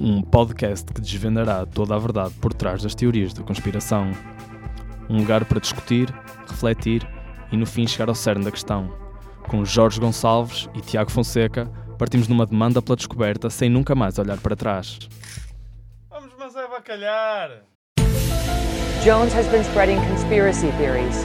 um 0.00 0.22
podcast 0.22 0.92
que 0.92 1.00
desvendará 1.00 1.66
toda 1.66 1.94
a 1.94 1.98
verdade 1.98 2.34
por 2.40 2.54
trás 2.54 2.82
das 2.82 2.94
teorias 2.94 3.34
da 3.34 3.42
conspiração. 3.42 4.10
Um 5.08 5.18
lugar 5.18 5.44
para 5.44 5.60
discutir, 5.60 6.12
refletir 6.48 7.06
e 7.52 7.56
no 7.56 7.66
fim 7.66 7.86
chegar 7.86 8.08
ao 8.08 8.14
cerne 8.14 8.44
da 8.44 8.50
questão. 8.50 8.90
Com 9.48 9.64
Jorge 9.64 10.00
Gonçalves 10.00 10.68
e 10.74 10.80
Tiago 10.80 11.10
Fonseca, 11.10 11.70
partimos 11.98 12.28
numa 12.28 12.46
demanda 12.46 12.80
pela 12.80 12.96
descoberta 12.96 13.50
sem 13.50 13.68
nunca 13.68 13.94
mais 13.94 14.18
olhar 14.18 14.38
para 14.38 14.56
trás. 14.56 14.98
Vamos, 16.08 16.32
mas 16.38 16.56
é 16.56 16.66
bacalhar! 16.68 17.50
Jones 19.04 19.32
has 19.32 19.46
been 19.48 19.64
spreading 19.64 19.98
conspiracy 20.08 20.70
theories. 20.72 21.24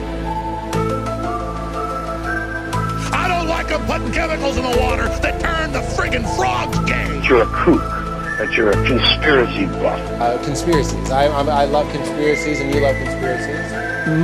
I 3.12 3.28
don't 3.28 3.48
like 3.48 3.68
them 3.68 3.84
putting 3.86 4.12
chemicals 4.12 4.56
in 4.56 4.62
the 4.62 4.78
water 4.80 5.08
that 5.20 5.38
turn 5.40 5.72
the 5.72 5.80
friggin' 5.80 6.24
frogs 6.36 6.78
gay. 6.80 7.06
you're 7.28 7.42
a 7.42 7.46
kook, 7.46 8.05
that 8.38 8.52
you're 8.56 8.70
a 8.70 8.84
conspiracy 8.86 9.66
buff. 9.66 10.00
Uh, 10.20 10.38
conspiracies. 10.44 11.10
I, 11.10 11.26
I'm, 11.28 11.48
I 11.48 11.64
love 11.64 11.90
conspiracies, 11.92 12.60
and 12.60 12.74
you 12.74 12.80
love 12.80 12.96
conspiracies. 12.96 13.56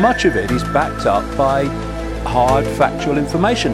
much 0.01 0.25
of 0.25 0.37
it 0.37 0.51
is 0.51 0.63
backed 0.73 1.07
up 1.07 1.25
by 1.37 1.65
hard 2.25 2.65
factual 2.79 3.19
information. 3.19 3.73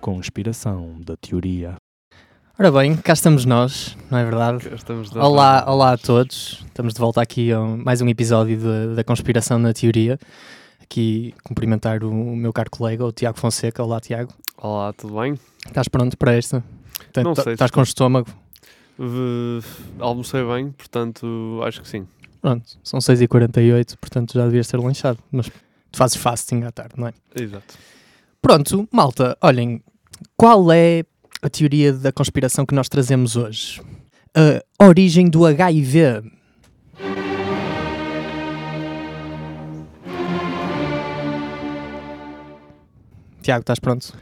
Conspiração 0.00 1.00
da 1.04 1.16
teoria. 1.16 1.76
Ora 2.58 2.70
bem, 2.70 2.96
cá 2.96 3.12
estamos 3.12 3.44
nós, 3.44 3.96
não 4.10 4.18
é 4.18 4.24
verdade? 4.24 4.68
Cá 4.68 4.74
estamos 4.76 5.10
de 5.10 5.18
Olá, 5.18 5.64
olá 5.66 5.92
a 5.92 5.98
todos. 5.98 6.62
Estamos 6.66 6.92
de 6.92 7.00
volta 7.00 7.20
aqui 7.22 7.50
a 7.52 7.60
um- 7.60 7.76
mais 7.76 8.00
um 8.00 8.08
episódio 8.08 8.56
de- 8.58 8.94
da 8.94 9.02
Conspiração 9.02 9.58
na 9.58 9.72
Teoria. 9.72 10.18
Aqui 10.82 11.34
cumprimentar 11.42 12.04
o, 12.04 12.10
o 12.10 12.36
meu 12.36 12.52
caro 12.52 12.70
colega, 12.70 13.04
o 13.04 13.12
Tiago 13.12 13.38
Fonseca. 13.38 13.82
Olá, 13.82 14.00
Tiago. 14.00 14.32
Olá, 14.58 14.92
tudo 14.92 15.18
bem? 15.20 15.38
Estás 15.66 15.88
pronto 15.88 16.16
para 16.16 16.34
esta? 16.34 16.62
Não 17.16 17.34
tá- 17.34 17.42
sei 17.42 17.50
se 17.50 17.54
Estás 17.54 17.70
com 17.70 17.82
estômago? 17.82 18.28
V- 18.98 19.60
almocei 19.98 20.44
bem, 20.44 20.70
portanto, 20.72 21.60
acho 21.64 21.80
que 21.82 21.88
sim. 21.88 22.06
Pronto, 22.40 22.78
são 22.82 23.00
6h48, 23.00 23.96
portanto 23.98 24.34
já 24.34 24.44
devias 24.46 24.66
ter 24.68 24.76
lanchado. 24.78 25.18
Mas 25.30 25.46
tu 25.46 25.96
fazes 25.96 26.16
fasting 26.16 26.62
à 26.64 26.72
tarde, 26.72 26.94
não 26.96 27.08
é? 27.08 27.12
Exato. 27.34 27.74
Pronto, 28.40 28.88
malta, 28.92 29.36
olhem, 29.40 29.82
qual 30.36 30.70
é 30.72 31.04
a 31.40 31.48
teoria 31.48 31.92
da 31.92 32.12
conspiração 32.12 32.66
que 32.66 32.74
nós 32.74 32.88
trazemos 32.88 33.36
hoje? 33.36 33.80
A 34.78 34.84
origem 34.86 35.28
do 35.28 35.44
HIV. 35.46 36.22
Tiago, 43.42 43.60
estás 43.62 43.80
pronto? 43.80 44.12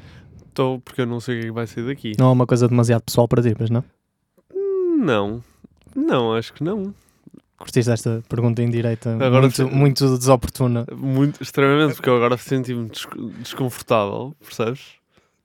Estou 0.51 0.81
porque 0.81 1.01
eu 1.03 1.07
não 1.07 1.21
sei 1.21 1.37
o 1.37 1.41
que 1.41 1.47
é 1.47 1.49
que 1.49 1.55
vai 1.55 1.67
sair 1.67 1.87
daqui. 1.87 2.13
Não 2.19 2.29
é 2.29 2.33
uma 2.33 2.47
coisa 2.47 2.67
demasiado 2.69 3.03
pessoal 3.03 3.27
para 3.29 3.41
ti, 3.43 3.55
mas 3.59 3.71
não? 3.71 3.85
Não. 4.99 5.43
Não, 5.95 6.35
acho 6.35 6.53
que 6.53 6.63
não. 6.63 6.93
Curtiste 7.59 7.91
esta 7.91 8.23
pergunta 8.29 8.63
indireita 8.63 9.13
Agora 9.15 9.43
muito, 9.43 9.57
sim. 9.57 9.65
muito 9.65 10.19
desoportuna. 10.19 10.87
Muito, 10.97 11.43
extremamente, 11.43 11.95
porque 11.95 12.09
eu 12.09 12.17
agora 12.17 12.37
senti-me 12.37 12.89
des- 12.89 13.07
desconfortável, 13.41 14.35
percebes? 14.41 14.81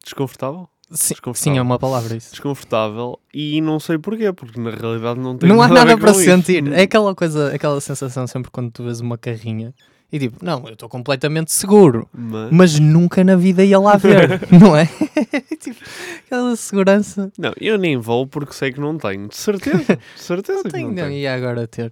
Desconfortável? 0.03 0.67
Sim, 0.91 1.15
sim, 1.33 1.57
é 1.57 1.61
uma 1.61 1.79
palavra 1.79 2.15
isso. 2.15 2.31
Desconfortável 2.31 3.19
e 3.33 3.59
não 3.59 3.79
sei 3.79 3.97
porquê, 3.97 4.31
porque 4.31 4.59
na 4.59 4.69
realidade 4.69 5.19
não 5.19 5.35
tem 5.37 5.49
Não 5.49 5.61
há 5.61 5.67
nada, 5.67 5.85
nada 5.85 5.97
para 5.97 6.13
sentir. 6.13 6.65
É 6.71 6.83
aquela 6.83 7.13
coisa, 7.15 7.53
aquela 7.53 7.81
sensação 7.81 8.25
sempre 8.27 8.51
quando 8.51 8.71
tu 8.71 8.83
vês 8.83 8.99
uma 9.01 9.17
carrinha 9.17 9.73
e 10.16 10.19
tipo, 10.19 10.45
não, 10.45 10.66
eu 10.66 10.73
estou 10.73 10.88
completamente 10.88 11.52
seguro. 11.52 12.08
Mas, 12.13 12.52
mas 12.52 12.80
nunca 12.80 13.21
na 13.21 13.35
vida 13.35 13.66
ia 13.66 13.77
lá 13.77 13.97
ver, 13.97 14.39
não 14.49 14.73
é? 14.73 14.85
tipo, 15.59 15.77
aquela 16.25 16.55
segurança. 16.55 17.30
não, 17.38 17.52
eu 17.59 17.77
nem 17.77 17.97
vou 17.97 18.25
porque 18.25 18.53
sei 18.53 18.72
que 18.72 18.80
não 18.80 18.97
tenho. 18.97 19.27
De 19.27 19.35
certeza. 19.35 19.97
De 19.97 19.99
certeza 20.16 20.59
Não 20.59 20.63
que 20.63 20.69
tenho, 20.72 20.88
não 20.88 20.95
tenho. 20.95 21.11
ia 21.11 21.35
agora 21.35 21.67
ter 21.67 21.91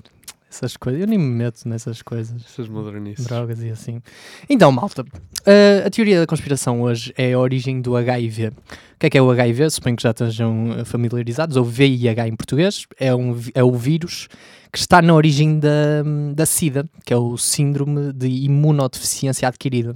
essas 0.50 0.78
coisas. 0.78 1.02
Eu 1.02 1.08
nem 1.08 1.18
me 1.20 1.26
meto 1.26 1.68
nessas 1.68 2.02
coisas. 2.02 2.34
Essas 2.46 2.70
modernices. 2.70 3.26
Drogas 3.26 3.62
e 3.62 3.70
assim. 3.70 4.02
Então, 4.50 4.72
malta, 4.72 5.02
uh, 5.02 5.86
a 5.86 5.90
teoria 5.90 6.22
da 6.22 6.26
conspiração 6.26 6.82
hoje 6.82 7.14
é 7.18 7.34
a 7.34 7.40
origem 7.40 7.82
do 7.82 7.98
HIV. 7.98 8.48
O 8.48 8.54
que 9.00 9.08
é 9.08 9.10
que 9.10 9.18
é 9.18 9.22
o 9.22 9.30
HIV? 9.30 9.70
Suponho 9.70 9.98
que 9.98 10.04
já 10.04 10.12
estejam 10.12 10.86
familiarizados. 10.86 11.58
Ou 11.58 11.66
VIH 11.66 12.28
em 12.30 12.36
português. 12.38 12.86
É, 12.98 13.14
um, 13.14 13.38
é 13.54 13.64
o 13.64 13.74
vírus 13.74 14.30
que 14.74 14.80
está 14.80 15.04
na 15.04 15.14
origem 15.14 15.60
da, 15.60 16.02
da 16.34 16.48
SIDA, 16.48 16.90
que 17.06 17.14
é 17.14 17.18
o 17.18 17.38
Síndrome 17.38 18.12
de 18.12 18.28
Imunodeficiência 18.28 19.48
Adquirida, 19.48 19.96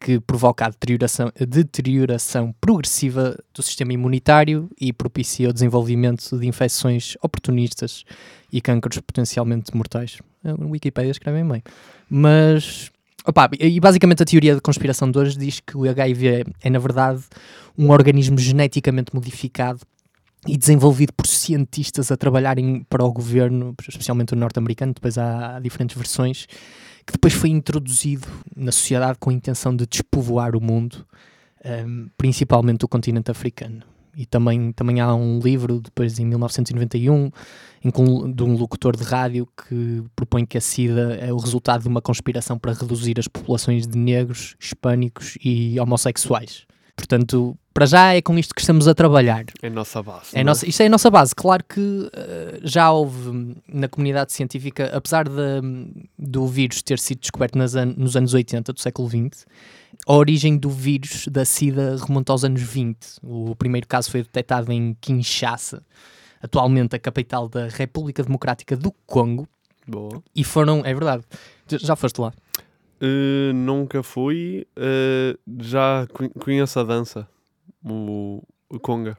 que 0.00 0.20
provoca 0.20 0.66
a 0.66 0.70
deterioração, 0.70 1.32
a 1.40 1.44
deterioração 1.44 2.54
progressiva 2.60 3.36
do 3.52 3.60
sistema 3.60 3.92
imunitário 3.92 4.70
e 4.80 4.92
propicia 4.92 5.50
o 5.50 5.52
desenvolvimento 5.52 6.38
de 6.38 6.46
infecções 6.46 7.16
oportunistas 7.20 8.04
e 8.52 8.60
cânceres 8.60 9.00
potencialmente 9.00 9.76
mortais. 9.76 10.18
A 10.44 10.52
Wikipedia 10.64 11.10
escreve 11.10 11.42
bem. 11.42 11.62
Mas, 12.08 12.92
opá, 13.26 13.50
e 13.58 13.80
basicamente 13.80 14.22
a 14.22 14.26
teoria 14.26 14.54
de 14.54 14.60
conspiração 14.60 15.10
de 15.10 15.18
hoje 15.18 15.36
diz 15.36 15.58
que 15.58 15.76
o 15.76 15.90
HIV 15.90 16.28
é, 16.28 16.44
é, 16.62 16.70
na 16.70 16.78
verdade, 16.78 17.24
um 17.76 17.90
organismo 17.90 18.38
geneticamente 18.38 19.12
modificado 19.12 19.80
e 20.46 20.56
desenvolvido 20.56 21.12
por 21.12 21.26
cientistas 21.26 22.10
a 22.10 22.16
trabalharem 22.16 22.84
para 22.88 23.04
o 23.04 23.12
governo, 23.12 23.74
especialmente 23.88 24.32
o 24.32 24.36
norte-americano, 24.36 24.92
depois 24.92 25.16
há, 25.16 25.56
há 25.56 25.60
diferentes 25.60 25.96
versões, 25.96 26.46
que 27.06 27.12
depois 27.12 27.32
foi 27.32 27.50
introduzido 27.50 28.26
na 28.56 28.72
sociedade 28.72 29.18
com 29.18 29.30
a 29.30 29.32
intenção 29.32 29.74
de 29.74 29.86
despovoar 29.86 30.56
o 30.56 30.60
mundo, 30.60 31.06
um, 31.86 32.08
principalmente 32.16 32.84
o 32.84 32.88
continente 32.88 33.30
africano. 33.30 33.82
E 34.16 34.24
também, 34.24 34.72
também 34.72 35.00
há 35.00 35.12
um 35.12 35.40
livro, 35.40 35.80
depois 35.80 36.18
em 36.18 36.24
1991, 36.24 37.30
em 37.84 38.32
de 38.32 38.42
um 38.42 38.56
locutor 38.56 38.96
de 38.96 39.02
rádio 39.02 39.46
que 39.46 40.04
propõe 40.14 40.46
que 40.46 40.56
a 40.56 40.60
SIDA 40.60 41.16
é 41.20 41.32
o 41.32 41.36
resultado 41.36 41.82
de 41.82 41.88
uma 41.88 42.00
conspiração 42.00 42.58
para 42.58 42.72
reduzir 42.72 43.18
as 43.18 43.26
populações 43.26 43.86
de 43.86 43.98
negros, 43.98 44.54
hispânicos 44.60 45.36
e 45.44 45.78
homossexuais. 45.80 46.64
Portanto, 46.96 47.56
para 47.72 47.86
já 47.86 48.14
é 48.14 48.22
com 48.22 48.38
isto 48.38 48.54
que 48.54 48.60
estamos 48.60 48.86
a 48.86 48.94
trabalhar. 48.94 49.44
É 49.60 49.66
a 49.66 49.70
nossa 49.70 50.00
base. 50.02 50.28
É 50.32 50.38
não 50.38 50.50
nossa, 50.52 50.68
isto 50.68 50.80
é 50.82 50.86
a 50.86 50.88
nossa 50.88 51.10
base. 51.10 51.34
Claro 51.34 51.64
que 51.68 52.08
eh, 52.12 52.60
já 52.62 52.90
houve 52.92 53.28
hum, 53.28 53.54
na 53.68 53.88
comunidade 53.88 54.32
científica, 54.32 54.90
apesar 54.96 55.28
de, 55.28 55.60
hum, 55.62 55.90
do 56.16 56.46
vírus 56.46 56.82
ter 56.82 56.98
sido 57.00 57.18
descoberto 57.20 57.56
an- 57.56 57.94
nos 57.96 58.16
anos 58.16 58.32
80 58.32 58.72
do 58.72 58.80
século 58.80 59.08
XX, 59.08 59.44
a 60.06 60.12
origem 60.14 60.56
do 60.56 60.70
vírus 60.70 61.26
da 61.28 61.44
SIDA 61.44 61.96
remonta 62.06 62.32
aos 62.32 62.44
anos 62.44 62.62
20. 62.62 62.96
O 63.22 63.56
primeiro 63.56 63.88
caso 63.88 64.08
foi 64.10 64.22
detectado 64.22 64.70
em 64.72 64.96
Kinshasa, 65.00 65.82
atualmente 66.40 66.94
a 66.94 66.98
capital 66.98 67.48
da 67.48 67.66
República 67.68 68.22
Democrática 68.22 68.76
do 68.76 68.92
Congo, 69.06 69.48
Boa. 69.86 70.22
e 70.34 70.44
foram, 70.44 70.80
é 70.84 70.94
verdade, 70.94 71.24
já 71.68 71.96
foste 71.96 72.20
lá. 72.20 72.32
Uh, 73.04 73.52
nunca 73.52 74.02
fui. 74.02 74.66
uh, 74.78 75.38
já 75.62 76.06
conhe- 76.12 76.30
conheço 76.30 76.78
a 76.80 76.84
dança. 76.84 77.28
O, 77.84 78.42
o 78.68 78.78
conga. 78.80 79.18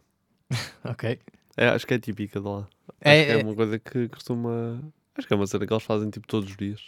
Ok. 0.84 1.20
É, 1.58 1.70
acho 1.70 1.86
que 1.88 1.94
é 1.94 2.00
típica 2.00 2.40
de 2.40 2.46
lá. 2.48 2.60
Acho 2.60 2.68
É- 3.02 3.26
que 3.26 3.32
é 3.32 3.40
é- 3.40 3.44
uma 3.44 3.56
coisa 3.56 3.80
que 3.80 4.08
costuma. 4.10 4.80
Acho 5.18 5.28
que 5.28 5.34
é 5.34 5.38
uma 5.38 5.48
cena 5.48 5.66
que 5.66 5.74
eles 5.74 5.84
fazem 5.84 6.10
tipo 6.10 6.28
todos 6.28 6.50
os 6.50 6.58
dias. 6.58 6.82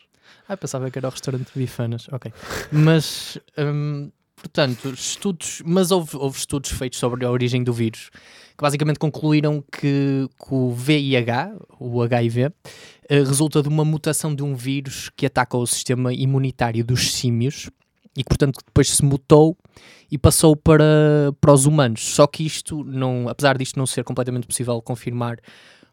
Ah, 0.47 0.57
pensava 0.57 0.91
que 0.91 0.97
era 0.99 1.07
o 1.07 1.11
restaurante 1.11 1.53
de 1.53 1.59
bifanas. 1.59 2.07
Ok. 2.11 2.31
Mas, 2.71 3.37
hum, 3.57 4.11
portanto, 4.37 4.89
estudos. 4.89 5.61
Mas 5.65 5.91
houve, 5.91 6.15
houve 6.15 6.37
estudos 6.37 6.71
feitos 6.71 6.99
sobre 6.99 7.25
a 7.25 7.31
origem 7.31 7.63
do 7.63 7.73
vírus 7.73 8.09
que 8.57 8.63
basicamente 8.63 8.97
concluíram 8.97 9.63
que, 9.71 10.27
que 10.27 10.53
o 10.53 10.71
VIH, 10.71 11.55
o 11.79 12.01
HIV, 12.01 12.51
eh, 13.07 13.19
resulta 13.19 13.61
de 13.61 13.69
uma 13.69 13.85
mutação 13.85 14.33
de 14.33 14.41
um 14.41 14.55
vírus 14.55 15.11
que 15.15 15.27
ataca 15.27 15.55
o 15.55 15.67
sistema 15.67 16.11
imunitário 16.11 16.83
dos 16.83 17.13
símios 17.13 17.69
e 18.17 18.23
portanto, 18.23 18.59
depois 18.65 18.89
se 18.89 19.05
mutou 19.05 19.55
e 20.11 20.17
passou 20.17 20.55
para, 20.55 20.83
para 21.39 21.53
os 21.53 21.67
humanos. 21.67 22.01
Só 22.15 22.25
que 22.25 22.43
isto, 22.43 22.83
não, 22.83 23.29
apesar 23.29 23.59
disto 23.59 23.77
não 23.77 23.85
ser 23.85 24.03
completamente 24.03 24.47
possível 24.47 24.81
confirmar 24.81 25.37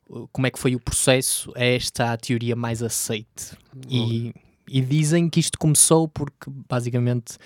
uh, 0.09 0.27
como 0.33 0.47
é 0.47 0.51
que 0.51 0.59
foi 0.59 0.75
o 0.75 0.81
processo, 0.81 1.53
é 1.55 1.77
esta 1.77 2.15
a 2.15 2.17
teoria 2.17 2.57
mais 2.57 2.83
aceite. 2.83 3.59
E, 3.91 4.33
e 4.69 4.81
dizem 4.81 5.29
que 5.29 5.41
isto 5.41 5.59
começou 5.59 6.09
porque 6.09 6.51
basicamente 6.69 7.37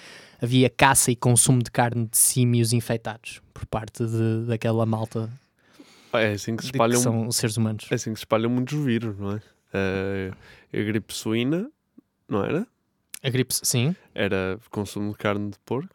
havia 0.41 0.71
caça 0.71 1.11
e 1.11 1.17
consumo 1.17 1.63
de 1.63 1.71
carne 1.71 2.07
de 2.07 2.17
símios 2.17 2.73
infectados 2.73 3.41
por 3.53 3.67
parte 3.67 4.05
de, 4.05 4.47
daquela 4.47 4.87
malta 4.87 5.29
É 6.13 6.33
assim 6.33 6.57
que 6.57 6.63
se 6.63 6.69
de 6.69 6.73
que 6.73 6.77
espalham, 6.77 7.01
são 7.01 7.31
seres 7.31 7.57
humanos. 7.57 7.87
é 7.91 7.95
assim 7.95 8.13
que 8.13 8.19
se 8.19 8.23
espalham 8.25 8.51
muitos 8.51 8.79
vírus, 8.79 9.19
não 9.19 9.33
é? 9.33 9.43
Uh, 9.75 10.35
a 10.73 10.83
gripe 10.83 11.13
suína, 11.13 11.71
não 12.29 12.45
era? 12.45 12.67
A 13.23 13.31
gripe, 13.31 13.53
sim. 13.53 13.95
Era 14.15 14.59
consumo 14.71 15.13
de 15.13 15.19
carne 15.19 15.51
de 15.51 15.59
porco. 15.65 15.95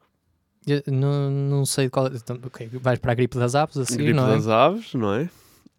Eu 0.67 0.81
não, 0.87 1.29
não 1.29 1.65
sei 1.65 1.85
de 1.85 1.91
qual. 1.91 2.07
Então, 2.07 2.39
ok, 2.45 2.69
vais 2.73 2.99
para 2.99 3.11
a 3.11 3.15
gripe 3.15 3.37
das 3.37 3.55
aves 3.55 3.77
a 3.77 3.85
seguir, 3.85 4.03
gripe 4.03 4.17
não 4.17 4.29
é? 4.29 4.35
das 4.35 4.47
aves, 4.47 4.93
não 4.93 5.13
é? 5.13 5.23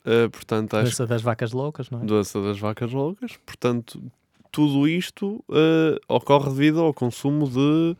Uh, 0.04 0.28
portanto, 0.30 0.74
acho 0.74 0.84
Doença 0.84 1.06
das 1.06 1.22
vacas 1.22 1.52
loucas, 1.52 1.90
não 1.90 2.02
é? 2.02 2.04
doença 2.04 2.42
das 2.42 2.58
vacas 2.58 2.92
loucas. 2.92 3.36
Portanto, 3.46 4.02
tudo 4.54 4.86
isto 4.86 5.44
uh, 5.48 5.98
ocorre 6.08 6.48
devido 6.50 6.80
ao 6.80 6.94
consumo 6.94 7.50
de 7.50 7.96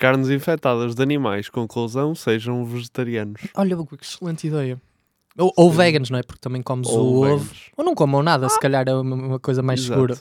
carnes 0.00 0.30
infectadas 0.30 0.96
de 0.96 1.00
animais. 1.02 1.48
Conclusão, 1.48 2.12
sejam 2.12 2.64
vegetarianos. 2.64 3.40
Olha, 3.54 3.76
que 3.76 4.04
excelente 4.04 4.48
ideia. 4.48 4.82
Ou, 5.38 5.52
ou 5.56 5.70
veganos, 5.70 6.10
não 6.10 6.18
é? 6.18 6.24
Porque 6.24 6.40
também 6.40 6.60
comes 6.60 6.88
Ou 6.88 7.14
o 7.14 7.34
ovo. 7.34 7.54
Ou 7.76 7.84
não 7.84 7.94
comam 7.94 8.20
nada, 8.20 8.48
se 8.48 8.58
calhar 8.58 8.84
é 8.88 8.94
uma, 8.94 9.14
uma 9.14 9.38
coisa 9.38 9.62
mais 9.62 9.78
Exato. 9.78 9.94
segura. 9.94 10.20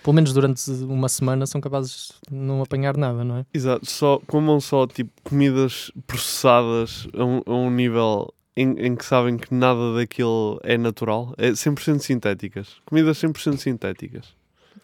Pelo 0.00 0.14
menos 0.14 0.32
durante 0.32 0.70
uma 0.84 1.08
semana 1.08 1.44
são 1.44 1.60
capazes 1.60 2.12
de 2.30 2.36
não 2.36 2.62
apanhar 2.62 2.96
nada, 2.96 3.24
não 3.24 3.38
é? 3.38 3.46
Exato, 3.52 3.90
só, 3.90 4.20
comam 4.28 4.60
só 4.60 4.86
tipo 4.86 5.10
comidas 5.24 5.90
processadas 6.06 7.08
a 7.12 7.24
um, 7.24 7.42
a 7.44 7.52
um 7.52 7.68
nível 7.68 8.32
em, 8.56 8.70
em 8.78 8.94
que 8.94 9.04
sabem 9.04 9.36
que 9.36 9.52
nada 9.52 9.96
daquilo 9.96 10.60
é 10.62 10.78
natural. 10.78 11.34
É 11.36 11.50
100% 11.50 11.98
sintéticas. 11.98 12.76
Comidas 12.86 13.18
100% 13.18 13.56
sintéticas. 13.56 14.35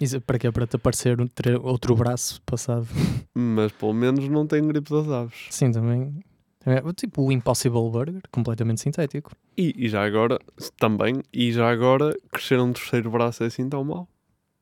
Isso, 0.03 0.21
para 0.21 0.37
quê? 0.37 0.51
Para 0.51 0.67
te 0.67 0.75
aparecer 0.75 1.17
outro 1.63 1.95
braço 1.95 2.43
passado. 2.45 2.89
Mas 3.33 3.71
pelo 3.71 3.93
menos 3.93 4.29
não 4.29 4.45
tem 4.49 4.67
gripe 4.67 4.91
das 4.91 5.09
aves. 5.09 5.47
Sim, 5.51 5.71
também. 5.71 6.25
É, 6.67 6.81
tipo 6.93 7.23
o 7.23 7.31
Impossible 7.31 7.89
Burger, 7.89 8.21
completamente 8.33 8.81
sintético. 8.81 9.31
E, 9.57 9.73
e 9.77 9.89
já 9.89 10.05
agora, 10.05 10.41
também, 10.77 11.23
e 11.33 11.53
já 11.53 11.71
agora, 11.71 12.17
crescer 12.33 12.59
um 12.59 12.73
terceiro 12.73 13.11
braço 13.13 13.45
é 13.45 13.47
assim 13.47 13.69
tão 13.69 13.85
mal. 13.85 14.09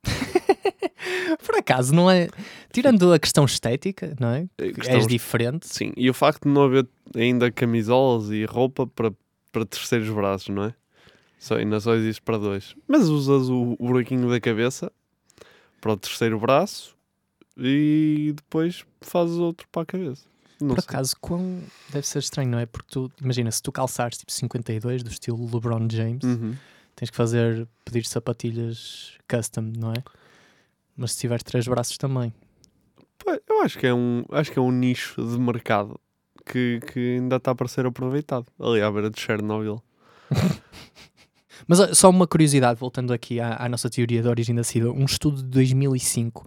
Por 1.47 1.57
acaso, 1.57 1.95
não 1.95 2.11
é. 2.11 2.29
Tirando 2.71 3.11
a 3.11 3.19
questão 3.19 3.47
estética, 3.47 4.15
não 4.21 4.29
é? 4.29 4.47
É 4.59 4.67
Que 4.69 4.75
questão- 4.75 4.97
És 4.97 5.07
diferente. 5.07 5.67
Sim, 5.69 5.93
e 5.97 6.11
o 6.11 6.15
facto 6.15 6.43
de 6.47 6.53
não 6.53 6.65
haver 6.65 6.87
ainda 7.17 7.51
camisolas 7.51 8.31
e 8.31 8.45
roupa 8.45 8.87
para, 8.87 9.11
para 9.51 9.65
terceiros 9.65 10.11
braços, 10.11 10.49
não 10.55 10.65
é? 10.65 10.75
Só, 11.39 11.57
ainda 11.57 11.81
só 11.81 11.95
existe 11.95 12.21
para 12.21 12.37
dois. 12.37 12.75
Mas 12.87 13.09
usas 13.09 13.49
o, 13.49 13.75
o 13.79 13.87
buraquinho 13.89 14.29
da 14.29 14.39
cabeça 14.39 14.93
para 15.81 15.93
o 15.93 15.97
terceiro 15.97 16.39
braço 16.39 16.97
e 17.57 18.33
depois 18.37 18.85
fazes 19.01 19.37
outro 19.37 19.67
para 19.73 19.83
a 19.83 19.87
cabeça. 19.87 20.25
Não 20.61 20.75
Por 20.75 20.81
sei. 20.83 20.89
acaso, 20.91 21.17
quão... 21.21 21.63
deve 21.91 22.07
ser 22.07 22.19
estranho, 22.19 22.51
não 22.51 22.59
é? 22.59 22.67
Porque 22.67 22.89
tu, 22.91 23.11
imagina, 23.21 23.51
se 23.51 23.63
tu 23.63 23.73
calçares 23.73 24.19
tipo 24.19 24.31
52 24.31 25.03
do 25.03 25.11
estilo 25.11 25.43
LeBron 25.53 25.89
James, 25.91 26.23
Uhum. 26.23 26.55
tens 26.95 27.09
que 27.11 27.17
fazer, 27.17 27.67
pedir 27.85 28.05
sapatilhas 28.05 29.13
custom, 29.29 29.73
não 29.79 29.93
é? 29.93 30.03
Mas 30.97 31.13
se 31.13 31.21
tiveres 31.21 31.43
três 31.43 31.67
braços 31.67 31.97
também. 31.97 32.33
Eu 33.49 33.63
acho 33.63 33.79
que 33.79 33.87
é 33.87 33.95
um, 33.95 34.25
acho 34.33 34.53
que 34.53 34.59
é 34.59 34.63
um 34.63 34.71
nicho 34.73 35.15
de 35.25 35.39
mercado 35.39 35.99
que, 36.45 36.81
que 36.93 37.17
ainda 37.17 37.37
está 37.37 37.55
para 37.55 37.69
ser 37.69 37.87
aproveitado. 37.87 38.47
Ali 38.59 38.83
à 38.83 38.91
beira 38.91 39.09
de 39.11 39.19
Chernobyl. 39.21 39.83
Mas 41.71 41.79
ó, 41.79 41.95
só 41.95 42.11
uma 42.11 42.27
curiosidade, 42.27 42.81
voltando 42.81 43.13
aqui 43.13 43.39
à, 43.39 43.65
à 43.65 43.69
nossa 43.69 43.89
teoria 43.89 44.21
da 44.21 44.29
origem 44.29 44.57
da 44.57 44.65
SIDA, 44.65 44.91
um 44.91 45.05
estudo 45.05 45.37
de 45.37 45.45
2005, 45.45 46.45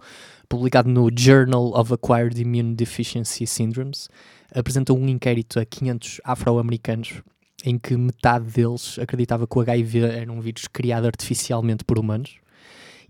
publicado 0.50 0.90
no 0.90 1.08
Journal 1.18 1.72
of 1.74 1.94
Acquired 1.94 2.38
Immune 2.42 2.74
Deficiency 2.74 3.46
Syndromes, 3.46 4.10
apresentou 4.54 4.98
um 4.98 5.08
inquérito 5.08 5.58
a 5.58 5.64
500 5.64 6.20
afro-americanos 6.22 7.22
em 7.64 7.78
que 7.78 7.96
metade 7.96 8.44
deles 8.50 8.98
acreditava 8.98 9.46
que 9.46 9.56
o 9.56 9.62
HIV 9.62 10.00
era 10.00 10.30
um 10.30 10.42
vírus 10.42 10.68
criado 10.70 11.06
artificialmente 11.06 11.86
por 11.86 11.98
humanos 11.98 12.36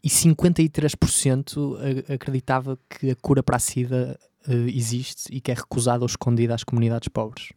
e 0.00 0.08
53% 0.08 1.76
a- 2.08 2.14
acreditava 2.14 2.78
que 2.88 3.10
a 3.10 3.16
cura 3.16 3.42
para 3.42 3.56
a 3.56 3.58
SIDA 3.58 4.16
eh, 4.46 4.54
existe 4.72 5.34
e 5.34 5.40
que 5.40 5.50
é 5.50 5.54
recusada 5.54 6.04
ou 6.04 6.06
escondida 6.06 6.54
às 6.54 6.62
comunidades 6.62 7.08
pobres. 7.08 7.48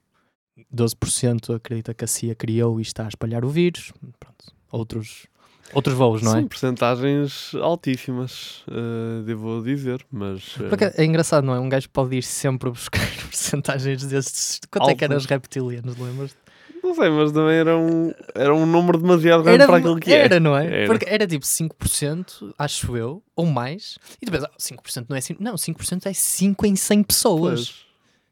12% 0.73 1.55
acredita 1.55 1.93
que 1.93 2.03
a 2.03 2.07
CIA 2.07 2.35
criou 2.35 2.79
e 2.79 2.83
está 2.83 3.05
a 3.05 3.07
espalhar 3.07 3.45
o 3.45 3.49
vírus. 3.49 3.91
Pronto. 4.19 4.45
Outros, 4.71 5.27
outros 5.73 5.95
voos, 5.95 6.21
não 6.21 6.31
é? 6.31 6.35
São 6.35 6.47
porcentagens 6.47 7.55
altíssimas, 7.55 8.63
eh, 8.69 9.23
devo 9.25 9.61
dizer, 9.63 10.05
mas... 10.11 10.55
acaso, 10.71 10.93
é 10.97 11.05
engraçado, 11.05 11.45
não 11.45 11.55
é? 11.55 11.59
Um 11.59 11.69
gajo 11.69 11.89
pode 11.89 12.17
ir 12.17 12.23
sempre 12.23 12.69
buscar 12.69 13.07
porcentagens 13.23 14.03
destes. 14.05 14.59
Quanto 14.69 14.89
é 14.89 14.95
que 14.95 15.03
eram 15.03 15.15
os 15.15 15.25
reptilianos, 15.25 15.97
lembras? 15.97 16.35
Não 16.83 16.93
sei, 16.93 17.09
mas 17.09 17.31
também 17.31 17.55
era 17.55 17.77
um, 17.77 18.13
era 18.33 18.53
um 18.53 18.65
número 18.65 18.97
demasiado 18.97 19.43
grande 19.43 19.65
para 19.65 19.77
aquilo 19.77 19.99
que 19.99 20.13
era 20.13 20.35
é. 20.35 20.39
não 20.39 20.55
é? 20.55 20.65
Era. 20.65 20.87
Porque 20.87 21.05
era 21.07 21.27
tipo 21.27 21.45
5%, 21.45 22.53
acho 22.57 22.95
eu, 22.95 23.21
ou 23.35 23.45
mais. 23.45 23.97
E 24.21 24.29
pensas, 24.29 24.45
ah, 24.45 24.57
5% 24.57 25.05
não 25.09 25.17
é 25.17 25.19
5%. 25.19 25.37
Não, 25.39 25.55
5% 25.55 26.05
é 26.05 26.13
5 26.13 26.65
em 26.65 26.75
100 26.75 27.03
pessoas. 27.03 27.71
Pois. 27.71 27.86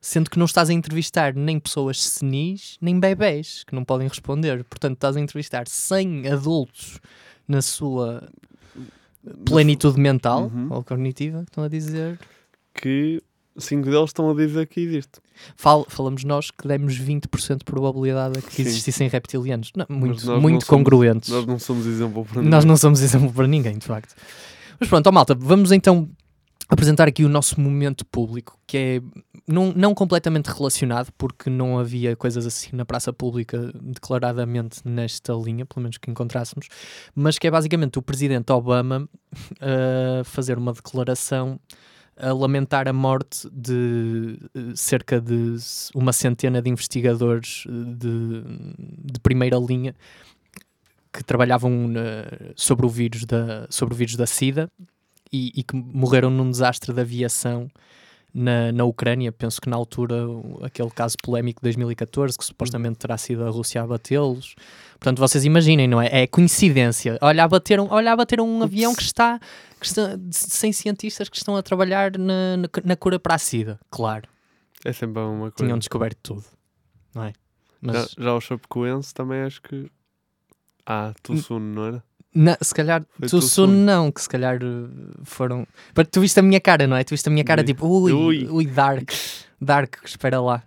Sendo 0.07 0.29
que 0.29 0.37
não 0.37 0.45
estás 0.45 0.69
a 0.69 0.73
entrevistar 0.73 1.33
nem 1.33 1.59
pessoas 1.59 1.99
senis, 1.99 2.77
nem 2.79 2.99
bebés 2.99 3.63
que 3.65 3.73
não 3.73 3.83
podem 3.83 4.07
responder. 4.07 4.63
Portanto, 4.65 4.93
estás 4.93 5.17
a 5.17 5.19
entrevistar 5.19 5.67
100 5.67 6.27
adultos 6.27 6.99
na 7.47 7.59
sua 7.59 8.29
plenitude 9.45 9.99
mental 9.99 10.43
Uhum. 10.53 10.67
ou 10.71 10.83
cognitiva, 10.83 11.41
estão 11.41 11.63
a 11.63 11.67
dizer. 11.67 12.19
Que 12.73 13.19
cinco 13.57 13.85
deles 13.89 14.09
estão 14.09 14.29
a 14.29 14.35
dizer 14.35 14.67
que 14.67 14.79
existe. 14.79 15.19
Fal- 15.55 15.85
falamos 15.89 16.23
nós 16.23 16.51
que 16.51 16.67
demos 16.67 16.95
20% 16.99 17.57
de 17.59 17.63
probabilidade 17.65 18.37
a 18.37 18.41
que 18.43 18.53
Sim. 18.53 18.61
existissem 18.61 19.07
reptilianos. 19.07 19.71
Não, 19.75 19.87
muito 19.89 20.23
nós 20.25 20.39
muito 20.41 20.65
somos- 20.65 20.83
congruentes. 20.87 21.29
Nós 21.29 21.45
não 21.47 21.57
somos 21.57 21.87
exemplo 21.87 22.23
para 22.25 22.43
Nós 22.43 22.63
ninguém. 22.63 22.67
não 22.67 22.77
somos 22.77 23.01
exemplo 23.01 23.33
para 23.33 23.47
ninguém, 23.47 23.77
de 23.77 23.85
facto. 23.87 24.13
Mas 24.79 24.87
pronto, 24.87 25.07
ó 25.07 25.11
malta, 25.11 25.33
vamos 25.33 25.71
então 25.71 26.07
apresentar 26.69 27.07
aqui 27.07 27.23
o 27.23 27.29
nosso 27.29 27.59
momento 27.59 28.05
público, 28.05 28.59
que 28.67 28.77
é 28.77 29.01
não, 29.47 29.71
não 29.73 29.93
completamente 29.93 30.47
relacionado, 30.47 31.11
porque 31.17 31.49
não 31.49 31.77
havia 31.77 32.15
coisas 32.15 32.45
assim 32.45 32.75
na 32.75 32.83
praça 32.85 33.13
pública 33.13 33.71
declaradamente 33.81 34.81
nesta 34.83 35.33
linha, 35.33 35.65
pelo 35.65 35.83
menos 35.83 35.97
que 35.97 36.09
encontrássemos, 36.09 36.67
mas 37.13 37.37
que 37.37 37.47
é 37.47 37.51
basicamente 37.51 37.99
o 37.99 38.01
presidente 38.01 38.51
Obama 38.51 39.07
a 39.61 40.23
fazer 40.25 40.57
uma 40.57 40.73
declaração 40.73 41.59
a 42.17 42.31
lamentar 42.31 42.87
a 42.87 42.93
morte 42.93 43.47
de 43.51 44.39
eh, 44.55 44.71
cerca 44.73 45.19
de 45.19 45.57
uma 45.93 46.13
centena 46.13 46.61
de 46.61 46.69
investigadores 46.69 47.65
eh, 47.67 47.71
de, 47.93 48.41
de 49.13 49.19
primeira 49.19 49.57
linha 49.57 49.93
que 51.11 51.21
trabalhavam 51.25 51.89
na- 51.89 52.25
sobre, 52.55 52.85
o 52.85 52.89
vírus 52.89 53.25
da, 53.25 53.67
sobre 53.69 53.93
o 53.93 53.97
vírus 53.97 54.15
da 54.15 54.25
SIDA 54.25 54.71
e, 55.31 55.51
e 55.55 55.61
que 55.63 55.75
morreram 55.75 56.29
num 56.29 56.49
desastre 56.49 56.93
de 56.93 57.01
aviação 57.01 57.67
na, 58.35 58.71
na 58.73 58.83
Ucrânia. 58.83 59.31
Penso 59.31 59.61
que 59.61 59.69
na 59.69 59.77
altura, 59.77 60.25
aquele 60.61 60.89
caso 60.91 61.15
polémico 61.23 61.61
de 61.61 61.63
2014, 61.63 62.37
que 62.37 62.43
supostamente 62.45 62.99
terá 62.99 63.17
sido 63.17 63.45
a 63.45 63.49
Rússia 63.49 63.81
a 63.81 63.87
batê-los. 63.87 64.55
Portanto, 64.99 65.19
vocês 65.19 65.45
imaginem, 65.45 65.87
não 65.87 66.01
é? 66.01 66.23
É 66.23 66.27
coincidência. 66.27 67.17
Olha, 67.21 67.45
abateram, 67.45 67.87
olha, 67.89 68.11
abateram 68.11 68.47
um 68.47 68.61
avião 68.61 68.93
que 68.93 69.01
está, 69.03 69.39
que 69.79 69.85
está 69.85 70.17
sem 70.31 70.73
cientistas 70.73 71.29
que 71.29 71.37
estão 71.37 71.55
a 71.55 71.63
trabalhar 71.63 72.17
na, 72.17 72.57
na, 72.57 72.69
na 72.83 72.95
cura 72.95 73.17
para 73.17 73.35
a 73.35 73.37
SIDA. 73.37 73.79
Claro, 73.89 74.27
É 74.83 74.91
sempre 74.91 75.21
uma 75.21 75.51
coisa. 75.51 75.55
tinham 75.55 75.79
descoberto 75.79 76.17
tudo, 76.21 76.43
não 77.13 77.23
é? 77.23 77.33
Mas, 77.81 77.95
Já, 78.17 78.23
já 78.23 78.33
o 78.33 78.41
Chapecoense 78.41 79.13
também 79.13 79.41
acho 79.41 79.61
que. 79.61 79.89
Ah, 80.85 81.13
Tussune, 81.23 81.73
não 81.75 81.85
era? 81.85 82.03
Na- 82.35 82.57
se 82.61 82.73
calhar, 82.73 83.03
Foi 83.17 83.29
tu 83.29 83.41
Sun. 83.41 83.67
não, 83.67 84.11
que 84.11 84.21
se 84.21 84.27
calhar 84.27 84.59
uh, 84.61 84.89
foram. 85.23 85.65
Tu 86.11 86.19
viste 86.19 86.37
a 86.39 86.43
minha 86.43 86.59
cara, 86.59 86.85
não 86.85 86.97
é? 86.97 87.03
Tu 87.03 87.11
viste 87.11 87.27
a 87.27 87.31
minha 87.31 87.45
cara 87.45 87.61
Vi. 87.61 87.67
tipo, 87.67 87.87
ui, 87.87 88.11
Ui. 88.11 88.47
ui, 88.49 88.65
Dark, 88.67 89.09
Dark, 89.61 89.95
espera 90.05 90.41
lá. 90.41 90.61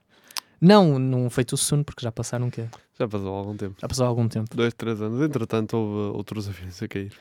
Não, 0.60 0.98
não 0.98 1.28
foi 1.30 1.44
tu 1.44 1.56
Sun, 1.56 1.82
porque 1.82 2.02
já 2.02 2.10
passaram 2.10 2.48
o 2.48 2.50
quê? 2.50 2.64
Já 2.98 3.06
passou 3.06 3.28
algum 3.34 3.56
tempo. 3.56 3.76
Já 3.80 3.86
passou 3.86 4.06
algum 4.06 4.26
tempo. 4.26 4.56
Dois, 4.56 4.72
três 4.74 5.00
anos. 5.00 5.20
Entretanto, 5.22 5.76
houve 5.76 6.16
outros 6.16 6.48
aviões 6.48 6.82
a 6.82 6.88
cair. 6.88 7.12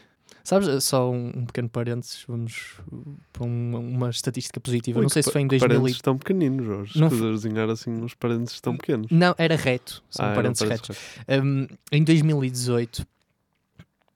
Sabes, 0.44 0.82
só 0.86 1.12
um, 1.12 1.28
um 1.36 1.46
pequeno 1.46 1.68
parênteses, 1.68 2.24
vamos 2.26 2.76
uh, 2.92 3.18
para 3.34 3.44
uma, 3.46 3.80
uma 3.80 4.10
estatística 4.10 4.60
positiva. 4.62 4.98
Ui, 5.00 5.04
não 5.04 5.10
sei 5.10 5.22
se 5.22 5.30
foi 5.32 5.42
em 5.42 5.46
pa- 5.48 5.58
2000. 5.58 5.70
Parênteses 5.78 6.02
tão 6.02 6.18
pequeninos, 6.18 6.66
Jorge. 6.66 7.00
Não 7.00 7.10
Não 7.10 7.18
f- 7.18 7.32
desenhar 7.34 7.70
assim 7.70 7.92
uns 7.92 8.14
parênteses 8.14 8.62
tão 8.62 8.78
pequenos. 8.78 9.12
Não, 9.12 9.36
era 9.38 9.58
reto, 9.58 10.02
são 10.10 10.26
Ah, 10.26 10.34
parênteses 10.34 10.68
retos. 10.68 10.98
Um, 11.28 11.68
em 11.92 12.02
2018, 12.04 13.06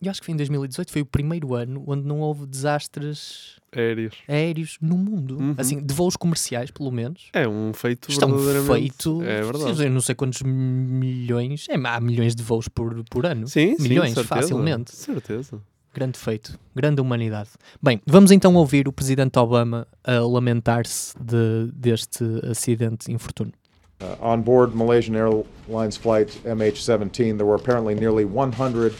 eu 0.07 0.11
acho 0.11 0.19
que 0.19 0.25
foi 0.25 0.33
em 0.33 0.37
2018, 0.37 0.91
foi 0.91 1.01
o 1.01 1.05
primeiro 1.05 1.53
ano 1.53 1.83
onde 1.87 2.05
não 2.05 2.19
houve 2.19 2.45
desastres 2.45 3.57
Aéreos. 3.75 4.15
aéreos 4.27 4.77
no 4.81 4.97
mundo. 4.97 5.37
Uhum. 5.37 5.55
Assim, 5.57 5.79
de 5.79 5.93
voos 5.93 6.15
comerciais, 6.15 6.71
pelo 6.71 6.91
menos. 6.91 7.29
É 7.33 7.47
um 7.47 7.71
feito 7.73 8.07
verdadeiramente. 8.09 8.67
feito. 8.73 9.21
É 9.23 9.41
verdade. 9.41 9.83
Eu 9.83 9.91
não 9.91 10.01
sei 10.01 10.15
quantos 10.15 10.41
milhões. 10.41 11.67
É, 11.69 11.75
há 11.75 11.99
milhões 11.99 12.35
de 12.35 12.43
voos 12.43 12.67
por, 12.67 13.03
por 13.09 13.25
ano. 13.25 13.47
Sim, 13.47 13.75
sim, 13.77 13.83
milhões, 13.83 14.13
certeza. 14.13 14.41
facilmente. 14.41 14.95
Certeza. 14.95 15.61
Grande 15.93 16.17
feito. 16.17 16.57
Grande 16.73 17.01
humanidade. 17.01 17.49
Bem, 17.81 18.01
vamos 18.05 18.31
então 18.31 18.55
ouvir 18.55 18.87
o 18.87 18.93
presidente 18.93 19.37
Obama 19.37 19.85
a 20.03 20.19
lamentar-se 20.19 21.13
de, 21.21 21.69
deste 21.73 22.23
acidente 22.49 23.11
infortúnio. 23.11 23.53
Uh, 24.01 24.15
on 24.19 24.41
board 24.41 24.75
Malaysian 24.75 25.15
Airlines 25.15 25.95
flight 25.95 26.41
MH17, 26.43 27.37
there 27.37 27.45
were 27.45 27.55
apparently 27.55 27.93
nearly 27.93 28.25
100 28.25 28.95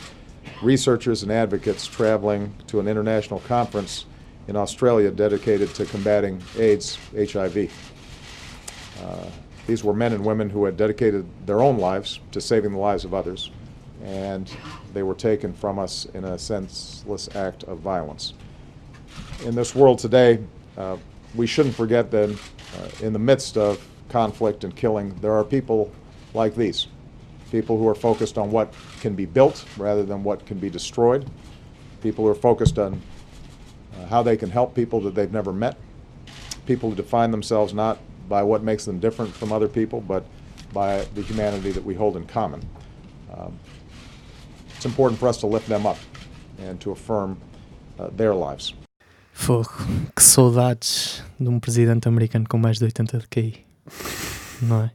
researchers 0.62 1.24
and 1.24 1.32
advocates 1.32 1.88
traveling 1.88 2.54
to 2.68 2.80
an 2.80 2.88
international 2.88 3.40
conference 3.42 4.06
in 4.48 4.56
Australia 4.56 5.12
dedicated 5.12 5.74
to 5.76 5.86
combating 5.86 6.42
AIDS, 6.58 6.98
HIV. 7.16 7.72
Uh, 9.04 9.26
these 9.68 9.84
were 9.84 9.94
men 9.94 10.14
and 10.14 10.26
women 10.26 10.50
who 10.50 10.66
had 10.66 10.78
dedicated 10.78 11.26
their 11.46 11.62
own 11.62 11.78
lives 11.78 12.20
to 12.32 12.42
saving 12.42 12.72
the 12.72 12.78
lives 12.78 13.06
of 13.06 13.14
others, 13.14 13.52
and 14.04 14.52
they 14.94 15.04
were 15.04 15.16
taken 15.16 15.54
from 15.54 15.80
us 15.80 16.06
in 16.14 16.24
a 16.26 16.38
senseless 16.38 17.34
act 17.36 17.64
of 17.66 17.80
violence. 17.80 18.34
In 19.46 19.56
this 19.56 19.76
world 19.76 20.00
today, 20.00 20.40
uh, 20.78 20.98
we 21.36 21.48
shouldn't 21.48 21.76
forget 21.76 22.12
that 22.12 22.30
uh, 22.30 23.06
in 23.06 23.14
the 23.14 23.20
midst 23.20 23.58
of 23.58 23.86
conflict 24.10 24.64
and 24.64 24.76
killing, 24.76 25.16
there 25.22 25.34
are 25.34 25.44
people 25.44 25.92
like 26.34 26.56
these 26.56 26.88
people 27.52 27.78
who 27.78 27.88
are 27.88 27.96
focused 27.96 28.38
on 28.38 28.50
what 28.52 28.74
can 29.02 29.16
be 29.16 29.26
built 29.26 29.66
rather 29.78 30.04
than 30.04 30.24
what 30.24 30.46
can 30.46 30.58
be 30.58 30.70
destroyed, 30.70 31.30
people 32.02 32.26
who 32.26 32.32
are 32.32 32.36
focused 32.36 32.80
on 32.80 33.02
uh, 33.98 34.06
how 34.08 34.24
they 34.24 34.38
can 34.38 34.50
help 34.50 34.74
people 34.74 35.00
that 35.02 35.14
they've 35.14 35.34
never 35.34 35.52
met, 35.52 35.78
people 36.66 36.90
who 36.90 36.96
define 36.96 37.32
themselves 37.32 37.74
not 37.74 38.00
by 38.30 38.42
what 38.42 38.64
makes 38.64 38.86
them 38.86 39.00
different 39.00 39.34
from 39.34 39.52
other 39.52 39.68
people, 39.68 40.00
but 40.02 40.24
by 40.74 41.04
the 41.16 41.22
humanity 41.22 41.72
that 41.72 41.84
we 41.84 41.94
hold 41.94 42.16
in 42.16 42.26
common. 42.26 42.62
Um, 43.34 43.60
it's 44.76 44.86
important 44.86 45.20
for 45.20 45.28
us 45.28 45.38
to 45.38 45.48
lift 45.48 45.68
them 45.68 45.86
up 45.86 45.98
and 46.60 46.80
to 46.82 46.92
affirm 46.92 47.38
uh, 48.00 48.10
their 48.16 48.34
lives. 48.34 48.74
Fogo, 49.34 49.72
que 50.16 50.24
saudades 50.24 51.24
de 51.40 51.50
um 51.50 51.60
presidente 51.60 52.08
americano 52.08 52.46
com 52.48 52.58
mais 52.58 52.78
de 52.78 52.86
80 52.86 53.20
de 53.20 53.28
QI. 53.28 53.66
Não 54.62 54.84
é? 54.84 54.92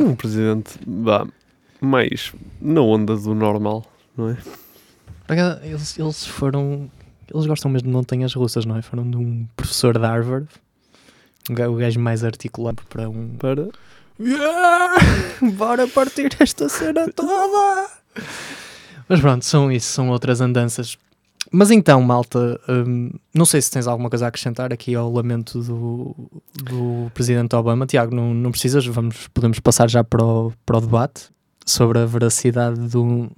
Um 0.00 0.14
presidente, 0.14 0.78
vá, 0.86 1.26
mais 1.78 2.32
na 2.58 2.80
onda 2.80 3.14
do 3.16 3.34
normal, 3.34 3.84
não 4.16 4.30
é? 4.30 4.38
Eles, 5.62 5.98
eles 5.98 6.26
foram. 6.26 6.90
Eles 7.32 7.46
gostam 7.46 7.70
mesmo 7.70 7.88
de 7.88 7.94
montanhas 7.94 8.32
russas, 8.32 8.64
não 8.64 8.76
é? 8.76 8.82
Foram 8.82 9.08
de 9.08 9.16
um 9.18 9.46
professor 9.54 9.98
de 9.98 10.04
Harvard, 10.04 10.48
o 11.48 11.74
gajo 11.74 12.00
mais 12.00 12.24
articulado 12.24 12.82
para 12.88 13.10
um. 13.10 13.28
Para. 13.38 13.68
Yeah! 14.18 14.94
Bora 15.54 15.86
partir 15.86 16.34
esta 16.40 16.68
cena 16.68 17.06
toda! 17.12 17.90
Mas 19.06 19.20
pronto, 19.20 19.44
são 19.44 19.70
isso, 19.70 19.92
são 19.92 20.08
outras 20.08 20.40
andanças. 20.40 20.96
Mas 21.50 21.70
então, 21.70 22.00
malta, 22.02 22.60
hum, 22.68 23.10
não 23.34 23.44
sei 23.44 23.60
se 23.60 23.70
tens 23.70 23.86
alguma 23.86 24.10
coisa 24.10 24.26
a 24.26 24.28
acrescentar 24.28 24.72
aqui 24.72 24.94
ao 24.94 25.10
lamento 25.12 25.60
do, 25.62 26.14
do 26.54 27.10
presidente 27.12 27.54
Obama. 27.56 27.86
Tiago, 27.86 28.14
não, 28.14 28.34
não 28.34 28.50
precisas, 28.50 28.86
vamos, 28.86 29.28
podemos 29.28 29.58
passar 29.58 29.88
já 29.88 30.04
para 30.04 30.24
o, 30.24 30.52
para 30.64 30.78
o 30.78 30.80
debate 30.80 31.30
sobre 31.64 31.98
a 31.98 32.06
veracidade 32.06 32.78
do, 32.88 33.30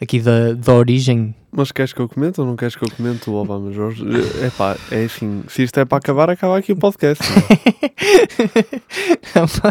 aqui 0.00 0.20
da, 0.20 0.52
da 0.54 0.74
origem. 0.74 1.34
Mas 1.50 1.72
queres 1.72 1.92
que 1.92 2.00
eu 2.00 2.08
comente 2.08 2.40
ou 2.40 2.46
não 2.46 2.56
queres 2.56 2.76
que 2.76 2.84
eu 2.84 2.90
comente 2.90 3.28
o 3.30 3.34
Obama, 3.34 3.72
Jorge? 3.72 4.04
É 4.44 4.50
pá, 4.50 4.76
é 4.90 5.04
assim, 5.04 5.42
se 5.48 5.62
isto 5.62 5.78
é 5.80 5.84
para 5.84 5.98
acabar, 5.98 6.28
acaba 6.30 6.58
aqui 6.58 6.72
o 6.72 6.76
podcast. 6.76 7.24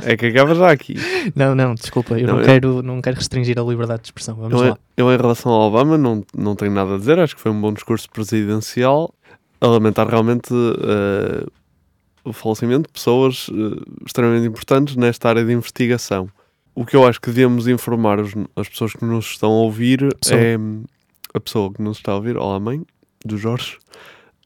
é 0.06 0.18
que 0.18 0.26
acaba 0.28 0.56
já 0.56 0.72
aqui. 0.72 0.96
não, 1.36 1.56
não, 1.56 1.76
desculpa, 1.76 2.18
eu 2.20 2.28
não, 2.28 2.34
Não, 2.36 2.40
eu- 2.42 2.46
quero, 2.46 2.82
não 2.84 3.02
quero 3.02 3.18
restringir 3.18 3.58
a 3.60 3.64
liberdade 3.64 4.02
de 4.02 4.08
expressão. 4.08 4.36
Vamos 4.36 4.54
Eu, 4.62 4.70
lá. 4.70 4.78
eu, 4.96 5.12
em 5.14 5.18
relação 5.18 5.52
ao 5.52 5.68
Obama, 5.70 5.98
não, 5.98 6.24
não 6.36 6.56
tenho 6.56 6.72
nada 6.72 6.96
a 6.96 6.98
dizer. 6.98 7.20
Acho 7.20 7.36
que 7.36 7.42
foi 7.42 7.52
um 7.52 7.60
bom 7.62 7.74
discurso 7.74 8.10
presidencial. 8.10 9.14
A 9.60 9.66
lamentar 9.68 10.08
realmente 10.08 10.54
eh, 10.54 11.44
o 12.24 12.32
falecimento 12.32 12.84
de 12.88 12.94
pessoas 12.94 13.48
eh, 13.52 13.82
extremamente 14.06 14.48
importantes 14.48 14.96
nesta 14.96 15.30
área 15.30 15.44
de 15.44 15.52
investigação. 15.52 16.30
O 16.80 16.86
que 16.86 16.96
eu 16.96 17.08
acho 17.08 17.20
que 17.20 17.30
devemos 17.32 17.68
informar 17.68 18.20
os- 18.20 18.36
as 18.56 18.70
pessoas 18.70 18.94
que 18.94 19.04
nos 19.04 19.26
estão 19.26 19.50
a 19.50 19.62
ouvir 19.64 20.16
Pessoa. 20.22 20.40
é 20.40 20.58
a 21.34 21.40
pessoa 21.40 21.74
que 21.74 21.82
nos 21.82 21.98
está 21.98 22.12
a 22.12 22.16
ouvir, 22.18 22.38
olá 22.38 22.60
mãe, 22.60 22.86
do 23.26 23.36
Jorge, 23.36 23.80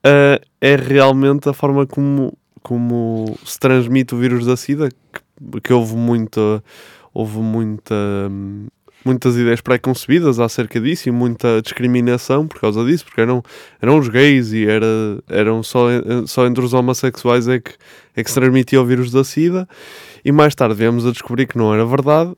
eh, 0.02 0.40
é 0.62 0.76
realmente 0.78 1.50
a 1.50 1.54
forma 1.54 1.86
como, 1.86 2.32
como 2.64 3.38
se 3.46 3.60
transmite 3.60 4.16
o 4.16 4.18
vírus 4.18 4.46
da 4.46 4.56
SIDA, 4.56 4.88
que, 4.90 5.60
que 5.62 5.74
houve 5.74 5.94
muita, 5.98 6.64
houve 7.14 7.40
muita, 7.40 7.94
hum, 8.32 8.68
muitas 9.03 9.36
ideias 9.36 9.62
pré-concebidas 9.62 10.39
acerca 10.39 10.79
disso 10.79 11.10
e 11.10 11.12
muita 11.12 11.62
discriminação 11.62 12.48
por 12.48 12.60
causa 12.60 12.86
disso, 12.86 13.05
porque 13.05 13.22
eram, 13.22 13.43
eram 13.81 13.98
os 13.98 14.08
gays 14.08 14.53
e 14.53 14.65
era, 14.65 14.86
eram 15.27 15.63
só, 15.63 15.88
só 16.27 16.46
entre 16.46 16.63
os 16.63 16.74
homossexuais 16.74 17.48
é 17.48 17.60
que, 17.60 17.72
é 18.15 18.24
que 18.24 18.29
se 18.29 18.36
transmitia 18.36 18.81
o 18.81 18.86
vírus 18.86 19.12
da 19.12 19.24
SIDA. 19.24 19.67
E 20.24 20.31
mais 20.31 20.53
tarde 20.53 20.75
viemos 20.75 21.05
a 21.05 21.12
descobrir 21.12 21.48
que 21.48 21.58
não 21.58 21.74
era 21.74 21.86
verdade 21.86 22.34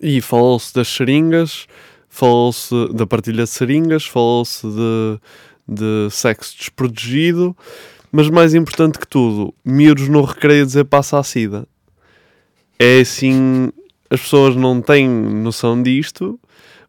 e 0.00 0.20
falou-se 0.20 0.74
das 0.74 0.88
seringas, 0.88 1.66
falou-se 2.08 2.74
da 2.92 3.06
partilha 3.06 3.44
de 3.44 3.50
seringas, 3.50 4.06
falou-se 4.06 4.66
de, 4.66 5.20
de 5.66 6.08
sexo 6.10 6.56
desprotegido, 6.56 7.56
mas 8.10 8.30
mais 8.30 8.54
importante 8.54 8.98
que 8.98 9.06
tudo, 9.06 9.54
miúdos 9.64 10.08
no 10.08 10.22
recreio 10.22 10.64
dizer 10.64 10.84
passa 10.84 11.18
a 11.18 11.22
SIDA. 11.22 11.66
É 12.78 13.00
assim, 13.00 13.70
as 14.10 14.20
pessoas 14.20 14.56
não 14.56 14.80
têm 14.80 15.08
noção 15.08 15.82
disto, 15.82 16.38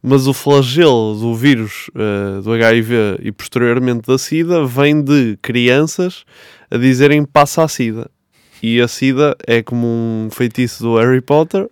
mas 0.02 0.28
o 0.28 0.34
flagelo 0.34 1.16
do 1.20 1.36
vírus 1.36 1.90
eh, 1.94 2.42
do 2.42 2.54
HIV 2.54 3.20
e 3.22 3.32
posteriormente 3.32 4.08
da 4.08 4.18
SIDA 4.18 4.66
vem 4.66 5.02
de 5.02 5.38
crianças 5.42 6.24
a 6.72 6.78
dizerem 6.78 7.26
passa 7.26 7.64
a 7.64 7.68
SIDA. 7.68 8.10
E 8.64 8.82
a 8.82 8.88
SIDA 8.88 9.36
é 9.46 9.62
como 9.62 9.88
um 9.88 10.30
feitiço 10.32 10.84
do 10.84 10.98
Harry 10.98 11.22
Potter, 11.22 11.70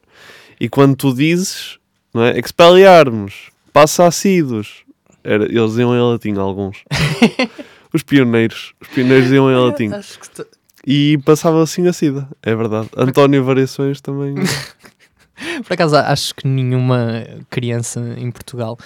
e 0.59 0.67
quando 0.67 0.95
tu 0.95 1.13
dizes, 1.13 1.77
não 2.13 2.23
é? 2.23 2.37
Expelliarmos, 2.37 3.49
passa 3.71 4.07
a 4.07 4.11
SIDOS. 4.11 4.83
Era, 5.23 5.45
eles 5.45 5.77
iam 5.77 5.95
em 5.95 6.11
latim, 6.11 6.35
alguns. 6.37 6.83
os 7.93 8.03
pioneiros. 8.03 8.73
Os 8.81 8.87
pioneiros 8.87 9.31
iam 9.31 9.51
em 9.51 9.55
latim. 9.55 9.91
E 10.85 11.17
passava 11.25 11.61
assim 11.61 11.87
a 11.87 11.93
SIDA, 11.93 12.27
é 12.41 12.55
verdade. 12.55 12.89
António 12.95 13.43
Variações 13.43 14.01
também. 14.01 14.35
Por 15.65 15.73
acaso, 15.73 15.95
acho 15.95 16.33
que 16.35 16.47
nenhuma 16.47 17.23
criança 17.49 17.99
em 18.17 18.29
Portugal 18.31 18.77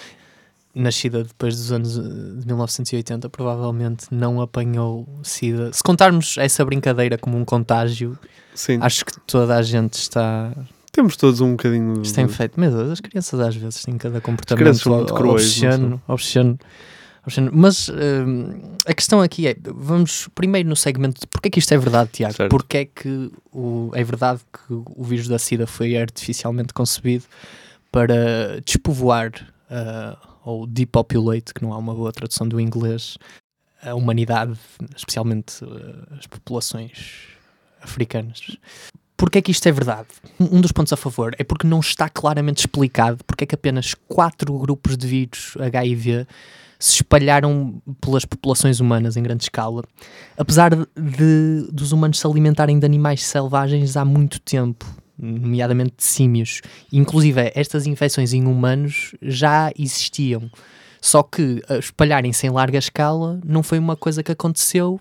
nascida 0.74 1.24
depois 1.24 1.56
dos 1.58 1.72
anos 1.72 1.98
eh, 1.98 2.02
de 2.02 2.48
1980 2.48 3.30
provavelmente 3.30 4.06
não 4.12 4.40
apanhou 4.42 5.08
SIDA. 5.24 5.72
Se 5.74 5.84
contarmos 5.84 6.38
essa 6.38 6.64
brincadeira 6.64 7.18
como 7.18 7.38
um 7.38 7.44
contágio, 7.44 8.18
Sim. 8.56 8.80
acho 8.82 9.06
que 9.06 9.20
toda 9.28 9.56
a 9.58 9.62
gente 9.62 9.96
está, 9.96 10.54
Temos 10.92 11.18
todos 11.18 11.42
um 11.42 11.52
bocadinho. 11.52 12.02
está 12.02 12.22
em 12.22 12.28
de- 12.28 12.34
feito. 12.34 12.60
Meu 12.60 12.72
Deus, 12.72 12.92
as 12.92 13.02
crianças 13.02 13.40
às 13.40 13.56
vezes 13.56 13.84
têm 13.84 13.98
cada 13.98 14.22
comportamento 14.22 14.90
obsceno, 15.30 16.02
obsceno. 16.08 16.58
Mas 17.52 17.90
hum, 17.90 18.76
a 18.86 18.94
questão 18.94 19.22
aqui 19.22 19.48
é, 19.48 19.56
vamos 19.64 20.28
primeiro 20.34 20.68
no 20.68 20.76
segmento 20.76 21.22
de 21.22 21.28
porque 21.28 21.50
é 21.50 21.52
que 21.52 21.60
isto 21.60 21.74
é 21.74 21.78
verdade, 21.78 22.10
Tiago? 22.14 22.34
Certo. 22.34 22.50
Porque 22.50 22.78
é 22.78 22.86
que 22.86 23.32
o, 23.52 23.92
é 23.94 24.04
verdade 24.04 24.42
que 24.52 24.74
o 24.74 25.04
vírus 25.04 25.28
da 25.28 25.38
SIDA 25.38 25.68
foi 25.68 25.96
artificialmente 25.96 26.74
concebido 26.74 27.26
para 27.92 28.60
despovoar 28.66 29.32
ah, 29.70 30.18
ou 30.44 30.66
depopulate, 30.66 31.54
que 31.54 31.62
não 31.62 31.74
há 31.74 31.78
uma 31.78 31.94
boa 31.94 32.12
tradução 32.12 32.48
do 32.48 32.60
inglês, 32.60 33.18
a 33.84 33.94
humanidade, 33.94 34.58
especialmente 34.96 35.64
ah, 35.64 36.16
as 36.18 36.26
populações 36.26 37.28
africanas. 37.82 38.58
Porquê 39.22 39.38
é 39.38 39.42
que 39.44 39.52
isto 39.52 39.68
é 39.68 39.72
verdade? 39.72 40.08
Um 40.40 40.60
dos 40.60 40.72
pontos 40.72 40.92
a 40.92 40.98
favor 40.98 41.36
é 41.38 41.44
porque 41.44 41.68
não 41.68 41.80
está 41.80 42.10
claramente 42.10 42.62
explicado 42.62 43.24
porque 43.24 43.44
é 43.44 43.48
que 43.48 43.54
apenas 43.54 43.94
quatro 44.08 44.52
grupos 44.58 44.98
de 44.98 45.06
vírus 45.06 45.56
HIV 45.60 46.26
se 46.80 46.96
espalharam 46.96 47.80
pelas 48.02 48.26
populações 48.26 48.80
humanas 48.80 49.16
em 49.18 49.22
grande 49.22 49.44
escala, 49.44 49.84
apesar 50.36 50.76
de 50.76 51.68
dos 51.72 51.92
humanos 51.92 52.18
se 52.18 52.26
alimentarem 52.26 52.80
de 52.80 52.86
animais 52.88 53.24
selvagens 53.24 53.96
há 53.96 54.04
muito 54.04 54.40
tempo, 54.40 54.88
nomeadamente 55.20 55.98
de 55.98 56.04
símios. 56.04 56.64
Inclusive, 56.92 57.52
estas 57.54 57.86
infecções 57.86 58.34
em 58.34 58.48
humanos 58.48 59.14
já 59.22 59.72
existiam. 59.78 60.50
Só 61.00 61.22
que 61.22 61.62
espalharem-se 61.80 62.48
em 62.48 62.50
larga 62.50 62.80
escala 62.80 63.40
não 63.46 63.62
foi 63.62 63.78
uma 63.78 63.96
coisa 63.96 64.24
que 64.24 64.32
aconteceu 64.32 65.00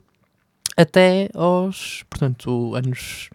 até 0.77 1.31
aos, 1.35 2.05
portanto, 2.11 2.75
anos 2.75 3.31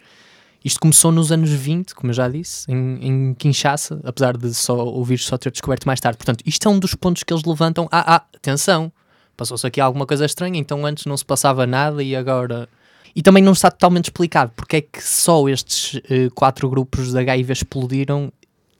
isto 0.65 0.79
começou 0.79 1.11
nos 1.11 1.31
anos 1.31 1.51
20, 1.51 1.93
como 1.93 2.09
eu 2.09 2.15
já 2.15 2.27
disse, 2.27 2.65
em, 2.71 2.97
em 2.99 3.33
Kinshasa, 3.35 4.01
apesar 4.03 4.35
de 4.35 4.51
só 4.51 4.83
o 4.83 5.03
vírus 5.03 5.27
só 5.27 5.37
ter 5.37 5.51
descoberto 5.51 5.85
mais 5.85 5.99
tarde. 5.99 6.17
Portanto, 6.17 6.41
isto 6.43 6.67
é 6.67 6.71
um 6.71 6.79
dos 6.79 6.95
pontos 6.95 7.21
que 7.21 7.31
eles 7.31 7.43
levantam. 7.43 7.87
Ah, 7.91 8.15
ah, 8.15 8.25
atenção, 8.35 8.91
passou-se 9.37 9.67
aqui 9.67 9.79
alguma 9.79 10.07
coisa 10.07 10.25
estranha, 10.25 10.59
então 10.59 10.83
antes 10.83 11.05
não 11.05 11.15
se 11.15 11.23
passava 11.23 11.67
nada 11.67 12.01
e 12.01 12.15
agora... 12.15 12.67
E 13.15 13.21
também 13.21 13.43
não 13.43 13.53
está 13.53 13.69
totalmente 13.69 14.05
explicado 14.05 14.53
porque 14.55 14.77
é 14.77 14.81
que 14.81 15.03
só 15.03 15.47
estes 15.47 16.01
eh, 16.09 16.29
quatro 16.33 16.67
grupos 16.67 17.11
de 17.11 17.19
HIV 17.19 17.53
explodiram, 17.53 18.33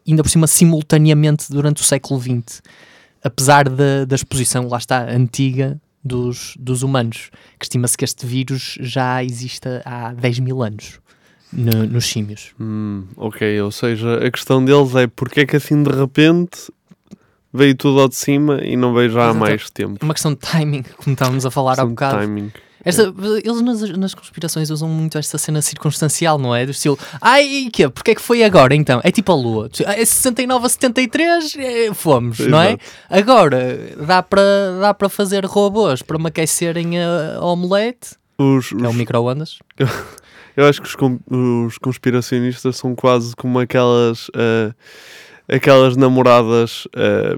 ainda 0.08 0.24
por 0.24 0.30
cima 0.30 0.48
simultaneamente 0.48 1.52
durante 1.52 1.84
o 1.84 1.86
século 1.86 2.20
XX, 2.20 2.64
apesar 3.24 3.70
da, 3.70 4.06
da 4.06 4.16
exposição, 4.16 4.68
lá 4.68 4.80
está, 4.80 5.08
antiga 5.08 5.80
dos, 6.04 6.56
dos 6.60 6.82
humanos, 6.82 7.30
que 7.60 7.66
estima-se 7.66 7.96
que 7.96 8.04
este 8.04 8.26
vírus 8.26 8.76
já 8.82 9.24
exista 9.24 9.84
há 9.86 10.12
10 10.14 10.40
mil 10.40 10.64
anos 10.64 11.00
no- 11.54 11.86
nos 11.86 12.06
símios. 12.06 12.52
Hum, 12.60 13.04
ok, 13.18 13.62
ou 13.62 13.72
seja, 13.72 14.26
a 14.26 14.32
questão 14.32 14.64
deles 14.64 14.96
é 14.96 15.08
porque 15.08 15.42
é 15.42 15.46
que 15.46 15.56
assim 15.56 15.82
de 15.84 15.92
repente 15.92 16.72
veio 17.54 17.76
tudo 17.76 18.02
ao 18.02 18.10
de 18.10 18.16
cima 18.16 18.60
e 18.64 18.76
não 18.76 18.94
veio 18.94 19.10
já 19.10 19.22
há 19.22 19.30
Exato. 19.30 19.40
mais 19.40 19.70
tempo. 19.70 19.98
É 20.02 20.04
uma 20.04 20.14
questão 20.14 20.34
de 20.34 20.40
timing, 20.40 20.84
como 20.98 21.14
estávamos 21.14 21.46
a 21.46 21.52
falar 21.52 21.80
há 21.80 21.86
bocado. 21.86 22.20
timing. 22.20 22.52
Esta, 22.84 23.12
eles 23.44 23.62
nas, 23.64 23.82
nas 23.98 24.14
conspirações 24.14 24.70
usam 24.70 24.88
muito 24.88 25.18
esta 25.18 25.40
cena 25.40 25.60
circunstancial, 25.60 26.38
não 26.38 26.54
é? 26.54 26.66
Do 26.66 26.72
estilo, 26.72 27.00
ai, 27.20 27.44
e 27.44 27.72
quê? 27.72 27.90
Porque 27.90 28.12
é 28.12 28.16
que 28.16 28.22
foi 28.22 28.44
agora 28.44 28.76
então? 28.76 29.02
É 29.04 29.10
tipo 29.12 29.32
a 29.32 29.36
lua. 29.36 29.70
É 29.88 30.06
69 30.06 30.68
a 30.68 30.70
73, 30.70 31.56
é, 31.58 31.94
fomos, 31.96 32.38
não 32.40 32.62
é? 32.62 32.68
Exato. 32.74 32.84
Agora, 33.10 33.96
dá 34.06 34.22
para 34.22 34.44
dá 34.94 35.10
fazer 35.10 35.46
robôs 35.46 36.04
para 36.04 36.20
me 36.20 36.28
aquecerem 36.28 37.00
a, 37.02 37.38
a 37.38 37.46
omelete, 37.46 38.10
Os, 38.38 38.70
que 38.70 38.76
é 38.76 38.86
o 38.86 38.90
os- 38.92 38.96
micro-ondas. 38.96 39.58
Eu 40.56 40.66
acho 40.66 40.82
que 40.82 40.88
os, 40.88 40.96
os 41.30 41.78
conspiracionistas 41.78 42.78
são 42.78 42.96
quase 42.96 43.36
como 43.36 43.60
aquelas, 43.60 44.32
eh, 44.36 44.74
aquelas 45.54 45.98
namoradas 45.98 46.88
eh, 46.96 47.36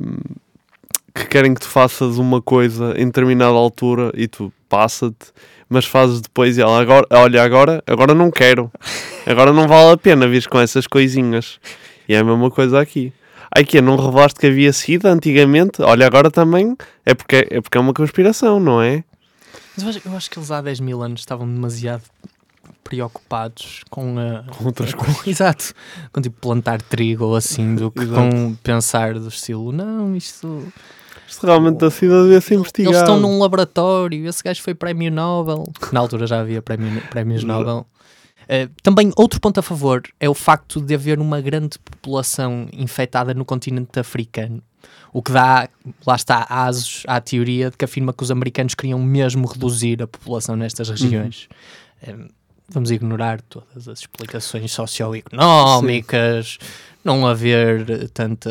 que 1.15 1.25
querem 1.25 1.53
que 1.53 1.61
tu 1.61 1.67
faças 1.67 2.17
uma 2.19 2.41
coisa 2.41 2.93
em 2.95 3.07
determinada 3.07 3.55
altura 3.55 4.11
e 4.13 4.27
tu 4.27 4.53
passa-te, 4.69 5.31
mas 5.67 5.85
fazes 5.85 6.21
depois 6.21 6.57
e 6.57 6.61
ela 6.61 6.79
agora, 6.79 7.07
olha, 7.09 7.43
agora, 7.43 7.83
agora 7.87 8.13
não 8.13 8.29
quero. 8.29 8.71
Agora 9.25 9.51
não 9.51 9.67
vale 9.67 9.93
a 9.93 9.97
pena 9.97 10.27
vir 10.27 10.47
com 10.47 10.59
essas 10.59 10.85
coisinhas. 10.85 11.59
E 12.07 12.13
é 12.13 12.19
a 12.19 12.23
mesma 12.23 12.51
coisa 12.51 12.79
aqui. 12.79 13.11
Ai 13.53 13.65
que 13.65 13.81
não 13.81 13.95
revelaste 13.95 14.39
que 14.39 14.47
havia 14.47 14.71
SIDA 14.71 15.09
antigamente? 15.09 15.81
Olha, 15.81 16.05
agora 16.05 16.29
também 16.29 16.77
é 17.05 17.15
porque 17.15 17.47
é, 17.49 17.61
porque 17.61 17.77
é 17.77 17.81
uma 17.81 17.93
conspiração, 17.93 18.59
não 18.59 18.81
é? 18.81 19.03
Mas 19.75 19.83
eu 19.83 19.89
acho, 19.89 20.01
eu 20.05 20.17
acho 20.17 20.29
que 20.29 20.37
eles 20.37 20.51
há 20.51 20.61
10 20.61 20.79
mil 20.81 21.01
anos 21.01 21.21
estavam 21.21 21.47
demasiado 21.47 22.03
preocupados 22.87 23.81
com 23.89 24.15
a. 24.17 24.43
Com 24.53 24.65
outras 24.65 24.93
com- 24.95 25.05
Exato. 25.29 25.73
Com 26.11 26.21
tipo 26.21 26.39
plantar 26.39 26.81
trigo 26.81 27.25
ou 27.25 27.35
assim, 27.35 27.75
do 27.75 27.91
que 27.91 28.05
com 28.05 28.55
pensar 28.63 29.13
do 29.19 29.27
estilo, 29.27 29.71
não, 29.71 30.15
isto. 30.15 30.65
Isto 31.27 31.45
realmente 31.45 31.83
a 31.83 31.91
SIDA 31.91 32.23
devia 32.23 32.39
ser 32.39 32.55
investigado. 32.55 32.95
Eles 32.95 33.01
estão 33.01 33.19
num 33.19 33.37
laboratório, 33.39 34.25
esse 34.27 34.41
gajo 34.41 34.61
foi 34.61 34.73
prémio 34.73 35.11
Nobel. 35.11 35.65
Na 35.91 35.99
altura 35.99 36.25
já 36.25 36.39
havia 36.39 36.61
prémio, 36.61 37.01
prémios 37.09 37.43
Nobel. 37.43 37.85
Eh, 38.47 38.69
também, 38.81 39.11
outro 39.17 39.41
ponto 39.41 39.59
a 39.59 39.61
favor 39.63 40.03
é 40.21 40.29
o 40.29 40.33
facto 40.33 40.79
de 40.79 40.95
haver 40.95 41.19
uma 41.19 41.41
grande 41.41 41.77
população 41.79 42.69
infectada 42.71 43.33
no 43.33 43.43
continente 43.43 43.99
africano. 43.99 44.63
O 45.11 45.21
que 45.21 45.33
dá, 45.33 45.67
lá 46.05 46.15
está, 46.15 46.45
asos 46.49 47.03
à 47.07 47.19
teoria 47.19 47.69
de 47.71 47.75
que 47.75 47.83
afirma 47.83 48.13
que 48.13 48.23
os 48.23 48.31
americanos 48.31 48.73
queriam 48.73 48.99
mesmo 49.03 49.45
reduzir 49.47 50.01
a 50.01 50.07
população 50.07 50.55
nestas 50.55 50.87
regiões. 50.89 51.49
Eh, 52.01 52.15
vamos 52.69 52.91
ignorar 52.91 53.41
todas 53.41 53.87
as 53.87 53.99
explicações 53.99 54.71
socioeconómicas, 54.71 56.57
não 57.03 57.25
haver 57.25 58.09
tanta 58.09 58.49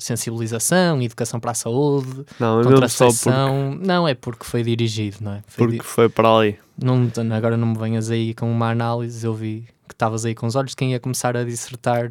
sensibilização, 0.00 1.00
educação 1.02 1.38
para 1.38 1.50
a 1.50 1.54
saúde, 1.54 2.24
Não, 2.40 2.56
só 2.56 2.62
porque, 2.62 2.74
contracepção. 2.74 3.74
Não, 3.80 4.08
é 4.08 4.14
porque 4.14 4.44
foi 4.44 4.62
dirigido, 4.62 5.18
não 5.20 5.32
é? 5.32 5.42
Foi 5.46 5.66
porque 5.68 5.82
foi 5.82 6.08
para 6.08 6.28
ali. 6.36 6.52
di- 6.52 6.86
não, 7.24 7.36
agora 7.36 7.56
não 7.56 7.68
me 7.68 7.78
venhas 7.78 8.10
aí 8.10 8.32
com 8.34 8.50
uma 8.50 8.70
análise, 8.70 9.24
eu 9.26 9.34
vi 9.34 9.66
que 9.88 9.94
estavas 9.94 10.24
aí 10.24 10.34
com 10.34 10.46
os 10.46 10.56
olhos, 10.56 10.74
quem 10.74 10.92
ia 10.92 11.00
começar 11.00 11.36
a 11.36 11.44
dissertar. 11.44 12.10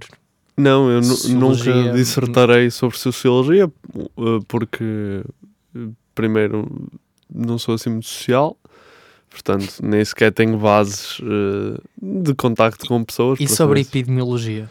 Não, 0.57 0.89
eu 0.89 1.03
Sociologia. 1.03 1.73
nunca 1.75 1.93
dissertarei 1.97 2.71
sobre 2.71 2.97
sociologia 2.97 3.69
eh, 3.97 4.39
porque, 4.47 5.21
eh, 5.75 5.87
primeiro, 6.13 6.89
não 7.29 7.57
sou 7.57 7.75
assim 7.75 7.89
muito 7.89 8.07
social, 8.07 8.55
portanto, 9.35 9.75
nem 9.83 10.03
sequer 10.03 10.31
tenho 10.31 10.57
bases 10.57 11.19
eh, 11.21 11.77
de 12.01 12.33
contacto 12.33 12.85
com 12.87 13.03
pessoas. 13.03 13.39
E 13.39 13.47
sobre 13.47 13.81
isso- 13.81 13.89
epidemiologia? 13.89 14.69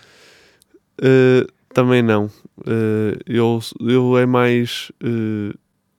Eh, 1.01 1.47
também 1.73 2.03
não. 2.03 2.31
Eh, 2.67 3.19
eu, 3.27 3.61
eu 3.81 4.17
é 4.19 4.27
mais. 4.27 4.91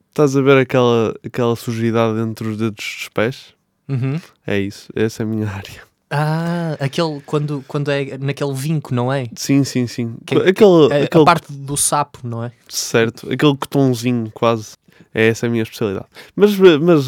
estás 0.08 0.36
a 0.36 0.40
ver 0.42 0.56
aquela, 0.58 1.14
aquela 1.24 1.54
sujidade 1.56 2.18
entre 2.20 2.48
os 2.48 2.56
dedos 2.56 2.96
dos 2.98 3.08
pés? 3.14 3.54
Uhum. 3.88 4.20
É 4.46 4.58
isso, 4.58 4.88
essa 4.96 5.22
é 5.22 5.24
a 5.24 5.28
minha 5.28 5.46
área. 5.50 5.86
Ah, 6.10 6.76
aquele 6.80 7.20
quando, 7.26 7.64
quando 7.66 7.90
é 7.90 8.16
naquele 8.18 8.54
vinco, 8.54 8.94
não 8.94 9.12
é? 9.12 9.26
Sim, 9.34 9.64
sim, 9.64 9.86
sim. 9.86 10.14
Que- 10.24 10.36
aquele, 10.36 10.92
A, 10.92 10.96
a 11.00 11.02
aquele 11.04 11.24
parte 11.24 11.52
do 11.52 11.76
sapo, 11.76 12.20
não 12.24 12.44
é? 12.44 12.52
certo, 12.68 13.26
aquele 13.32 13.56
cotonzinho 13.56 14.30
quase. 14.32 14.74
É 15.12 15.28
essa 15.28 15.46
a 15.46 15.48
minha 15.50 15.62
especialidade. 15.62 16.06
Mas, 16.34 16.56
mas 16.58 17.06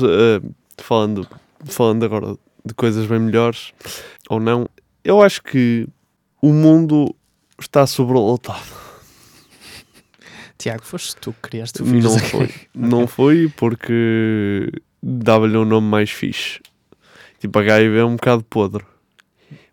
falando, 0.78 1.26
falando 1.64 2.04
agora 2.04 2.36
de 2.64 2.74
coisas 2.74 3.06
bem 3.06 3.18
melhores, 3.18 3.72
ou 4.28 4.40
não, 4.40 4.68
eu 5.04 5.22
acho 5.22 5.42
que 5.42 5.86
o 6.42 6.52
mundo 6.52 7.14
está 7.58 7.86
sobrelotado. 7.86 8.88
Tiago, 10.58 10.84
foste 10.84 11.16
tu 11.16 11.32
que 11.32 11.50
criaste 11.50 11.82
o 11.82 11.84
vírus. 11.84 12.04
Não 12.04 12.18
foi. 12.18 12.54
Não 12.74 13.06
foi 13.06 13.52
porque 13.56 14.70
dava-lhe 15.02 15.56
um 15.56 15.64
nome 15.64 15.86
mais 15.86 16.10
fixe. 16.10 16.60
Tipo, 17.38 17.60
HIV 17.60 17.98
é 17.98 18.04
um 18.04 18.16
bocado 18.16 18.42
podre. 18.42 18.84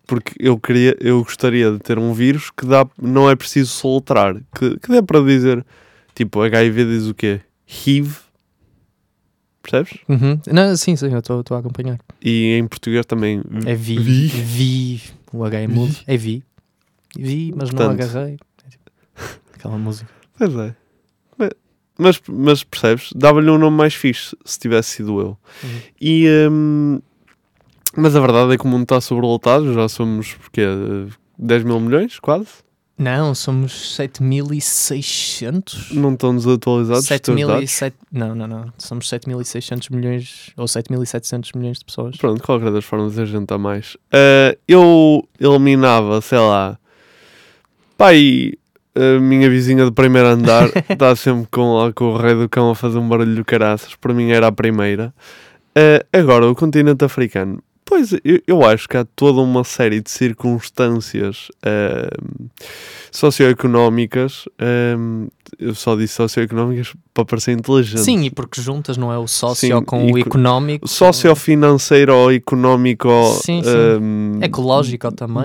Porque 0.06 0.34
eu 0.40 0.60
queria, 0.60 0.96
eu 1.00 1.24
gostaria 1.24 1.72
de 1.72 1.80
ter 1.80 1.98
um 1.98 2.14
vírus 2.14 2.52
que 2.52 2.66
dá, 2.68 2.88
não 3.02 3.28
é 3.28 3.36
preciso 3.36 3.72
soltar. 3.72 4.36
Que, 4.56 4.78
que 4.78 4.90
dê 4.90 5.02
para 5.02 5.20
dizer, 5.22 5.66
tipo, 6.14 6.42
HIV 6.42 6.86
diz 6.86 7.08
o 7.08 7.16
quê? 7.16 7.42
HIV. 7.68 8.25
Percebes? 9.66 9.98
Uhum. 10.08 10.40
Não, 10.52 10.78
sim, 10.78 10.96
sim, 10.96 11.12
eu 11.12 11.18
estou 11.20 11.44
a 11.52 11.58
acompanhar. 11.60 12.00
E 12.22 12.54
em 12.58 12.68
português 12.68 13.04
também. 13.06 13.42
É 13.66 13.74
vi. 13.74 13.98
Vi. 13.98 14.28
Vi. 14.28 15.02
O 15.34 15.44
H 15.44 15.60
é 15.60 15.68
mudo. 15.68 15.96
É 16.06 16.16
vi. 16.16 16.44
Vi, 17.18 17.52
mas 17.56 17.72
não 17.72 17.78
Portanto. 17.78 18.02
agarrei. 18.04 18.38
É 18.66 18.70
tipo 18.70 18.92
Aquela 19.56 19.78
música. 19.78 20.10
Pois 20.38 20.54
é. 20.56 20.76
Mas- 21.38 21.50
Mas, 21.98 22.22
mas 22.28 22.64
percebes? 22.64 23.10
Dava-lhe 23.16 23.50
um 23.50 23.58
nome 23.58 23.76
mais 23.78 23.94
fixe 23.96 24.36
se 24.46 24.60
tivesse 24.60 24.92
sido 24.92 25.20
eu. 25.20 25.38
Uhum. 25.64 25.80
E, 26.00 26.28
hum, 26.52 27.00
mas 27.98 28.16
a 28.16 28.20
verdade 28.20 28.54
é 28.54 28.58
que 28.58 28.66
o 28.66 28.68
mundo 28.68 28.84
está 28.84 29.00
sobrelotado. 29.02 29.74
Já 29.74 29.88
somos, 29.90 30.34
porque 30.34 30.62
10 31.40 31.64
mil 31.64 31.80
milhões, 31.80 32.20
quase. 32.20 32.48
Não, 32.98 33.36
somos 33.36 33.96
7600. 33.96 35.92
Não 35.92 36.14
estão 36.14 36.34
desatualizados 36.34 37.04
os 37.04 37.20
teus 37.20 37.42
dados. 37.42 37.70
7.700. 37.70 37.94
Não, 38.10 38.34
não, 38.34 38.48
não. 38.48 38.74
Somos 38.78 39.10
7600 39.10 39.90
milhões 39.90 40.52
ou 40.56 40.66
7700 40.66 41.52
milhões 41.54 41.80
de 41.80 41.86
pessoas. 41.86 42.16
Pronto, 42.16 42.42
qualquer 42.42 42.72
das 42.72 42.86
formas 42.86 43.20
a 43.20 43.26
gente 43.26 43.54
a 43.54 43.58
mais. 43.58 43.98
Ah, 44.14 44.56
eu 44.66 45.28
eliminava, 45.38 46.22
sei 46.22 46.38
lá, 46.40 46.80
pai, 47.98 48.54
a 48.96 49.20
minha 49.20 49.50
vizinha 49.50 49.84
do 49.84 49.92
primeiro 49.92 50.30
andar 50.30 50.70
está 50.90 51.14
sempre 51.18 51.50
com, 51.52 51.76
lá, 51.76 51.92
com 51.92 52.14
o 52.14 52.18
rei 52.18 52.34
do 52.34 52.48
cão 52.48 52.70
a 52.70 52.76
fazer 52.76 52.98
um 52.98 53.10
barulho 53.10 53.36
do 53.36 53.44
caraças. 53.44 53.94
Para 53.96 54.14
mim 54.14 54.32
era 54.32 54.48
a 54.48 54.54
primeira. 54.54 55.14
Ah, 55.76 56.06
agora, 56.18 56.50
o 56.50 56.56
continente 56.56 57.04
africano. 57.04 57.62
Pois, 57.88 58.14
eu, 58.24 58.42
eu 58.48 58.64
acho 58.66 58.90
que 58.90 58.98
há 58.98 59.06
toda 59.06 59.40
uma 59.42 59.64
série 59.64 60.02
de 60.02 60.10
circunstâncias 60.10 61.50
socioeconómicas. 63.12 64.46
eu 65.60 65.76
só 65.76 65.96
disse 65.96 66.16
socioeconómicas 66.16 66.94
para 67.14 67.26
parecer 67.26 67.52
inteligente. 67.54 68.02
Sim, 68.02 68.24
e 68.24 68.30
porque 68.32 68.60
juntas 68.62 68.98
não 68.98 69.12
é 69.14 69.18
o 69.18 69.28
sócio 69.28 69.68
Sim, 69.78 69.84
com 69.84 70.02
e 70.08 70.10
o 70.10 70.14
co- 70.14 70.20
económico. 70.20 70.88
sociofinanceiro 70.88 72.14
ou 72.14 72.32
económico 72.32 73.08
Sim, 73.44 73.62
sim. 73.64 73.70
hum, 74.02 74.40
Ecológico 74.42 75.12
também. 75.14 75.44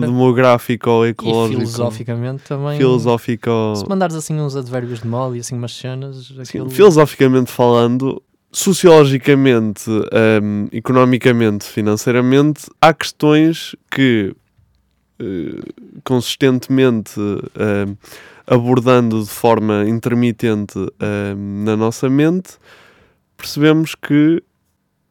demográfico 0.00 0.90
ou 0.90 1.06
E 1.06 1.10
ecológico 1.10 1.60
filosoficamente 1.60 2.42
também. 2.44 2.78
filosófico 2.78 3.50
Se 3.76 3.88
mandares 3.88 4.16
assim 4.16 4.34
uns 4.40 4.56
advérbios 4.56 5.00
de 5.00 5.06
moda 5.06 5.36
e 5.36 5.40
assim 5.40 5.54
umas 5.54 5.72
cenas. 5.72 6.26
sim, 6.26 6.40
aquilo- 6.40 6.70
filosoficamente 6.70 7.50
falando 7.52 8.20
sociologicamente 8.50 9.90
hum, 9.90 10.68
economicamente 10.72 11.64
financeiramente 11.64 12.66
há 12.80 12.94
questões 12.94 13.76
que 13.90 14.34
eh, 15.18 15.60
consistentemente 16.02 17.20
hum, 17.20 17.96
abordando 18.46 19.22
de 19.22 19.28
forma 19.28 19.84
intermitente 19.86 20.78
hum, 20.78 21.64
na 21.64 21.76
nossa 21.76 22.08
mente 22.08 22.52
percebemos 23.36 23.94
que 23.94 24.42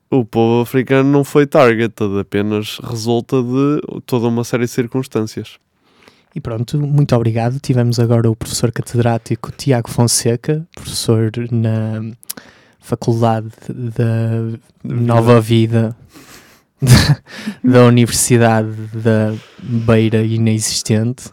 o 0.09 0.23
povo 0.25 0.61
africano 0.61 1.09
não 1.11 1.23
foi 1.23 1.45
targeted, 1.45 2.19
apenas 2.19 2.79
resulta 2.79 3.41
de 3.43 4.01
toda 4.05 4.27
uma 4.27 4.43
série 4.43 4.63
de 4.63 4.71
circunstâncias. 4.71 5.57
E 6.33 6.39
pronto, 6.39 6.77
muito 6.77 7.15
obrigado. 7.15 7.59
Tivemos 7.59 7.99
agora 7.99 8.29
o 8.29 8.35
professor 8.35 8.71
catedrático 8.71 9.51
Tiago 9.51 9.89
Fonseca, 9.89 10.65
professor 10.73 11.31
na 11.51 12.01
Faculdade 12.87 13.49
da 13.67 14.57
Nova 14.81 15.41
Vida 15.41 15.93
da, 16.81 17.19
da 17.69 17.85
Universidade 17.85 18.71
da 18.93 19.35
Beira 19.61 20.23
Inexistente. 20.23 21.25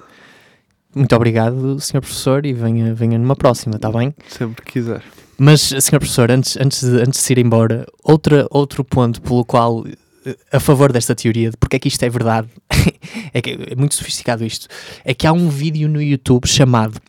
Muito 0.92 1.14
obrigado, 1.14 1.78
Sr. 1.78 2.00
Professor, 2.00 2.44
e 2.44 2.52
venha, 2.52 2.92
venha 2.92 3.16
numa 3.18 3.36
próxima, 3.36 3.76
está 3.76 3.88
bem? 3.88 4.12
Sempre 4.26 4.64
que 4.64 4.72
quiser. 4.72 5.00
Mas, 5.38 5.60
Sr. 5.60 6.00
Professor, 6.00 6.28
antes, 6.28 6.56
antes, 6.56 6.82
de, 6.82 7.00
antes 7.00 7.24
de 7.24 7.32
ir 7.32 7.38
embora, 7.38 7.86
outra, 8.02 8.48
outro 8.50 8.82
ponto 8.82 9.22
pelo 9.22 9.44
qual, 9.44 9.84
eh, 10.26 10.36
a 10.52 10.58
favor 10.58 10.92
desta 10.92 11.14
teoria, 11.14 11.50
de 11.50 11.56
porque 11.56 11.76
é 11.76 11.78
que 11.78 11.86
isto 11.86 12.02
é 12.02 12.10
verdade, 12.10 12.48
é 13.32 13.40
que 13.40 13.50
é 13.70 13.76
muito 13.76 13.94
sofisticado 13.94 14.44
isto, 14.44 14.66
é 15.04 15.14
que 15.14 15.24
há 15.24 15.32
um 15.32 15.48
vídeo 15.48 15.88
no 15.88 16.02
YouTube 16.02 16.48
chamado 16.48 17.00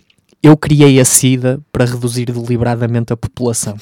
Eu 0.41 0.55
criei 0.55 0.99
a 0.99 1.05
SIDA 1.05 1.60
para 1.71 1.86
reduzir 1.86 2.25
deliberadamente 2.25 3.12
a 3.12 3.17
população. 3.17 3.75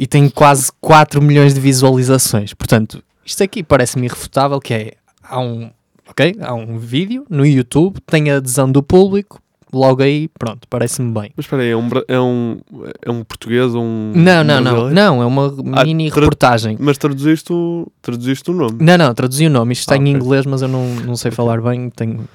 E 0.00 0.06
tem 0.06 0.28
quase 0.30 0.72
4 0.80 1.20
milhões 1.20 1.52
de 1.52 1.60
visualizações. 1.60 2.54
Portanto, 2.54 3.02
isto 3.24 3.42
aqui 3.44 3.62
parece-me 3.62 4.06
irrefutável, 4.06 4.58
que 4.58 4.72
é, 4.72 4.92
há 5.22 5.38
um, 5.38 5.70
ok, 6.08 6.34
há 6.40 6.54
um 6.54 6.78
vídeo 6.78 7.26
no 7.28 7.44
YouTube, 7.44 8.00
tem 8.06 8.30
a 8.30 8.38
adesão 8.38 8.72
do 8.72 8.82
público, 8.82 9.38
logo 9.70 10.02
aí, 10.02 10.28
pronto, 10.38 10.66
parece-me 10.70 11.12
bem. 11.12 11.30
Mas 11.36 11.44
espera 11.44 11.62
aí, 11.62 11.68
é 11.70 11.76
um, 11.76 11.88
é 12.08 12.18
um, 12.20 12.60
é 13.04 13.10
um 13.10 13.22
português 13.22 13.74
ou 13.74 13.82
um. 13.84 14.12
Não, 14.16 14.42
não, 14.42 14.54
não, 14.56 14.62
brasileiro? 14.72 14.94
não, 14.94 15.22
é 15.22 15.26
uma 15.26 15.54
Ah, 15.74 15.84
mini 15.84 16.10
tra- 16.10 16.20
reportagem. 16.20 16.76
Mas 16.80 16.96
traduziste 16.96 17.52
o, 17.52 17.86
traduziste 18.00 18.50
o 18.50 18.54
nome. 18.54 18.78
Não, 18.80 18.96
não, 18.96 19.12
traduzi 19.14 19.46
o 19.46 19.50
nome. 19.50 19.74
Isto 19.74 19.80
está 19.82 19.94
Ah, 19.94 19.98
em 19.98 20.08
inglês, 20.08 20.46
mas 20.46 20.62
eu 20.62 20.68
não, 20.68 20.86
não 21.06 21.14
sei 21.14 21.30
falar 21.30 21.60
bem. 21.60 21.90
Tenho, 21.90 22.26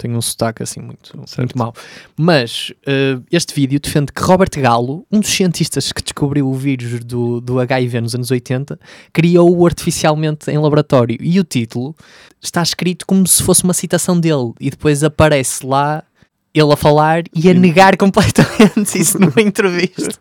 tenho 0.00 0.16
um 0.16 0.20
sotaque 0.22 0.62
assim 0.62 0.80
muito, 0.80 1.12
muito 1.38 1.58
mau. 1.58 1.74
Mas 2.16 2.72
eh, 2.86 3.18
este 3.30 3.54
vídeo 3.54 3.78
defende 3.78 4.12
que 4.12 4.22
Robert 4.22 4.50
Gallo, 4.56 5.04
um 5.12 5.20
dos 5.20 5.30
cientistas 5.30 5.92
que 5.92 6.02
descobriu 6.02 6.48
o 6.48 6.54
vírus 6.54 7.00
do, 7.04 7.40
do 7.40 7.60
HIV 7.60 8.00
nos 8.00 8.14
anos 8.14 8.30
80, 8.30 8.78
criou-o 9.12 9.66
artificialmente 9.66 10.50
em 10.50 10.58
laboratório. 10.58 11.16
E 11.20 11.38
o 11.38 11.44
título 11.44 11.94
está 12.42 12.62
escrito 12.62 13.04
como 13.06 13.26
se 13.26 13.42
fosse 13.42 13.62
uma 13.64 13.74
citação 13.74 14.18
dele. 14.18 14.52
E 14.58 14.70
depois 14.70 15.04
aparece 15.04 15.64
lá 15.66 16.02
ele 16.52 16.72
a 16.72 16.76
falar 16.76 17.22
e 17.32 17.48
a 17.48 17.54
negar 17.54 17.96
completamente 17.96 18.98
isso 18.98 19.18
numa 19.20 19.40
entrevista. 19.40 20.18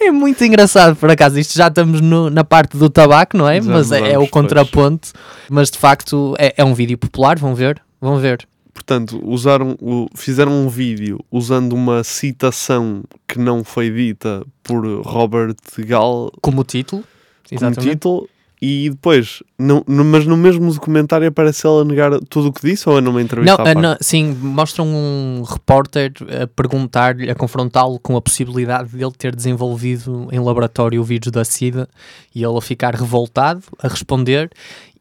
É 0.00 0.10
muito 0.10 0.42
engraçado, 0.44 0.96
por 0.96 1.08
acaso. 1.10 1.38
Isto 1.38 1.56
já 1.56 1.68
estamos 1.68 2.00
no- 2.00 2.28
na 2.28 2.42
parte 2.42 2.76
do 2.76 2.90
tabaco, 2.90 3.36
não 3.36 3.48
é? 3.48 3.62
Já 3.62 3.70
Mas 3.70 3.92
é, 3.92 3.98
é 3.98 4.00
o 4.00 4.02
mudamos, 4.02 4.18
pois. 4.18 4.30
contraponto. 4.30 5.12
Mas 5.48 5.70
de 5.70 5.78
facto 5.78 6.34
é, 6.38 6.54
é 6.56 6.64
um 6.64 6.74
vídeo 6.74 6.98
popular, 6.98 7.38
vão 7.38 7.54
ver. 7.54 7.80
Vão 8.00 8.18
ver. 8.18 8.48
Portanto, 8.90 9.20
usaram 9.24 9.76
fizeram 10.16 10.50
um 10.50 10.68
vídeo 10.68 11.20
usando 11.30 11.74
uma 11.74 12.02
citação 12.02 13.04
que 13.28 13.38
não 13.38 13.62
foi 13.62 13.88
dita 13.88 14.44
por 14.64 14.84
Robert 15.06 15.54
Gall 15.86 16.32
Como 16.40 16.64
título. 16.64 17.04
como 17.48 17.56
Exatamente. 17.70 17.88
título 17.92 18.28
e 18.60 18.90
depois, 18.90 19.44
não, 19.56 19.84
no- 19.86 20.04
mas 20.04 20.26
no 20.26 20.36
mesmo 20.36 20.72
documentário 20.74 21.28
aparece 21.28 21.64
ela 21.68 21.82
a 21.82 21.84
negar 21.84 22.18
tudo 22.28 22.48
o 22.48 22.52
que 22.52 22.66
disse 22.66 22.88
ou 22.88 22.98
é 22.98 23.00
numa 23.00 23.22
entrevista 23.22 23.56
Não, 23.58 23.64
parte? 23.64 23.80
não, 23.80 23.96
sim, 24.00 24.36
mostram 24.42 24.86
um 24.88 25.44
repórter 25.48 26.12
a 26.42 26.48
perguntar-lhe, 26.48 27.30
a 27.30 27.34
confrontá-lo 27.36 27.98
com 28.00 28.16
a 28.16 28.20
possibilidade 28.20 28.88
de 28.90 29.02
ele 29.04 29.12
ter 29.16 29.36
desenvolvido 29.36 30.26
em 30.32 30.40
laboratório 30.40 31.00
o 31.00 31.04
vírus 31.04 31.30
da 31.30 31.44
SIDA 31.44 31.88
e 32.34 32.42
ele 32.42 32.58
a 32.58 32.60
ficar 32.60 32.96
revoltado, 32.96 33.62
a 33.80 33.86
responder. 33.86 34.50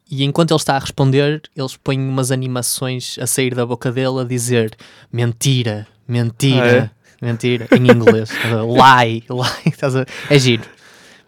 E 0.09 0.23
enquanto 0.23 0.51
ele 0.51 0.57
está 0.59 0.75
a 0.75 0.79
responder, 0.79 1.41
eles 1.55 1.77
põem 1.77 1.99
umas 1.99 2.31
animações 2.31 3.17
a 3.19 3.27
sair 3.27 3.53
da 3.53 3.65
boca 3.65 3.91
dele 3.91 4.21
a 4.21 4.23
dizer 4.23 4.75
mentira, 5.13 5.87
mentira, 6.07 6.91
mentira, 7.21 7.67
em 7.71 7.91
inglês. 7.91 8.29
lie, 8.41 9.23
lie. 9.29 10.05
É 10.29 10.39
giro. 10.39 10.63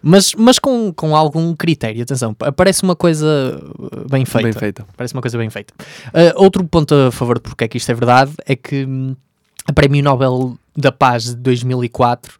Mas, 0.02 0.34
mas 0.34 0.58
com, 0.58 0.92
com 0.92 1.16
algum 1.16 1.56
critério, 1.56 2.02
atenção, 2.02 2.34
pa- 2.34 2.52
parece 2.52 2.82
uma 2.82 2.96
coisa 2.96 3.28
uh, 3.78 4.10
bem 4.10 4.26
feita. 4.26 4.44
Bem 4.50 4.54
feita. 4.54 4.86
Parece 4.98 5.14
uma 5.14 5.22
coisa 5.22 5.38
bem 5.38 5.50
feita. 5.52 5.74
Uh, 6.08 6.34
outro 6.42 6.64
ponto 6.64 6.96
a 6.96 7.12
favor 7.12 7.36
de 7.36 7.42
porque 7.42 7.66
é 7.66 7.68
que 7.68 7.78
isto 7.78 7.92
é 7.92 7.94
verdade 7.94 8.32
é 8.48 8.56
que 8.56 8.84
hum, 8.84 9.16
a 9.68 9.72
Prémio 9.72 10.04
Nobel 10.04 10.58
da 10.76 10.92
Paz 10.92 11.26
de 11.26 11.36
2004, 11.36 12.34
o 12.34 12.40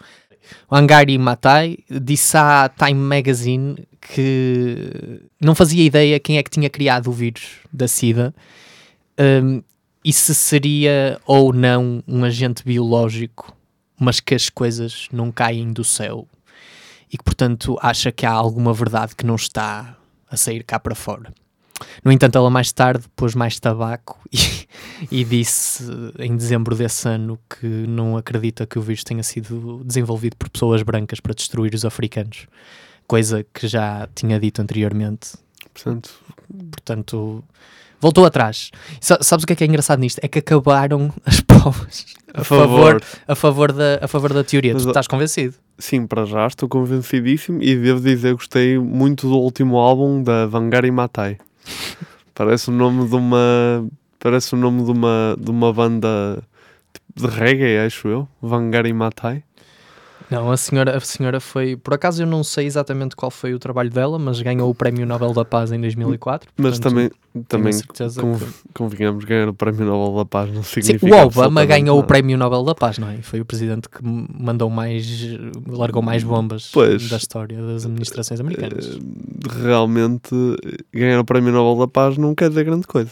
Angari 0.70 1.18
Matai, 1.18 1.78
disse 1.90 2.38
à 2.38 2.70
Time 2.70 3.00
Magazine 3.00 3.76
que 4.00 5.22
não 5.40 5.54
fazia 5.54 5.84
ideia 5.84 6.20
quem 6.20 6.38
é 6.38 6.44
que 6.44 6.50
tinha 6.50 6.70
criado 6.70 7.08
o 7.08 7.14
vírus 7.14 7.58
da 7.72 7.88
SIDA 7.88 8.34
hum, 9.20 9.62
e 10.04 10.12
se 10.12 10.34
seria 10.34 11.20
ou 11.26 11.54
não 11.54 12.04
um 12.08 12.24
agente 12.24 12.64
biológico, 12.64 13.56
mas 14.00 14.20
que 14.20 14.34
as 14.34 14.50
coisas 14.50 15.08
não 15.12 15.32
caem 15.32 15.72
do 15.72 15.84
céu 15.84 16.28
e 17.12 17.18
que, 17.18 17.24
portanto, 17.24 17.78
acha 17.82 18.12
que 18.12 18.26
há 18.26 18.32
alguma 18.32 18.74
verdade 18.74 19.16
que 19.16 19.26
não 19.26 19.36
está 19.36 19.98
a 20.30 20.38
sair 20.38 20.64
cá 20.64 20.80
para 20.80 20.96
fora. 20.96 21.34
No 22.04 22.12
entanto, 22.12 22.38
ela 22.38 22.50
mais 22.50 22.72
tarde 22.72 23.06
pôs 23.16 23.34
mais 23.36 23.60
tabaco 23.60 24.20
e, 24.32 24.68
e 25.12 25.24
disse 25.24 25.84
em 26.20 26.36
dezembro 26.36 26.76
desse 26.76 27.08
ano 27.08 27.38
que 27.50 27.66
não 27.66 28.18
acredita 28.18 28.66
que 28.66 28.78
o 28.80 28.82
vírus 28.82 29.04
tenha 29.04 29.24
sido 29.24 29.82
desenvolvido 29.84 30.36
por 30.38 30.50
pessoas 30.50 30.82
brancas 30.84 31.20
para 31.20 31.34
destruir 31.34 31.74
os 31.74 31.84
africanos, 31.86 32.48
coisa 33.08 33.46
que 33.54 33.68
já 33.68 34.08
tinha 34.16 34.40
dito 34.40 34.62
anteriormente. 34.62 35.32
Portanto, 35.74 36.10
Portanto, 36.70 37.44
voltou 38.00 38.26
atrás. 38.26 38.72
Sa- 39.00 39.20
sabes 39.22 39.44
o 39.44 39.48
que 39.48 39.54
é 39.54 39.56
que 39.56 39.64
é 39.64 39.68
engraçado 39.68 40.00
nisto? 40.00 40.20
É 40.22 40.28
que 40.28 40.40
acabaram 40.40 41.14
as 41.26 41.40
provas 41.40 42.06
a, 42.34 42.42
A 42.42 42.44
favor, 42.44 42.68
favor. 43.02 43.02
a, 43.28 43.36
favor, 43.36 43.72
da, 43.72 44.00
a 44.02 44.08
favor 44.08 44.34
da 44.34 44.44
teoria. 44.44 44.74
Mas, 44.74 44.84
tu 44.84 44.90
estás 44.90 45.08
convencido? 45.08 45.56
sim, 45.80 46.06
para 46.06 46.26
já 46.26 46.46
estou 46.46 46.68
convencidíssimo 46.70 47.62
e 47.64 47.76
devo 47.76 48.00
dizer 48.02 48.30
que 48.30 48.36
gostei 48.36 48.78
muito 48.78 49.28
do 49.28 49.38
último 49.38 49.78
álbum 49.78 50.22
da 50.22 50.46
Vangari 50.46 50.92
Matai. 50.92 51.38
Parece 52.34 52.70
o 52.70 52.74
nome 52.74 53.08
de 53.08 53.16
uma 53.16 53.88
parece 54.20 54.54
o 54.54 54.58
nome 54.58 54.84
de 54.84 54.92
uma 54.92 55.36
de 55.40 55.52
uma 55.52 55.74
banda 55.74 56.44
de 57.16 57.28
reggae, 57.28 57.78
acho 57.86 58.08
eu, 58.08 58.28
Vangari 58.42 58.94
Matai. 58.94 59.44
Não, 60.32 60.50
a 60.50 60.56
senhora, 60.56 60.96
a 60.96 61.00
senhora 61.02 61.40
foi. 61.42 61.76
Por 61.76 61.94
acaso 61.94 62.24
eu 62.24 62.26
não 62.26 62.42
sei 62.42 62.66
exatamente 62.66 63.18
qual 63.18 63.30
foi 63.30 63.54
o 63.54 63.60
trabalho 63.60 63.90
dela, 63.90 64.18
mas 64.18 64.42
ganhou 64.42 64.70
o 64.70 64.74
Prémio 64.74 65.06
Nobel 65.06 65.34
da 65.34 65.44
Paz 65.44 65.74
em 65.74 65.82
2004. 65.82 66.50
Mas 66.56 66.80
portanto, 66.80 66.90
também, 66.94 67.10
tenho 67.34 67.46
também 67.50 67.70
a 67.70 67.74
certeza 67.74 68.22
con- 68.22 68.38
que- 68.38 68.46
convenhamos, 68.74 69.26
ganhar 69.26 69.50
o 69.50 69.54
Prémio 69.54 69.86
Nobel 69.86 70.16
da 70.20 70.26
Paz 70.26 70.50
não 70.54 70.64
Sim, 70.64 70.82
significa 70.82 71.16
o 71.18 71.26
Obama 71.28 71.66
ganhou 71.66 71.96
o 71.98 72.00
nada. 72.00 72.08
Prémio 72.08 72.38
Nobel 72.38 72.64
da 72.64 72.74
Paz, 72.74 72.98
não 72.98 73.10
é? 73.10 73.16
E 73.18 73.22
foi 73.22 73.42
o 73.42 73.46
presidente 73.46 73.90
que 73.90 74.00
mandou 74.02 74.70
mais. 74.70 75.06
largou 75.68 76.02
mais 76.02 76.24
bombas 76.24 76.70
Pois. 76.72 77.10
da 77.10 77.18
história 77.18 77.62
das 77.62 77.84
administrações 77.86 78.40
americanas. 78.40 78.86
Eh, 78.88 79.62
Realmente, 79.64 80.34
ganhar 80.94 81.20
o 81.20 81.26
Prémio 81.26 81.52
Nobel 81.52 81.86
da 81.86 81.92
Paz 81.92 82.18
não 82.18 82.34
quer 82.34 82.48
dizer 82.50 82.64
grande 82.64 82.88
coisa. 82.88 83.12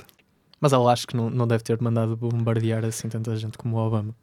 Mas 0.61 0.73
ela 0.73 0.91
acho 0.91 1.05
que 1.07 1.15
não, 1.17 1.29
não 1.29 1.45
deve 1.47 1.63
ter 1.63 1.81
mandado 1.81 2.15
bombardear 2.15 2.85
assim 2.85 3.09
tanta 3.09 3.35
gente 3.35 3.57
como 3.57 3.75
o 3.77 3.79
Obama. 3.85 4.13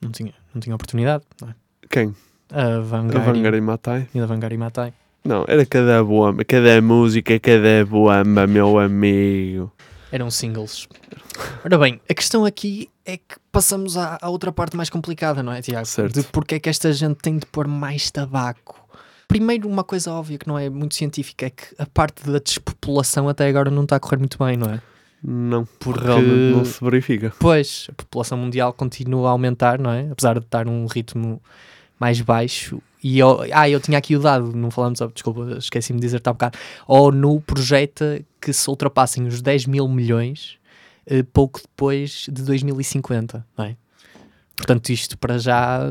Não 0.00 0.10
tinha, 0.10 0.32
não 0.54 0.60
tinha 0.60 0.74
oportunidade, 0.74 1.24
não 1.40 1.48
é? 1.50 1.54
Quem? 1.90 2.14
A 2.52 2.76
A 2.76 2.80
Vangari, 2.80 3.24
Vangari 3.24 3.60
Matai? 3.60 4.08
e 4.14 4.20
a 4.20 4.26
Vangari 4.26 4.56
Matai. 4.56 4.92
Não, 5.24 5.44
era 5.46 5.66
cada 5.66 6.02
boamba, 6.02 6.44
cada 6.44 6.80
música, 6.80 7.38
cada 7.38 7.84
boamba, 7.84 8.46
meu 8.46 8.78
amigo. 8.78 9.70
Eram 10.10 10.30
singles. 10.30 10.88
Ora 11.64 11.76
bem, 11.78 12.00
a 12.08 12.14
questão 12.14 12.44
aqui 12.44 12.88
é 13.04 13.16
que 13.16 13.36
passamos 13.52 13.96
à, 13.96 14.18
à 14.20 14.28
outra 14.30 14.50
parte 14.50 14.76
mais 14.76 14.88
complicada, 14.88 15.42
não 15.42 15.52
é, 15.52 15.60
Tiago? 15.60 15.86
Certo. 15.86 16.14
De 16.20 16.26
porque 16.28 16.54
é 16.56 16.58
que 16.60 16.68
esta 16.68 16.92
gente 16.92 17.16
tem 17.16 17.38
de 17.38 17.46
pôr 17.46 17.68
mais 17.68 18.10
tabaco. 18.10 18.80
Primeiro, 19.28 19.68
uma 19.68 19.84
coisa 19.84 20.10
óbvia 20.12 20.38
que 20.38 20.48
não 20.48 20.58
é 20.58 20.68
muito 20.68 20.94
científica 20.96 21.46
é 21.46 21.50
que 21.50 21.64
a 21.78 21.86
parte 21.86 22.28
da 22.28 22.38
despopulação 22.38 23.28
até 23.28 23.46
agora 23.48 23.70
não 23.70 23.84
está 23.84 23.96
a 23.96 24.00
correr 24.00 24.16
muito 24.18 24.36
bem, 24.42 24.56
não 24.56 24.70
é? 24.70 24.80
Não, 25.22 25.64
Porque- 25.78 26.02
realmente 26.02 26.56
não 26.56 26.64
se 26.64 26.82
verifica. 26.82 27.32
Pois, 27.38 27.86
a 27.90 27.92
população 27.92 28.38
mundial 28.38 28.72
continua 28.72 29.28
a 29.28 29.32
aumentar, 29.32 29.78
não 29.78 29.90
é? 29.90 30.08
Apesar 30.10 30.38
de 30.38 30.44
estar 30.46 30.64
num 30.64 30.86
ritmo 30.86 31.40
mais 32.00 32.20
baixo. 32.20 32.80
E 33.02 33.18
eu, 33.18 33.40
ah, 33.52 33.68
eu 33.68 33.80
tinha 33.80 33.96
aqui 33.98 34.16
o 34.16 34.20
dado, 34.20 34.54
não 34.54 34.70
falamos, 34.70 34.98
desculpa, 35.14 35.56
esqueci-me 35.58 36.00
de 36.00 36.06
dizer-te 36.06 36.28
há 36.28 36.32
bocado. 36.32 36.58
A 36.86 36.94
ONU 36.94 37.40
projeta 37.46 38.22
que 38.40 38.52
se 38.52 38.68
ultrapassem 38.68 39.26
os 39.26 39.40
10 39.40 39.66
mil 39.66 39.86
milhões 39.88 40.58
eh, 41.06 41.22
pouco 41.22 41.60
depois 41.60 42.26
de 42.30 42.42
2050, 42.42 43.46
não 43.56 43.64
é? 43.64 43.76
Portanto, 44.56 44.90
isto 44.90 45.16
para 45.16 45.38
já, 45.38 45.90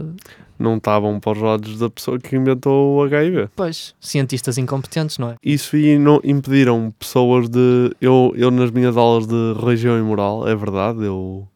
Não 0.59 0.77
estavam 0.77 1.19
para 1.19 1.31
os 1.31 1.39
lados 1.39 1.79
da 1.79 1.89
pessoa 1.89 2.19
que 2.19 2.35
inventou 2.35 2.97
o 2.97 3.03
HIV. 3.03 3.49
pois, 3.55 3.95
cientistas 3.99 4.59
incompetentes, 4.59 5.17
não 5.17 5.31
é? 5.31 5.35
Isso 5.43 5.75
e 5.75 5.97
não 5.97 6.21
impediram 6.23 6.91
pessoas 6.99 7.49
de. 7.49 7.91
Eu, 7.99 8.31
eu, 8.35 8.51
nas 8.51 8.69
minhas 8.69 8.95
aulas 8.95 9.25
de 9.25 9.53
religião 9.59 9.97
e 9.97 10.03
moral, 10.03 10.47
é 10.47 10.55
verdade, 10.55 11.03
eu 11.03 11.47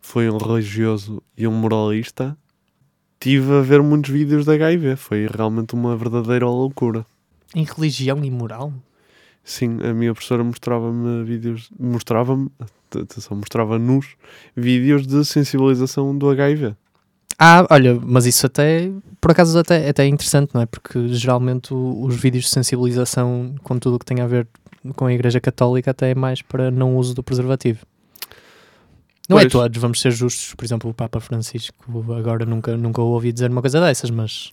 fui 0.00 0.30
um 0.30 0.36
religioso 0.36 1.20
e 1.36 1.48
um 1.48 1.52
moralista. 1.52 2.36
Tive 3.22 3.52
a 3.52 3.60
ver 3.60 3.80
muitos 3.82 4.10
vídeos 4.10 4.44
de 4.44 4.50
HIV. 4.52 4.96
Foi 4.96 5.28
realmente 5.32 5.74
uma 5.74 5.96
verdadeira 5.96 6.44
loucura. 6.46 7.06
Em 7.54 7.62
religião 7.64 8.24
e 8.24 8.30
moral? 8.30 8.72
Sim, 9.44 9.78
a 9.88 9.94
minha 9.94 10.12
professora 10.12 10.42
mostrava-me 10.42 11.22
vídeos, 11.22 11.70
mostrava-me, 11.78 12.48
atenção, 12.90 13.36
mostrava-nos 13.36 14.16
vídeos 14.56 15.06
de 15.06 15.24
sensibilização 15.24 16.16
do 16.18 16.28
HIV. 16.30 16.74
Ah, 17.38 17.64
olha, 17.70 17.96
mas 18.04 18.26
isso 18.26 18.44
até, 18.46 18.90
por 19.20 19.30
acaso, 19.30 19.56
até, 19.56 19.88
até 19.88 20.02
é 20.04 20.08
interessante, 20.08 20.50
não 20.52 20.60
é? 20.62 20.66
Porque 20.66 21.06
geralmente 21.08 21.72
o- 21.72 22.04
os 22.04 22.16
vídeos 22.16 22.44
de 22.44 22.50
sensibilização 22.50 23.54
com 23.62 23.78
tudo 23.78 23.96
o 23.96 23.98
que 24.00 24.04
tem 24.04 24.20
a 24.20 24.26
ver 24.26 24.48
com 24.96 25.06
a 25.06 25.12
Igreja 25.12 25.40
Católica 25.40 25.92
até 25.92 26.10
é 26.10 26.14
mais 26.14 26.42
para 26.42 26.70
não 26.72 26.96
uso 26.96 27.14
do 27.14 27.22
preservativo. 27.22 27.80
Não 29.32 29.38
é 29.38 29.42
Pois. 29.42 29.52
todos, 29.52 29.80
vamos 29.80 30.00
ser 30.00 30.10
justos. 30.12 30.54
Por 30.54 30.64
exemplo, 30.64 30.90
o 30.90 30.94
Papa 30.94 31.20
Francisco 31.20 31.74
agora 32.16 32.44
nunca, 32.44 32.76
nunca 32.76 33.00
ouvi 33.00 33.32
dizer 33.32 33.50
uma 33.50 33.60
coisa 33.60 33.80
dessas, 33.80 34.10
mas 34.10 34.50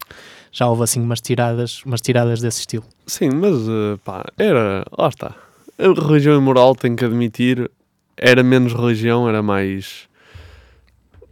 já 0.50 0.66
houve 0.66 0.82
assim 0.82 1.00
umas 1.00 1.20
tiradas, 1.20 1.84
umas 1.84 2.00
tiradas 2.00 2.40
desse 2.40 2.60
estilo. 2.60 2.84
Sim, 3.06 3.30
mas 3.30 3.56
eh, 3.68 3.98
pá, 4.04 4.24
era. 4.38 4.84
Lá 4.96 5.08
está. 5.08 5.34
A 5.78 5.82
religião 6.08 6.36
e 6.36 6.40
moral, 6.40 6.74
tenho 6.74 6.96
que 6.96 7.04
admitir, 7.04 7.70
era 8.16 8.42
menos 8.42 8.72
religião, 8.72 9.28
era 9.28 9.42
mais. 9.42 10.08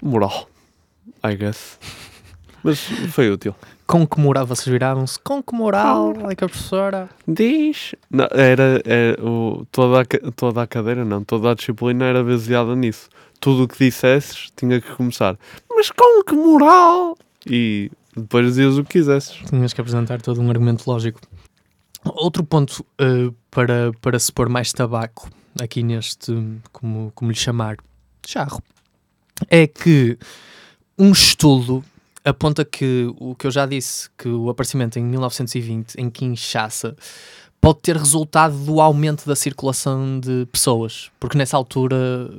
moral. 0.03 0.49
I 1.25 1.35
guess. 1.35 1.79
Mas 2.63 2.81
foi 3.13 3.31
útil. 3.31 3.55
Com 3.87 4.07
que 4.07 4.21
moral 4.21 4.45
vocês 4.45 4.67
viravam-se? 4.67 5.19
Com 5.21 5.41
que 5.43 5.55
moral? 5.55 6.13
Olha 6.23 6.35
que 6.35 6.45
a 6.45 6.49
professora. 6.49 7.09
Diz. 7.27 7.95
Não, 8.11 8.27
era, 8.33 8.83
era 8.85 9.25
o, 9.25 9.65
toda, 9.71 10.01
a, 10.01 10.05
toda 10.33 10.63
a 10.63 10.67
cadeira, 10.67 11.05
não, 11.05 11.23
toda 11.25 11.51
a 11.53 11.55
disciplina 11.55 12.05
era 12.05 12.23
baseada 12.23 12.75
nisso. 12.75 13.09
Tudo 13.41 13.65
o 13.65 13.69
que 13.69 13.85
dissesses 13.85 14.51
tinha 14.57 14.81
que 14.81 14.91
começar. 14.95 15.39
Mas 15.71 15.91
com 15.91 16.25
que 16.25 16.35
moral? 16.35 17.17
E 17.47 17.91
depois 18.17 18.47
dizias 18.47 18.77
o 18.77 18.85
que 18.85 18.99
quisesses. 18.99 19.37
Tinhas 19.49 19.73
que 19.73 19.81
apresentar 19.81 20.21
todo 20.21 20.41
um 20.41 20.51
argumento 20.51 20.89
lógico. 20.89 21.21
Outro 22.05 22.45
ponto 22.45 22.85
eh, 22.99 23.31
para, 23.51 23.93
para 24.01 24.19
se 24.19 24.33
pôr 24.33 24.49
mais 24.49 24.73
tabaco 24.73 25.31
aqui 25.61 25.83
neste, 25.83 26.33
como, 26.73 27.13
como 27.15 27.31
lhe 27.31 27.37
chamar, 27.37 27.77
charro, 28.27 28.63
é 29.49 29.67
que 29.67 30.19
um 30.99 31.13
estudo 31.13 31.85
aponta 32.25 32.65
que 32.65 33.11
o 33.19 33.35
que 33.35 33.47
eu 33.47 33.51
já 33.51 33.67
disse, 33.67 34.11
que 34.17 34.29
o 34.29 34.49
aparecimento 34.49 34.99
em 34.99 35.05
1920 35.05 35.95
em 35.97 36.11
Kinshasa 36.11 36.97
pode 37.61 37.81
ter 37.81 37.97
resultado 37.97 38.57
do 38.57 38.81
aumento 38.81 39.27
da 39.27 39.35
circulação 39.37 40.21
de 40.21 40.47
pessoas, 40.53 41.11
porque 41.19 41.37
nessa 41.37 41.57
altura 41.57 42.31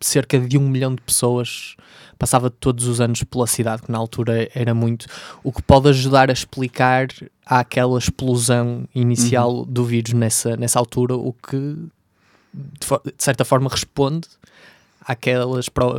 cerca 0.00 0.38
de 0.38 0.58
um 0.58 0.68
milhão 0.68 0.94
de 0.94 1.00
pessoas 1.02 1.76
passava 2.18 2.48
todos 2.50 2.86
os 2.86 3.00
anos 3.00 3.22
pela 3.24 3.46
cidade, 3.46 3.82
que 3.82 3.90
na 3.92 3.98
altura 3.98 4.48
era 4.54 4.72
muito, 4.74 5.06
o 5.44 5.52
que 5.52 5.62
pode 5.62 5.88
ajudar 5.88 6.30
a 6.30 6.32
explicar 6.32 7.08
aquela 7.44 7.98
explosão 7.98 8.86
inicial 8.94 9.64
do 9.66 9.84
vírus 9.84 10.12
nessa, 10.14 10.56
nessa 10.56 10.78
altura, 10.78 11.14
o 11.14 11.32
que 11.32 11.58
de, 11.58 12.86
de 13.16 13.22
certa 13.22 13.44
forma 13.44 13.68
responde 13.68 14.26
àquelas 15.00 15.68
pro- 15.68 15.94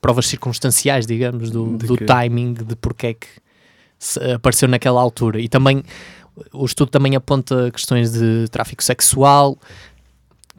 provas 0.00 0.26
circunstanciais, 0.26 1.06
digamos, 1.06 1.50
do, 1.50 1.76
De 1.78 1.86
do 1.86 1.96
que- 1.96 2.04
timing 2.04 2.52
de 2.54 2.76
porque 2.76 3.06
é 3.08 3.14
que 3.14 3.26
apareceu 4.34 4.68
naquela 4.68 5.00
altura. 5.00 5.40
E 5.40 5.48
também 5.48 5.82
o 6.52 6.64
estudo 6.64 6.90
também 6.90 7.16
aponta 7.16 7.70
questões 7.70 8.12
de 8.12 8.46
tráfico 8.50 8.82
sexual, 8.82 9.58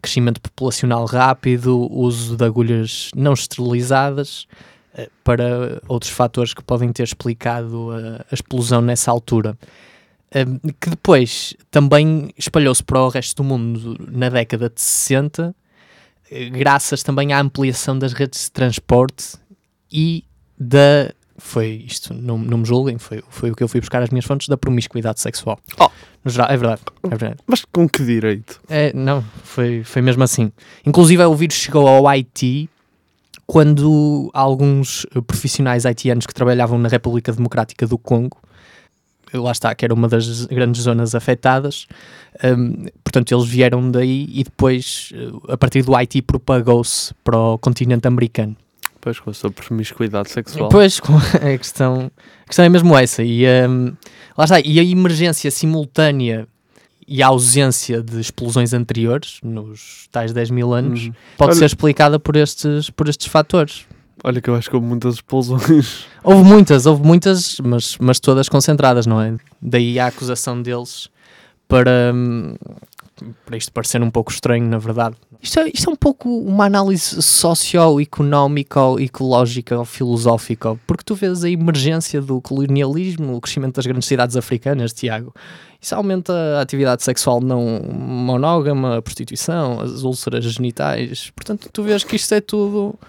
crescimento 0.01 0.41
populacional 0.41 1.05
rápido, 1.05 1.91
uso 1.91 2.35
de 2.35 2.45
agulhas 2.45 3.11
não 3.15 3.33
esterilizadas, 3.33 4.47
eh, 4.93 5.09
para 5.23 5.81
outros 5.87 6.11
fatores 6.11 6.53
que 6.53 6.63
podem 6.63 6.91
ter 6.91 7.03
explicado 7.03 7.91
a, 7.91 8.25
a 8.31 8.33
explosão 8.33 8.81
nessa 8.81 9.11
altura. 9.11 9.57
Um, 10.35 10.59
que 10.79 10.91
depois 10.91 11.55
também 11.71 12.29
espalhou-se 12.37 12.83
para 12.83 13.01
o 13.01 13.09
resto 13.09 13.41
do 13.41 13.43
mundo 13.43 13.97
na 14.11 14.29
década 14.29 14.69
de 14.69 14.79
60, 14.79 15.55
eh, 16.29 16.49
graças 16.49 17.01
também 17.01 17.33
à 17.33 17.39
ampliação 17.39 17.97
das 17.97 18.13
redes 18.13 18.45
de 18.45 18.51
transporte 18.51 19.37
e 19.91 20.23
da. 20.57 21.13
Foi 21.39 21.83
isto, 21.87 22.13
não, 22.13 22.37
não 22.37 22.59
me 22.59 22.65
julguem, 22.65 22.97
foi, 22.97 23.23
foi 23.29 23.51
o 23.51 23.55
que 23.55 23.63
eu 23.63 23.67
fui 23.67 23.79
buscar 23.79 24.03
as 24.03 24.09
minhas 24.09 24.25
fontes 24.25 24.47
da 24.47 24.57
promiscuidade 24.57 25.19
sexual. 25.19 25.59
Oh. 25.79 25.89
No 26.23 26.31
geral, 26.31 26.49
é 26.49 26.57
verdade, 26.57 26.81
é 27.03 27.09
verdade. 27.09 27.37
Mas 27.47 27.63
com 27.65 27.87
que 27.87 28.03
direito? 28.03 28.61
É, 28.69 28.91
não, 28.93 29.23
foi, 29.43 29.83
foi 29.83 30.01
mesmo 30.01 30.23
assim. 30.23 30.51
Inclusive, 30.85 31.23
o 31.23 31.33
vírus 31.33 31.55
chegou 31.55 31.87
ao 31.87 32.07
Haiti 32.07 32.69
quando 33.49 34.29
alguns 34.31 35.07
eh, 35.15 35.21
profissionais 35.21 35.83
haitianos 35.83 36.27
que 36.27 36.33
trabalhavam 36.35 36.77
na 36.77 36.87
República 36.87 37.33
Democrática 37.33 37.87
do 37.87 37.97
Congo, 37.97 38.37
eh, 39.33 39.37
lá 39.39 39.51
está, 39.51 39.73
que 39.73 39.83
era 39.83 39.91
uma 39.91 40.07
das 40.07 40.45
grandes 40.45 40.83
zonas 40.83 41.15
afetadas, 41.15 41.87
hum, 42.43 42.85
portanto, 43.03 43.33
eles 43.33 43.47
vieram 43.47 43.89
daí 43.89 44.29
e 44.31 44.43
depois, 44.43 45.11
eh, 45.15 45.53
a 45.53 45.57
partir 45.57 45.81
do 45.81 45.95
Haiti, 45.95 46.21
propagou-se 46.21 47.11
para 47.23 47.39
o 47.39 47.57
continente 47.57 48.07
americano. 48.07 48.55
Pois, 49.01 49.19
com 49.19 49.29
a 49.29 49.33
sua 49.33 49.49
promiscuidade 49.51 50.29
sexual. 50.29 50.69
Pois, 50.69 50.99
com- 50.99 51.15
a 51.37 51.57
questão, 51.57 52.11
a 52.43 52.47
questão 52.47 52.65
é 52.65 52.69
mesmo 52.69 52.97
essa. 52.97 53.23
E, 53.23 53.45
hum, 53.67 53.93
lá 54.37 54.43
está, 54.43 54.59
e 54.59 54.79
a 54.79 54.83
emergência 54.83 55.49
simultânea 55.51 56.47
e 57.07 57.23
a 57.23 57.27
ausência 57.27 58.03
de 58.03 58.19
explosões 58.19 58.73
anteriores, 58.73 59.39
nos 59.41 60.07
tais 60.11 60.31
10 60.33 60.51
mil 60.51 60.73
anos, 60.73 61.05
Uhum. 61.05 61.13
pode 61.37 61.51
Olha- 61.51 61.59
ser 61.59 61.65
explicada 61.65 62.19
por 62.19 62.35
estes, 62.35 62.89
por 62.89 63.07
estes 63.07 63.27
fatores. 63.27 63.85
Olha 64.23 64.41
que 64.41 64.49
eu 64.49 64.55
acho 64.55 64.69
que 64.69 64.75
houve 64.75 64.85
muitas 64.87 65.15
explosões. 65.15 66.05
Houve 66.21 66.43
muitas, 66.43 66.85
houve 66.85 67.01
muitas, 67.07 67.57
mas, 67.63 67.97
mas 68.01 68.19
todas 68.19 68.49
concentradas, 68.49 69.05
não 69.07 69.21
é? 69.21 69.37
Daí 69.61 69.97
a 69.97 70.07
acusação 70.07 70.61
deles 70.61 71.09
para, 71.69 72.11
hum, 72.13 72.53
para 73.45 73.57
isto 73.57 73.71
parecer 73.71 74.01
um 74.01 74.09
pouco 74.09 74.31
estranho, 74.31 74.65
na 74.65 74.77
verdade. 74.77 75.15
Isto 75.41 75.59
é, 75.59 75.69
isto 75.73 75.89
é 75.89 75.93
um 75.93 75.95
pouco 75.95 76.29
uma 76.29 76.65
análise 76.65 77.21
socioeconómica, 77.21 78.79
ecológica, 78.99 79.83
filosófica, 79.85 80.77
porque 80.85 81.03
tu 81.03 81.15
vês 81.15 81.43
a 81.43 81.49
emergência 81.49 82.21
do 82.21 82.41
colonialismo, 82.41 83.35
o 83.35 83.41
crescimento 83.41 83.75
das 83.75 83.85
grandes 83.85 84.07
cidades 84.07 84.35
africanas, 84.35 84.93
Tiago. 84.93 85.33
Isso 85.81 85.95
aumenta 85.95 86.33
a 86.57 86.61
atividade 86.61 87.03
sexual 87.03 87.39
não 87.39 87.81
monógama, 87.81 88.97
a 88.97 89.01
prostituição, 89.01 89.79
as 89.79 90.03
úlceras 90.03 90.43
genitais. 90.43 91.31
Portanto, 91.33 91.69
tu 91.71 91.83
vês 91.83 92.03
que 92.03 92.17
isto 92.17 92.33
é 92.33 92.41
tudo. 92.41 92.99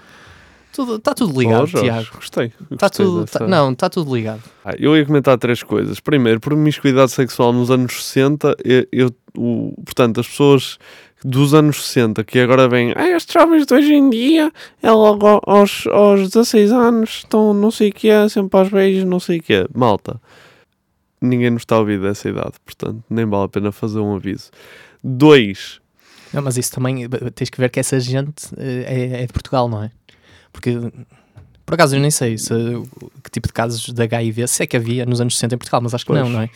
Tudo 0.73 0.97
Está 0.97 1.15
tudo 1.15 1.39
ligado, 1.39 1.63
Oh, 1.63 1.67
Jorge, 1.67 1.89
Tiago. 1.91 2.09
Gostei. 2.15 2.47
Está 2.71 2.87
gostei 2.89 3.07
tudo, 3.07 3.21
dessa- 3.21 3.39
tá- 3.41 3.47
não, 3.47 3.73
está 3.73 3.89
tudo 3.91 4.15
ligado. 4.15 4.43
Ah, 4.65 4.75
eu 4.79 4.97
ia 4.97 5.05
comentar 5.05 5.37
três 5.39 5.63
coisas. 5.63 6.01
Primeiro, 6.01 6.41
promiscuidade 6.41 7.11
sexual 7.13 7.53
nos 7.53 7.71
anos 7.71 8.05
60, 8.05 8.55
eu, 8.65 8.87
eu- 8.93 9.15
o- 9.37 9.75
portanto, 9.85 10.21
as 10.21 10.29
pessoas 10.29 10.79
dos 11.23 11.53
anos 11.53 11.85
60 11.85 12.25
que 12.25 12.39
agora 12.39 12.67
vêm, 12.69 12.93
ah, 12.97 13.09
estes 13.11 13.33
jovens 13.35 13.67
de 13.67 13.75
hoje 13.75 13.93
em 13.93 14.09
dia, 14.09 14.51
é 14.83 14.91
logo 14.91 15.27
ao- 15.27 15.43
aos, 15.45 15.87
aos 15.89 16.21
16 16.31 16.73
anos, 16.73 17.11
estão 17.19 17.53
não 17.53 17.71
sei 17.71 17.91
o 17.91 17.93
que 17.93 18.09
é, 18.09 18.27
sempre 18.29 18.59
aos 18.59 18.69
beijos, 18.71 19.05
não 19.05 19.21
sei 19.21 19.39
o 19.39 19.43
que 19.43 19.53
é. 19.53 19.67
Malta, 19.75 20.19
ninguém 21.21 21.51
nos 21.51 21.63
está 21.63 21.77
a 21.77 21.81
ouvir 21.81 22.01
dessa 22.01 22.29
idade, 22.29 22.53
portanto, 22.65 23.03
nem 23.11 23.27
vale 23.27 23.45
a 23.45 23.49
pena 23.49 23.71
fazer 23.71 23.99
um 23.99 24.17
aviso. 24.17 24.51
Dois, 25.05 25.81
Não, 26.33 26.41
mas 26.43 26.57
isso 26.57 26.73
também 26.73 27.09
tens 27.35 27.51
que 27.51 27.61
ver 27.61 27.69
que 27.71 27.81
essa 27.81 27.99
gente 27.99 28.47
eh, 28.57 28.85
é, 29.19 29.23
é 29.23 29.27
de 29.27 29.33
Portugal, 29.33 29.69
não 29.69 29.83
é? 29.83 29.91
Porque 30.53 30.77
por 31.65 31.75
acaso 31.75 31.95
eu 31.97 32.01
nem 32.01 32.11
sei 32.11 32.37
se, 32.37 32.53
que 33.23 33.31
tipo 33.31 33.47
de 33.47 33.53
casos 33.53 33.89
de 33.93 34.03
HIV 34.03 34.49
se 34.49 34.63
é 34.63 34.67
que 34.67 34.77
havia 34.77 35.07
nos 35.07 35.21
anos 35.21 35.35
60 35.35 35.55
em 35.55 35.59
Portugal, 35.59 35.81
mas 35.81 35.95
acho 35.95 36.05
que 36.05 36.13
Pois. 36.13 36.23
não, 36.23 36.29
não 36.31 36.41
é? 36.43 36.51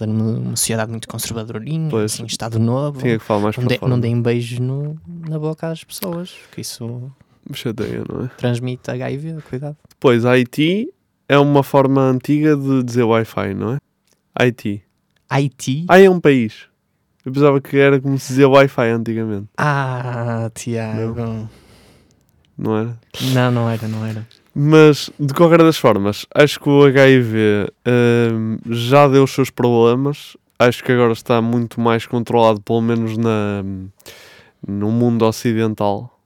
Uma, 0.00 0.56
sociedade 0.56 0.90
muito 0.90 1.06
conservadorinha, 1.06 1.90
Pois. 1.90 2.14
assim, 2.14 2.24
Estado 2.24 2.58
Novo. 2.58 3.00
tinha 3.00 3.18
que 3.18 3.24
falar 3.24 3.40
mais 3.40 3.56
Não, 3.58 3.68
fora. 3.68 3.88
não 3.90 4.00
deem 4.00 4.22
beijos 4.22 4.58
no, 4.58 4.96
na 5.28 5.38
boca 5.38 5.68
às 5.68 5.84
pessoas, 5.84 6.32
que 6.52 6.62
isso 6.62 7.12
chateia, 7.52 8.02
não 8.08 8.24
é? 8.24 8.28
transmite 8.38 8.90
HIV, 8.90 9.42
cuidado. 9.50 9.76
Depois, 9.90 10.24
IT 10.24 10.88
é 11.28 11.36
uma 11.38 11.62
forma 11.62 12.00
antiga 12.00 12.56
de 12.56 12.82
dizer 12.82 13.02
Wi-Fi, 13.02 13.52
não 13.52 13.74
é? 13.74 13.78
IT. 14.46 14.82
Haiti? 15.28 15.84
Ah, 15.88 16.00
é 16.00 16.08
um 16.08 16.18
país. 16.18 16.66
Eu 17.26 17.30
pensava 17.32 17.60
que 17.60 17.76
era 17.76 18.00
como 18.00 18.18
se 18.18 18.28
dizia 18.28 18.48
Wi-Fi 18.48 18.88
antigamente, 18.88 19.48
Ah, 19.58 20.50
Tiago. 20.54 21.14
não 21.14 21.48
era? 22.76 22.98
Não, 23.32 23.50
não 23.50 23.70
era, 23.70 23.88
não 23.88 24.04
era. 24.04 24.26
Mas, 24.54 25.10
de 25.18 25.32
qualquer 25.32 25.58
das 25.58 25.78
formas, 25.78 26.26
acho 26.34 26.58
que 26.60 26.68
o 26.68 26.84
HIV 26.84 27.72
hum, 28.32 28.58
já 28.68 29.08
deu 29.08 29.24
os 29.24 29.30
seus 29.30 29.50
problemas. 29.50 30.36
Acho 30.58 30.84
que 30.84 30.92
agora 30.92 31.12
está 31.12 31.40
muito 31.40 31.80
mais 31.80 32.04
controlado, 32.06 32.60
pelo 32.60 32.82
menos 32.82 33.16
na, 33.16 33.64
no 34.66 34.90
mundo 34.90 35.24
ocidental. 35.24 36.18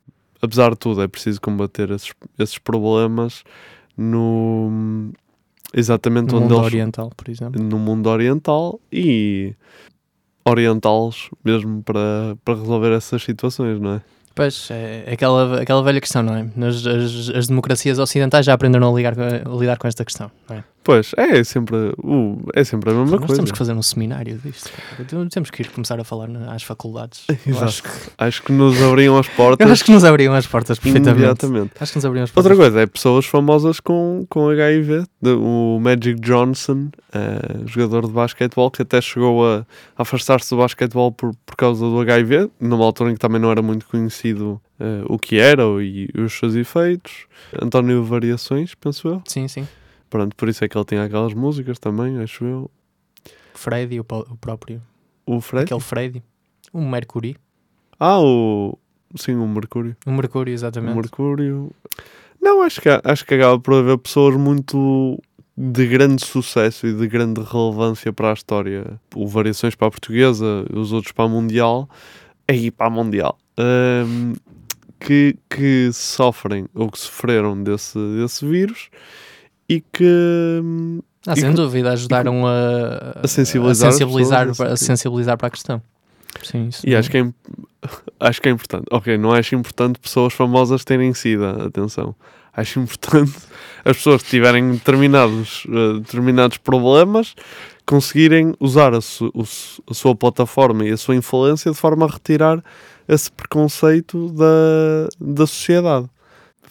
Apesar 0.42 0.70
de 0.70 0.76
tudo, 0.76 1.02
é 1.02 1.08
preciso 1.08 1.40
combater 1.40 1.90
esses, 1.90 2.12
esses 2.38 2.58
problemas 2.58 3.44
no, 3.96 5.12
exatamente 5.72 6.32
No 6.32 6.38
onde 6.38 6.42
mundo 6.44 6.54
eles, 6.54 6.66
oriental, 6.66 7.12
por 7.16 7.30
exemplo. 7.30 7.62
no 7.62 7.78
mundo 7.78 8.08
oriental 8.08 8.80
e 8.92 9.54
orientá-los 10.44 11.30
mesmo 11.44 11.82
para, 11.82 12.36
para 12.44 12.54
resolver 12.54 12.92
essas 12.92 13.22
situações, 13.22 13.80
não 13.80 13.94
é? 13.94 14.02
Pois, 14.34 14.68
é 14.70 15.12
aquela, 15.12 15.62
aquela 15.62 15.82
velha 15.82 16.00
questão, 16.00 16.22
não 16.22 16.34
é? 16.34 16.46
Nas, 16.56 16.84
as, 16.84 17.30
as 17.30 17.46
democracias 17.46 17.98
ocidentais 17.98 18.44
já 18.44 18.52
aprenderam 18.52 18.92
a, 18.92 18.96
ligar, 18.96 19.14
a 19.18 19.48
lidar 19.56 19.78
com 19.78 19.86
esta 19.86 20.04
questão, 20.04 20.30
não 20.48 20.56
é? 20.56 20.64
Pois, 20.84 21.12
é 21.16 21.42
sempre, 21.42 21.94
o 21.98 22.38
é 22.54 22.62
sempre 22.62 22.90
a 22.90 22.92
mesma 22.92 23.12
Nós 23.12 23.20
coisa. 23.20 23.34
temos 23.36 23.50
que 23.50 23.56
fazer 23.56 23.72
um 23.72 23.82
seminário 23.82 24.38
disto. 24.38 24.70
cara. 24.70 25.28
Temos 25.30 25.50
que 25.50 25.62
ir 25.62 25.70
começar 25.70 25.98
a 25.98 26.04
falar 26.04 26.28
às 26.50 26.62
faculdades. 26.62 27.24
Exato. 27.46 27.64
acho, 27.64 27.82
que, 27.82 27.88
Acho 28.18 28.42
que 28.42 28.52
nos 28.52 28.80
abriam 28.82 29.16
as 29.16 29.26
portas 29.34 29.66
eu 29.66 29.72
acho 29.72 29.82
que 29.82 29.90
nos 29.90 30.04
abriam 30.04 30.34
as 30.34 30.46
portas 30.46 30.78
perfeitamente. 30.78 31.18
imediatamente. 31.18 31.72
Acho 31.80 31.92
que 31.92 31.96
nos 31.98 32.04
abriam 32.04 32.24
as 32.24 32.30
portas. 32.30 32.50
Outra 32.52 32.62
coisa 32.64 32.80
é 32.82 32.86
pessoas 32.86 33.24
famosas 33.24 33.80
com, 33.80 34.26
com 34.28 34.48
HIV. 34.50 35.04
O 35.22 35.80
Magic 35.80 36.20
Johnson, 36.20 36.90
eh, 37.14 37.62
jogador 37.64 38.06
de 38.06 38.12
basquetebol, 38.12 38.70
que 38.70 38.82
até 38.82 39.00
chegou 39.00 39.46
a 39.48 39.64
afastar-se 39.96 40.50
do 40.50 40.58
basquetebol 40.58 41.10
por, 41.12 41.32
por 41.46 41.56
causa 41.56 41.82
do 41.82 41.98
HIV, 42.00 42.50
numa 42.60 42.84
altura 42.84 43.10
em 43.10 43.14
que 43.14 43.20
também 43.20 43.40
não 43.40 43.50
era 43.50 43.62
muito 43.62 43.86
conhecido 43.86 44.60
eh, 44.78 45.02
o 45.06 45.18
que 45.18 45.38
era 45.38 45.62
e 45.82 46.10
os 46.14 46.34
seus 46.34 46.54
efeitos. 46.54 47.24
António 47.60 48.04
Variações, 48.04 48.74
penso 48.74 49.08
eu. 49.08 49.22
Sim, 49.26 49.48
sim. 49.48 49.66
Pronto, 50.14 50.36
por 50.36 50.48
isso 50.48 50.64
é 50.64 50.68
que 50.68 50.78
ele 50.78 50.84
tinha 50.84 51.02
aquelas 51.02 51.34
músicas 51.34 51.76
também, 51.76 52.18
acho 52.20 52.44
eu. 52.44 52.70
Freddy, 53.52 53.98
o, 53.98 54.06
o 54.08 54.36
próprio. 54.36 54.80
O 55.26 55.40
Fred? 55.40 55.64
Aquele 55.64 55.80
Freddy. 55.80 56.22
O 56.72 56.80
Mercury. 56.80 57.36
Ah, 57.98 58.20
o. 58.20 58.78
Sim, 59.16 59.34
o 59.34 59.48
Mercúrio. 59.48 59.96
O 60.06 60.12
Mercúrio, 60.12 60.52
O 60.52 60.54
exatamente. 60.54 60.94
Mercúrio. 60.94 61.72
Não, 62.40 62.62
acho 62.62 62.80
que, 62.80 62.88
acho 63.02 63.26
que 63.26 63.34
acaba 63.34 63.58
por 63.58 63.74
haver 63.74 63.98
pessoas 63.98 64.36
muito 64.36 65.20
de 65.58 65.84
grande 65.88 66.24
sucesso 66.24 66.86
e 66.86 66.94
de 66.94 67.08
grande 67.08 67.40
relevância 67.42 68.12
para 68.12 68.30
a 68.30 68.34
história. 68.34 69.00
O 69.16 69.26
Variações 69.26 69.74
para 69.74 69.88
a 69.88 69.90
Portuguesa, 69.90 70.64
os 70.72 70.92
outros 70.92 71.10
para 71.10 71.24
a 71.24 71.28
Mundial, 71.28 71.90
aí 72.46 72.70
para 72.70 72.86
a 72.86 72.90
Mundial. 72.90 73.36
Ahm, 73.58 74.34
que, 75.00 75.36
que 75.50 75.90
sofrem 75.92 76.68
ou 76.72 76.88
que 76.88 77.00
sofreram 77.00 77.60
desse, 77.60 77.98
desse 78.16 78.46
vírus 78.46 78.90
e 79.68 79.80
que 79.80 80.62
Ah, 81.26 81.32
E 81.32 81.40
sem 81.40 81.50
que- 81.50 81.56
dúvida, 81.56 81.92
ajudaram 81.92 82.46
a, 82.46 83.20
a 83.22 83.26
sensibilizar 83.28 83.88
a 83.88 83.92
sensibilizar, 83.92 84.46
pessoas, 84.48 84.72
a 84.72 84.76
sensibilizar 84.76 85.38
para 85.38 85.46
a 85.48 85.50
questão. 85.50 85.80
Sim, 86.42 86.68
isso 86.68 86.86
E 86.86 86.94
acho 86.94 87.10
que, 87.10 87.16
é, 87.18 87.32
acho 88.20 88.42
que 88.42 88.48
é 88.48 88.52
importante. 88.52 88.84
Ok, 88.90 89.16
não 89.16 89.32
acho 89.32 89.54
importante 89.54 89.98
pessoas 89.98 90.32
famosas 90.34 90.84
terem 90.84 91.14
SIDA, 91.14 91.64
atenção. 91.66 92.14
Acho 92.52 92.78
importante 92.80 93.32
as 93.84 93.96
pessoas 93.96 94.22
que 94.22 94.28
tiverem 94.30 94.72
determinados, 94.72 95.66
eh, 95.68 95.98
determinados 96.00 96.58
problemas 96.58 97.34
conseguirem 97.86 98.54
usar 98.60 98.94
a, 98.94 99.00
su- 99.00 99.30
o 99.34 99.42
a 99.90 99.94
sua 99.94 100.14
plataforma 100.14 100.84
e 100.84 100.90
a 100.92 100.96
sua 100.96 101.14
influência 101.16 101.70
de 101.70 101.76
forma 101.76 102.06
a 102.06 102.08
retirar 102.10 102.62
esse 103.08 103.30
preconceito 103.32 104.30
da, 104.32 105.08
da 105.20 105.46
sociedade. 105.46 106.06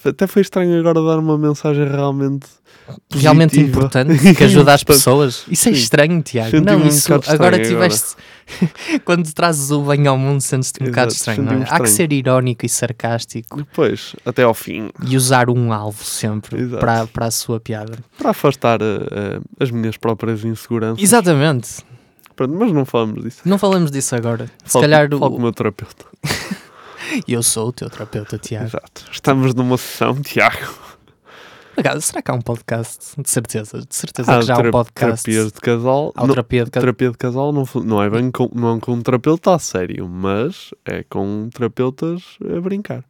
Até 0.06 0.28
foi 0.28 0.42
estranho 0.42 0.80
agora 0.80 1.02
dar 1.02 1.20
uma 1.20 1.38
mensagem 1.38 1.88
realmente 1.88 2.48
realmente 3.12 3.52
positiva. 3.52 3.78
importante 3.80 4.36
que 4.36 4.44
ajuda 4.44 4.74
as 4.74 4.84
pessoas. 4.84 5.46
Isso 5.50 5.70
é 5.70 5.72
estranho, 5.72 6.22
Tiago. 6.22 6.60
Não, 6.62 6.86
isso 6.86 7.14
agora 7.14 7.56
estranho 7.56 7.64
tiveste. 7.64 8.16
Quando 9.06 9.32
trazes 9.34 9.72
o 9.72 9.82
bem 9.84 10.06
ao 10.06 10.18
mundo, 10.18 10.42
sentes-te 10.42 10.84
um 10.84 10.88
bocado 10.88 11.14
estranho, 11.14 11.44
não 11.44 11.52
é? 11.52 11.56
senti-me 11.60 11.64
Há 11.64 11.80
que 11.80 11.88
estranho. 11.88 12.10
ser 12.10 12.14
irónico 12.14 12.66
e 12.66 12.70
sarcástico 12.70 13.56
Depois, 13.56 14.16
até 14.26 14.44
ao 14.44 14.54
fim, 14.54 14.90
e 15.08 15.16
usar 15.16 15.50
um 15.50 15.72
alvo 15.72 16.04
sempre 16.04 16.60
Exato. 16.60 16.80
para, 16.82 17.08
para 17.08 17.26
a 17.28 17.32
sua 17.32 17.60
piada. 17.62 17.98
para 18.18 18.32
afastar 18.32 18.82
eh, 18.82 19.40
as 19.62 19.72
minhas 19.72 19.96
próprias 19.96 20.44
inseguranças. 20.44 21.02
Exatamente. 21.02 21.70
Pronto, 22.36 22.54
mas 22.54 22.72
não 22.74 22.84
falamos 22.84 23.24
disso. 23.24 23.38
Não 23.46 23.58
falamos 23.58 23.92
disso 23.92 24.14
agora. 24.16 24.48
Se 24.66 24.74
Falo- 24.74 24.84
calhar 24.84 25.10
falo 25.10 25.36
o... 25.38 25.40
meu 25.40 25.54
terapeuta. 25.54 26.06
eu 27.28 27.44
sou 27.44 27.68
o 27.70 27.72
teu 27.72 27.90
terapeuta, 27.90 28.38
Tiago. 28.38 28.66
Exato. 28.66 29.06
Estamos 29.12 29.54
numa 29.54 29.78
sessão, 29.78 30.22
Tiago. 30.22 30.74
Será 32.02 32.22
que 32.22 32.30
há 32.30 32.36
um 32.36 32.42
podcast? 32.42 33.20
De 33.20 33.28
certeza. 33.30 33.80
De 33.80 33.96
certeza 33.96 34.32
Há 34.36 34.40
que 34.40 34.46
já 34.46 34.56
há 34.56 34.60
um 34.60 34.70
podcast. 34.72 35.24
Terapias 35.26 35.52
de 35.52 35.60
casal. 35.60 36.14
Há 36.16 36.22
Não- 36.22 36.30
terapia 36.30 36.66
de 36.66 36.72
ca- 36.72 36.80
terapia 36.80 37.10
de 37.12 37.18
casal 37.18 37.52
não, 37.52 37.66
não 37.84 38.04
é 38.04 38.10
bem 38.10 38.30
com, 38.30 38.50
não 38.54 38.78
é 38.78 38.80
com 38.80 38.94
um 38.94 39.02
terapeuta 39.02 39.56
a 39.56 39.60
sério, 39.60 40.08
mas 40.08 40.70
é 40.86 41.04
com 41.04 41.50
terapeutas 41.52 42.38
a 42.56 42.62
brincar. 42.62 43.04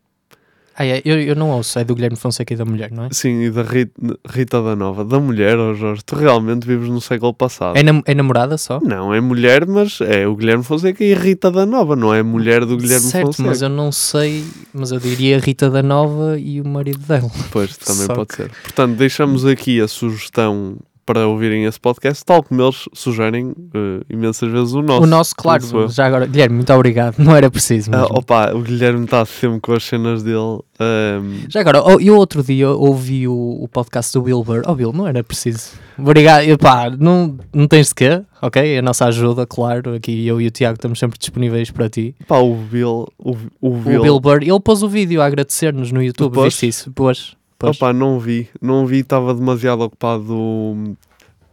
Ah, 0.76 0.86
é, 0.86 1.02
eu, 1.06 1.20
eu 1.22 1.36
não 1.36 1.52
ouço, 1.52 1.78
é 1.78 1.84
do 1.84 1.94
Guilherme 1.94 2.18
Fonseca 2.18 2.54
e 2.54 2.58
da 2.58 2.66
mulher, 2.66 2.92
não 2.92 3.06
é? 3.06 3.10
Sim, 3.12 3.44
e 3.44 3.52
da 3.52 3.62
Ri- 3.62 3.92
Rita 4.28 4.62
da 4.62 4.76
Nova, 4.76 5.06
da 5.06 5.20
mulher, 5.20 5.58
ó 5.58 5.74
Jorge, 5.74 6.02
tu 6.04 6.16
realmente 6.16 6.66
vives 6.66 6.90
no 6.90 7.00
século 7.00 7.34
passado. 7.34 7.78
É, 7.78 7.84
nam- 7.84 8.02
é 8.06 8.14
namorada 8.16 8.58
só? 8.58 8.80
Não, 8.82 9.14
é 9.14 9.22
mulher, 9.22 9.68
mas 9.68 10.00
é 10.02 10.28
o 10.28 10.36
Guilherme 10.36 10.64
Fonseca 10.64 11.04
e 11.04 11.14
a 11.14 11.18
Rita 11.18 11.52
da 11.52 11.66
Nova, 11.66 11.96
não 11.96 12.14
é 12.14 12.24
mulher 12.24 12.66
do 12.66 12.76
Guilherme 12.78 13.06
certo, 13.06 13.28
Fonseca. 13.28 13.48
mas 13.50 13.62
eu 13.62 13.70
não 13.70 13.92
sei, 13.92 14.44
mas 14.74 14.92
eu 14.92 15.00
diria 15.00 15.38
Rita 15.40 15.70
da 15.70 15.84
Nova 15.84 16.40
e 16.40 16.60
o 16.60 16.68
marido 16.68 17.00
dela. 17.06 17.30
Pois, 17.52 17.78
também 17.78 18.08
Só 18.08 18.16
pode 18.16 18.30
que- 18.30 18.36
ser. 18.38 18.50
Portanto, 18.64 18.96
deixamos 18.96 19.46
aqui 19.46 19.80
a 19.80 19.88
sugestão 19.88 20.78
para 21.06 21.28
ouvirem 21.28 21.66
esse 21.66 21.80
podcast, 21.80 22.24
tal 22.26 22.42
como 22.44 22.62
eles 22.62 22.86
sugerem 22.94 23.54
eh, 23.74 24.02
imensas 24.10 24.52
vezes 24.52 24.74
o 24.74 24.82
nosso. 24.82 25.04
o 25.04 25.08
nosso, 25.08 25.36
claro, 25.36 25.64
já 25.90 26.06
agora, 26.06 26.26
Guilherme, 26.26 26.56
muito 26.56 26.74
obrigado, 26.74 27.16
não 27.20 27.36
era 27.36 27.50
preciso 27.52 27.90
Ah, 27.94 28.02
mesmo. 28.02 28.18
opa, 28.18 28.54
o 28.54 28.62
Guilherme 28.62 29.04
está 29.06 29.26
sempre 29.26 29.60
com 29.60 29.74
as 29.74 29.84
cenas 29.84 30.24
dele. 30.24 30.60
ehm, 30.80 31.46
Já 31.50 31.60
agora, 31.62 31.84
oh, 31.84 32.00
eu 32.00 32.16
outro 32.16 32.42
dia 32.44 32.70
ouvi 32.70 33.28
o, 33.28 33.34
o 33.62 33.68
podcast 33.68 34.14
do 34.14 34.22
Bill 34.22 34.44
Burr. 34.44 34.62
Oh, 34.66 34.76
Bill, 34.76 34.94
não 34.94 35.08
era 35.08 35.24
preciso. 35.24 35.72
Obrigado. 35.98 36.44
E, 36.44 36.58
pá, 36.58 36.90
não, 36.90 37.38
não 37.54 37.68
tens 37.68 37.90
de 37.90 37.96
quê, 37.96 38.22
ok? 38.42 38.78
A 38.78 38.82
nossa 38.82 39.06
ajuda, 39.06 39.46
claro. 39.46 39.94
Aqui 39.96 40.26
eu 40.26 40.40
e 40.42 40.48
o 40.48 40.52
Tiago 40.52 40.76
estamos 40.76 40.98
sempre 40.98 41.20
disponíveis 41.20 41.70
para 41.70 41.90
ti. 41.90 42.16
pá, 42.28 42.38
o 42.40 42.56
Bill. 42.56 43.08
O, 43.20 43.36
o 43.62 43.72
Bill. 43.78 44.00
O 44.00 44.04
Bill 44.04 44.20
Burr, 44.20 44.42
ele 44.44 44.60
pôs 44.60 44.82
o 44.82 44.88
vídeo 44.90 45.22
a 45.22 45.26
agradecer-nos 45.26 45.92
no 45.92 46.02
YouTube. 46.02 46.42
Viste 46.44 46.68
isso? 46.68 46.92
Pôs. 46.92 47.36
Pôs. 47.68 47.78
Opa, 47.78 47.94
não 47.94 48.20
vi. 48.20 48.50
Não 48.62 48.86
vi, 48.86 49.00
estava 49.00 49.34
demasiado 49.34 49.82
ocupado. 49.82 50.96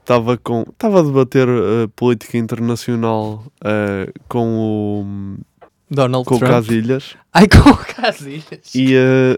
Estava 0.01 0.37
com. 0.37 0.64
Estava 0.68 1.01
a 1.01 1.03
debater 1.03 1.49
eh, 1.49 1.88
política 1.94 2.37
internacional 2.37 3.44
eh, 3.64 4.12
com 4.29 4.59
o. 4.59 5.37
Donald 5.90 6.27
Com 6.27 6.37
o 6.37 6.38
Trump. 6.38 6.53
Casilhas. 6.53 7.16
Ai, 7.33 7.49
com 7.49 7.70
o 7.70 7.77
Casilhas. 7.77 8.75
E, 8.75 8.94
eh, 8.94 9.37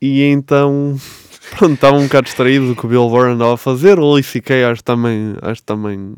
e 0.00 0.22
então. 0.22 0.96
Pronto, 1.56 1.74
estava 1.74 1.96
um 1.96 2.04
bocado 2.04 2.26
distraído 2.26 2.66
do 2.68 2.76
que 2.76 2.84
o 2.84 2.88
Bill 2.88 3.08
Burr 3.08 3.28
andava 3.30 3.54
a 3.54 3.56
fazer. 3.56 3.98
O 3.98 4.12
Lee 4.12 4.24
acho 4.70 4.84
também. 4.84 5.34
Acho 5.40 5.62
também. 5.62 6.14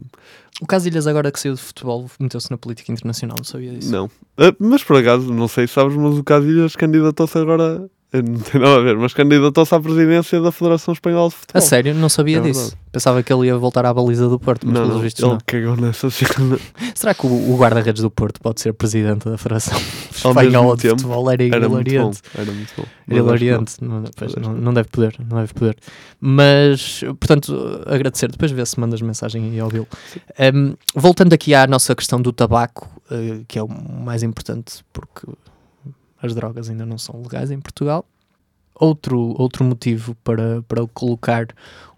O 0.60 0.66
Casilhas, 0.66 1.06
agora 1.06 1.30
que 1.30 1.40
saiu 1.40 1.54
de 1.54 1.60
futebol, 1.60 2.10
meteu-se 2.18 2.50
na 2.50 2.58
política 2.58 2.92
internacional, 2.92 3.36
não 3.38 3.44
sabia 3.44 3.72
disso. 3.72 3.90
Não. 3.90 4.10
Mas 4.58 4.84
por 4.84 4.96
acaso, 4.96 5.32
não 5.32 5.48
sei 5.48 5.66
se 5.66 5.72
sabes, 5.72 5.96
mas 5.96 6.18
o 6.18 6.24
Casilhas 6.24 6.76
candidatou-se 6.76 7.38
agora. 7.38 7.88
Eh, 8.12 8.22
Não 8.22 8.38
tem 8.40 8.60
nada 8.60 8.76
a 8.76 8.80
ver, 8.80 8.96
mas 8.96 9.12
candidatou-se 9.14 9.74
à 9.74 9.80
presidência 9.80 10.40
da 10.40 10.50
Federação 10.52 10.92
Espanhola 10.92 11.28
de 11.28 11.34
Futebol. 11.36 11.58
A 11.58 11.60
sério, 11.64 11.94
não 11.94 12.08
sabia 12.08 12.38
É 12.38 12.40
disso. 12.40 12.76
Pensava 12.92 13.22
que 13.22 13.32
ele 13.32 13.46
ia 13.46 13.56
voltar 13.56 13.86
à 13.86 13.94
baliza 13.94 14.28
do 14.28 14.36
Porto, 14.38 14.66
mas 14.66 14.74
Não, 14.74 14.88
pelos 14.88 15.02
vistos 15.02 15.22
ele 15.22 15.32
não. 15.32 15.38
cagou 15.46 15.76
nessa 15.76 16.10
cena. 16.10 16.58
Será 16.94 17.14
que 17.14 17.24
o, 17.24 17.30
o 17.52 17.56
guarda-redes 17.56 18.02
do 18.02 18.10
Porto 18.10 18.40
pode 18.40 18.60
ser 18.60 18.72
presidente 18.72 19.28
da 19.28 19.38
Federação 19.38 19.78
Ao 20.24 20.30
Espanhola 20.32 20.74
de 20.76 20.82
tempo, 20.82 20.96
Futebol? 21.02 21.30
Era 21.30 21.44
Era 21.44 21.68
muito 21.68 21.70
bom. 21.70 21.80
hilariante. 21.80 22.20
Era 22.34 22.50
muito 22.52 22.72
bom. 22.76 22.84
Era 23.08 23.18
hilariante. 23.20 23.74
Não, 23.80 24.02
pois, 24.16 24.34
não, 24.34 24.52
não 24.54 24.74
deve 24.74 24.88
poder, 24.88 25.14
não 25.28 25.38
deve 25.38 25.54
poder. 25.54 25.76
Mas, 26.20 27.00
portanto, 27.20 27.82
agradecer. 27.86 28.28
Depois 28.30 28.50
vê 28.50 28.66
se 28.66 28.78
mandas 28.80 29.00
mensagem 29.00 29.50
aí 29.50 29.60
ao 29.60 29.68
Bill. 29.68 29.86
Um, 30.52 30.74
voltando 30.94 31.32
aqui 31.32 31.54
à 31.54 31.66
nossa 31.68 31.94
questão 31.94 32.20
do 32.20 32.32
tabaco, 32.32 32.88
eh, 33.10 33.42
que 33.46 33.56
é 33.58 33.62
o 33.62 33.68
mais 33.68 34.22
importante, 34.24 34.84
porque 34.92 35.28
as 36.22 36.34
drogas 36.34 36.68
ainda 36.70 36.86
não 36.86 36.98
são 36.98 37.20
legais 37.22 37.50
em 37.50 37.60
Portugal. 37.60 38.04
Outro, 38.74 39.34
outro 39.38 39.62
motivo 39.62 40.14
para, 40.24 40.62
para 40.62 40.86
colocar 40.86 41.48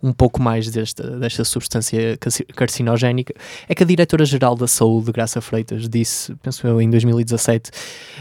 um 0.03 0.13
pouco 0.13 0.43
mais 0.43 0.69
desta, 0.69 1.17
desta 1.17 1.45
substância 1.45 2.17
carci- 2.17 2.45
carcinogénica 2.45 3.33
é 3.69 3.75
que 3.75 3.85
a 3.85 3.87
Diretora-Geral 3.87 4.57
da 4.57 4.67
Saúde, 4.67 5.13
Graça 5.13 5.41
Freitas, 5.41 5.89
disse, 5.89 6.35
penso 6.43 6.67
eu, 6.67 6.83
em 6.83 6.91
2017 6.91 7.71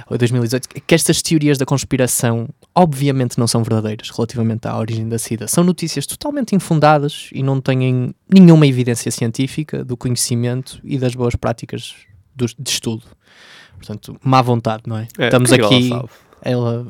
ou 0.07 0.15
2018, 0.15 0.69
que 0.85 0.93
estas 0.93 1.23
teorias 1.23 1.57
da 1.57 1.65
conspiração 1.65 2.47
obviamente 2.75 3.39
não 3.39 3.47
são 3.47 3.63
verdadeiras 3.63 4.11
relativamente 4.11 4.67
à 4.67 4.77
origem 4.77 5.09
da 5.09 5.17
SIDA. 5.17 5.47
São 5.47 5.63
notícias 5.63 6.05
totalmente 6.05 6.55
infundadas 6.55 7.31
e 7.33 7.41
não 7.41 7.59
têm 7.59 8.13
nenhuma 8.31 8.67
evidência 8.67 9.11
científica 9.11 9.83
do 9.83 9.97
conhecimento 9.97 10.79
e 10.83 10.99
das 10.99 11.15
boas 11.15 11.35
práticas 11.35 11.95
do, 12.35 12.45
de 12.45 12.69
estudo. 12.69 13.05
Portanto, 13.81 14.15
má 14.23 14.41
vontade, 14.41 14.83
não 14.85 14.97
é? 14.97 15.07
É, 15.17 15.25
Estamos 15.25 15.51
é 15.51 15.55
aqui, 15.55 15.91
ela 15.91 16.05
ela, 16.43 16.87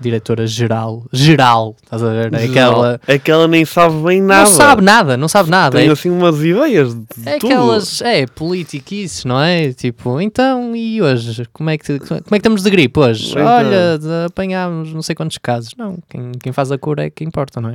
diretora 0.00 0.46
geral, 0.46 1.04
geral, 1.12 1.76
estás 1.82 2.02
a 2.02 2.08
ver? 2.10 2.34
É 2.34 2.44
aquela. 2.44 3.00
É 3.06 3.18
que 3.18 3.30
ela 3.30 3.46
nem 3.48 3.64
sabe 3.64 3.94
bem 4.02 4.20
nada. 4.20 4.40
Não 4.40 4.56
sabe 4.56 4.82
nada, 4.82 5.16
não 5.16 5.28
sabe 5.28 5.50
nada. 5.50 5.78
Tem 5.78 5.88
É, 5.88 5.92
assim 5.92 6.10
umas 6.10 6.36
ideias 6.42 6.94
de 6.94 7.04
é 7.26 7.38
tudo. 7.38 7.52
aquelas, 7.52 8.00
é, 8.02 8.26
politiquices, 8.26 9.24
não 9.24 9.40
é? 9.40 9.72
Tipo, 9.72 10.20
então, 10.20 10.74
e 10.76 11.00
hoje? 11.00 11.46
Como 11.52 11.70
é 11.70 11.78
que, 11.78 11.98
como 11.98 12.16
é 12.18 12.20
que 12.22 12.36
estamos 12.36 12.62
de 12.62 12.70
gripe 12.70 12.98
hoje? 12.98 13.30
Então. 13.30 13.46
Olha, 13.46 13.98
apanhámos 14.26 14.92
não 14.92 15.02
sei 15.02 15.14
quantos 15.14 15.38
casos. 15.38 15.72
Não, 15.78 15.96
quem, 16.08 16.32
quem 16.42 16.52
faz 16.52 16.70
a 16.72 16.78
cura 16.78 17.04
é 17.06 17.10
que 17.10 17.24
importa, 17.24 17.60
não 17.60 17.70
é? 17.70 17.74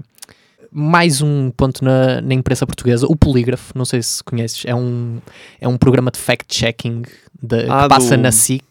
Mais 0.71 1.21
um 1.21 1.49
ponto 1.51 1.83
na, 1.83 2.21
na 2.21 2.33
imprensa 2.33 2.65
portuguesa, 2.67 3.05
o 3.07 3.15
Polígrafo, 3.15 3.73
não 3.77 3.85
sei 3.85 4.01
se 4.03 4.23
conheces, 4.23 4.63
é 4.65 4.75
um, 4.75 5.19
é 5.59 5.67
um 5.67 5.77
programa 5.77 6.11
de 6.11 6.19
fact-checking 6.19 7.03
Ah, 7.69 7.83
que 7.83 7.89
passa 7.89 8.15
do- 8.17 8.21
na 8.23 8.31
SIC. 8.31 8.63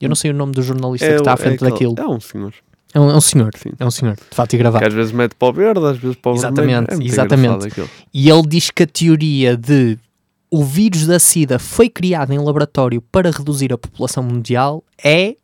Eu 0.00 0.08
não 0.08 0.16
sei 0.16 0.30
o 0.30 0.34
nome 0.34 0.52
do 0.52 0.62
jornalista 0.62 1.06
É 1.06 1.10
que 1.10 1.16
está 1.16 1.32
à 1.32 1.36
frente 1.36 1.64
é 1.64 1.68
aquele- 1.68 1.94
daquilo. 1.94 1.94
É 1.98 2.08
um 2.08 2.20
senhor. 2.20 2.54
É 2.94 2.98
um, 3.00 3.10
é 3.10 3.16
um 3.16 3.20
senhor, 3.20 3.50
Sim. 3.56 3.70
é 3.78 3.84
um 3.86 3.90
senhor, 3.90 4.14
de 4.16 4.34
fato 4.34 4.52
e 4.54 4.58
gravado. 4.58 4.82
Que 4.82 4.88
às 4.88 4.94
vezes 4.94 5.12
mete 5.12 5.34
para 5.34 5.48
o 5.48 5.52
verde, 5.52 5.84
às 5.86 5.96
vezes 5.98 6.16
para 6.16 6.32
o. 6.32 6.34
Exatamente, 6.34 6.92
É 6.94 7.04
exatamente. 7.04 7.68
E 8.12 8.28
ele 8.30 8.42
diz 8.48 8.70
que 8.70 8.82
a 8.82 8.86
teoria 8.86 9.56
de 9.56 9.96
o 10.50 10.64
vírus 10.64 11.06
da 11.06 11.18
SIDA 11.20 11.58
foi 11.60 11.88
criado 11.88 12.32
em 12.32 12.38
laboratório 12.38 13.00
para 13.00 13.30
reduzir 13.30 13.72
a 13.72 13.78
população 13.78 14.22
mundial 14.24 14.82
é 15.02 15.36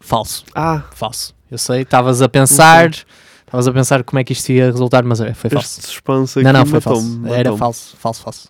falso. 0.00 0.44
Ah, 0.54 0.82
Falso. 0.94 1.34
Eu 1.50 1.58
sei, 1.58 1.82
estavas 1.82 2.22
a 2.22 2.28
pensar, 2.28 2.90
estavas 3.46 3.68
a 3.68 3.72
pensar 3.72 4.02
como 4.04 4.18
é 4.18 4.24
que 4.24 4.32
isto 4.32 4.50
ia 4.50 4.66
resultar, 4.66 5.04
mas 5.04 5.20
é, 5.20 5.34
foi 5.34 5.50
falso. 5.50 5.80
este 5.80 5.86
suspense 5.86 6.38
aqui 6.38 6.44
Não, 6.44 6.52
não, 6.52 6.66
foi 6.66 6.80
falso. 6.80 7.20
Era 7.26 7.56
falso, 7.56 7.96
falso, 7.96 8.22
falso. 8.22 8.48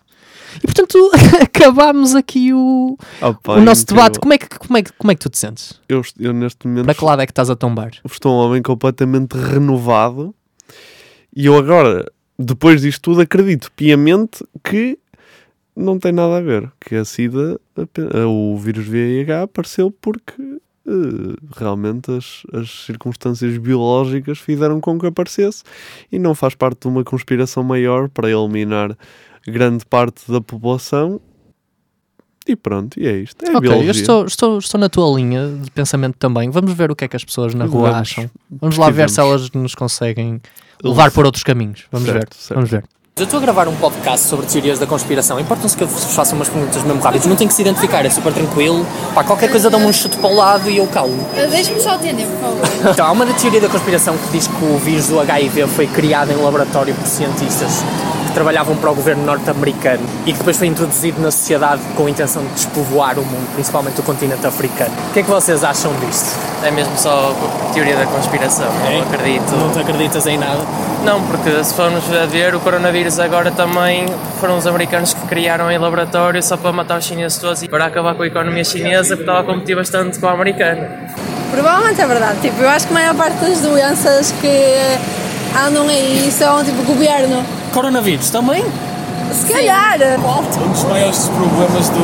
E 0.57 0.61
portanto, 0.67 1.11
acabámos 1.41 2.13
aqui 2.15 2.53
o, 2.53 2.95
Opa, 3.21 3.53
o 3.53 3.61
nosso 3.61 3.83
incrível. 3.83 4.03
debate. 4.03 4.19
Como 4.19 4.33
é, 4.33 4.37
que, 4.37 4.59
como, 4.59 4.77
é 4.77 4.83
que, 4.83 4.93
como 4.93 5.11
é 5.11 5.15
que 5.15 5.21
tu 5.21 5.29
te 5.29 5.37
sentes? 5.39 5.79
Eu, 5.89 6.01
eu 6.19 6.31
neste 6.31 6.67
momento 6.67 6.85
Para 6.85 6.93
que 6.93 7.03
lado 7.03 7.21
é 7.21 7.25
que 7.25 7.31
estás 7.31 7.49
a 7.49 7.55
tombar? 7.55 7.91
estou 8.05 8.31
um 8.31 8.37
homem 8.45 8.61
completamente 8.61 9.33
renovado 9.35 10.33
e 11.35 11.47
eu 11.47 11.57
agora, 11.57 12.05
depois 12.37 12.81
disto 12.81 13.01
tudo, 13.01 13.21
acredito 13.21 13.71
piamente 13.75 14.45
que 14.63 14.97
não 15.75 15.97
tem 15.97 16.11
nada 16.11 16.37
a 16.37 16.41
ver. 16.41 16.71
Que 16.79 16.95
a 16.95 17.03
SIDA, 17.05 17.59
o 18.27 18.55
vírus 18.57 18.85
VIH 18.85 19.41
apareceu 19.43 19.89
porque 19.89 20.33
eh, 20.87 21.35
realmente 21.55 22.11
as, 22.11 22.43
as 22.53 22.85
circunstâncias 22.85 23.57
biológicas 23.57 24.37
fizeram 24.39 24.79
com 24.81 24.99
que 24.99 25.05
aparecesse 25.07 25.63
e 26.11 26.19
não 26.19 26.33
faz 26.35 26.55
parte 26.55 26.81
de 26.81 26.87
uma 26.87 27.03
conspiração 27.03 27.63
maior 27.63 28.09
para 28.09 28.29
eliminar 28.29 28.97
grande 29.47 29.85
parte 29.85 30.31
da 30.31 30.39
população 30.41 31.19
E 32.47 32.55
pronto, 32.55 32.99
e 32.99 33.07
é 33.07 33.15
isto. 33.17 33.43
É 33.45 33.49
Ok, 33.49 33.61
biologia. 33.61 33.87
eu 33.87 33.91
estou, 33.91 34.25
estou, 34.25 34.57
estou 34.57 34.79
na 34.79 34.89
tua 34.89 35.15
linha 35.15 35.47
de 35.61 35.71
pensamento 35.71 36.17
também. 36.17 36.49
Vamos 36.49 36.73
ver 36.73 36.91
o 36.91 36.95
que 36.95 37.05
é 37.05 37.07
que 37.07 37.15
as 37.15 37.23
pessoas 37.23 37.53
na 37.53 37.63
rua 37.65 37.91
Vamos. 37.91 38.01
acham. 38.01 38.29
Vamos 38.49 38.77
lá 38.77 38.89
ver 38.89 39.09
se 39.09 39.19
elas 39.21 39.49
nos 39.51 39.73
conseguem 39.75 40.41
levar 40.83 41.09
por 41.11 41.25
outros 41.25 41.43
caminhos. 41.43 41.85
Vamos 41.89 42.09
Certo, 42.09 42.33
ver. 42.35 42.37
certo. 42.37 42.55
Vamos 42.55 42.69
ver. 42.69 42.83
Eu 43.15 43.25
estou 43.25 43.37
a 43.37 43.41
gravar 43.41 43.67
um 43.67 43.75
podcast 43.75 44.27
sobre 44.27 44.47
teorias 44.47 44.79
da 44.79 44.87
conspiração. 44.87 45.39
Importam-se 45.39 45.77
que 45.77 45.83
eu 45.83 45.87
vos 45.87 46.03
faça 46.15 46.33
umas 46.33 46.49
perguntas 46.49 46.81
mesmo 46.81 46.99
rápidas. 46.99 47.27
Não 47.27 47.35
tenho 47.35 47.47
que 47.47 47.53
se 47.55 47.61
identificar, 47.61 48.03
é 48.03 48.09
super 48.09 48.33
tranquilo. 48.33 48.83
Pá, 49.13 49.23
qualquer 49.23 49.51
coisa 49.51 49.69
dá-me 49.69 49.85
um 49.85 49.93
chute 49.93 50.17
para 50.17 50.31
o 50.31 50.35
lado 50.35 50.67
e 50.67 50.77
eu 50.77 50.87
calo. 50.87 51.15
Deixa-me 51.51 51.79
só 51.79 51.91
atender, 51.91 52.25
por 52.25 52.39
favor. 52.39 52.89
Então, 52.91 53.05
há 53.05 53.11
uma 53.11 53.27
teoria 53.27 53.61
da 53.61 53.69
conspiração 53.69 54.17
que 54.17 54.29
diz 54.31 54.47
que 54.47 54.65
o 54.65 54.79
vírus 54.79 55.09
do 55.09 55.19
HIV 55.19 55.67
foi 55.67 55.85
criado 55.85 56.31
em 56.31 56.35
laboratório 56.37 56.95
por 56.95 57.05
cientistas 57.05 57.83
que 58.25 58.33
trabalhavam 58.33 58.75
para 58.77 58.89
o 58.89 58.95
governo 58.95 59.23
norte-americano 59.23 60.01
e 60.25 60.31
que 60.31 60.39
depois 60.39 60.57
foi 60.57 60.65
introduzido 60.65 61.21
na 61.21 61.29
sociedade 61.29 61.83
com 61.95 62.07
a 62.07 62.09
intenção 62.09 62.41
de 62.43 62.49
despovoar 62.53 63.19
o 63.19 63.23
mundo, 63.23 63.47
principalmente 63.53 63.99
o 63.99 64.03
continente 64.03 64.47
africano. 64.47 64.91
O 65.11 65.13
que 65.13 65.19
é 65.19 65.23
que 65.23 65.29
vocês 65.29 65.63
acham 65.63 65.93
disto? 66.09 66.35
É 66.63 66.71
mesmo 66.71 66.97
só 66.97 67.31
teoria 67.75 67.95
da 67.95 68.07
conspiração, 68.07 68.65
É? 68.87 68.95
não 68.97 69.03
acredito. 69.03 69.51
Não 69.55 69.69
te 69.69 69.79
acreditas 69.79 70.25
em 70.25 70.37
nada? 70.39 70.61
Não, 71.03 71.21
porque 71.23 71.61
se 71.65 71.73
formos 71.73 72.01
a 72.13 72.25
ver, 72.25 72.55
o 72.55 72.61
coronavírus 72.61 73.02
agora 73.19 73.51
também 73.51 74.05
foram 74.39 74.57
os 74.57 74.65
americanos 74.65 75.13
que 75.13 75.27
criaram 75.27 75.69
em 75.69 75.77
laboratório 75.77 76.41
só 76.41 76.55
para 76.55 76.71
matar 76.71 76.99
os 76.99 77.05
chineses 77.05 77.37
todos 77.37 77.61
e 77.61 77.67
para 77.67 77.85
acabar 77.85 78.15
com 78.15 78.23
a 78.23 78.27
economia 78.27 78.63
chinesa, 78.63 79.17
porque 79.17 79.23
estava 79.23 79.41
a 79.41 79.43
competir 79.43 79.75
bastante 79.75 80.19
com 80.19 80.27
a 80.27 80.31
americana. 80.31 80.89
Provavelmente 81.51 82.01
é 82.01 82.07
verdade. 82.07 82.39
Tipo, 82.41 82.61
eu 82.61 82.69
acho 82.69 82.87
que 82.87 82.93
a 82.93 82.95
maior 82.95 83.15
parte 83.15 83.37
das 83.41 83.59
doenças 83.59 84.31
que 84.39 84.77
andam 85.57 85.87
aí 85.87 86.31
são 86.31 86.63
tipo 86.63 86.81
governo. 86.83 87.43
Coronavírus 87.73 88.29
também? 88.29 88.63
Se 89.31 89.51
calhar. 89.51 89.97
Um 90.19 90.71
dos 90.71 90.83
maiores 90.85 91.27
problemas 91.29 91.89
do, 91.89 91.99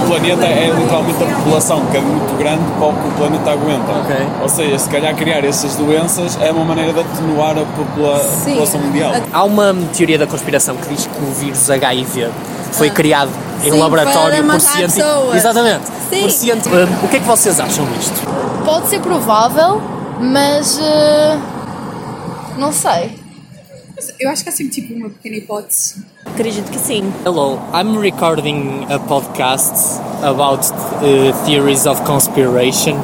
do 0.00 0.06
planeta 0.06 0.44
é 0.46 0.70
literalmente 0.70 1.22
a 1.22 1.26
população, 1.36 1.84
que 1.86 1.96
é 1.96 2.00
muito 2.00 2.36
grande 2.38 2.62
para 2.78 2.86
o 2.86 2.92
que 2.92 3.08
o 3.08 3.12
planeta 3.12 3.50
aguenta. 3.50 3.92
Ok. 3.92 4.16
Ou 4.42 4.48
seja, 4.48 4.78
se 4.78 4.88
calhar 4.88 5.14
criar 5.14 5.44
essas 5.44 5.76
doenças 5.76 6.38
é 6.40 6.50
uma 6.50 6.64
maneira 6.64 6.92
de 6.92 7.00
atenuar 7.00 7.56
a 7.58 7.64
popula- 7.64 8.18
Sim. 8.20 8.50
população 8.50 8.80
mundial. 8.80 9.12
Há 9.32 9.44
uma 9.44 9.74
teoria 9.96 10.18
da 10.18 10.26
conspiração 10.26 10.76
que 10.76 10.88
diz 10.88 11.06
que 11.06 11.22
o 11.22 11.32
vírus 11.34 11.70
HIV 11.70 12.30
foi 12.72 12.88
Ah. 12.88 12.92
criado 12.92 13.30
em 13.64 13.70
Sim, 13.70 13.78
laboratório 13.78 14.42
para 14.44 14.52
por 14.54 14.60
cientistas. 14.60 15.34
Exatamente. 15.34 15.84
Sim. 16.10 16.20
Por 16.22 16.30
cienti- 16.30 16.68
Uh, 16.68 17.04
o 17.04 17.08
que 17.08 17.16
é 17.16 17.20
que 17.20 17.26
vocês 17.26 17.58
acham 17.60 17.84
disto? 17.96 18.14
Pode 18.64 18.88
ser 18.88 19.00
provável, 19.00 19.80
mas. 20.20 20.78
eh, 20.80 21.38
não 22.58 22.72
sei. 22.72 23.20
Eu 24.18 24.30
acho 24.30 24.42
que 24.42 24.48
há 24.48 24.52
sempre 24.52 24.72
tipo 24.72 24.94
uma 24.94 25.08
pequena 25.10 25.36
hipótese. 25.36 26.04
Acredito 26.32 26.70
que 26.72 26.78
sim. 26.78 27.12
Hello, 27.24 27.58
I'm 27.74 27.98
recording 27.98 28.84
a 28.90 28.98
podcast 28.98 30.00
about 30.22 30.64
uh, 30.64 31.30
theories 31.44 31.86
of 31.86 32.02
conspiration. 32.06 32.96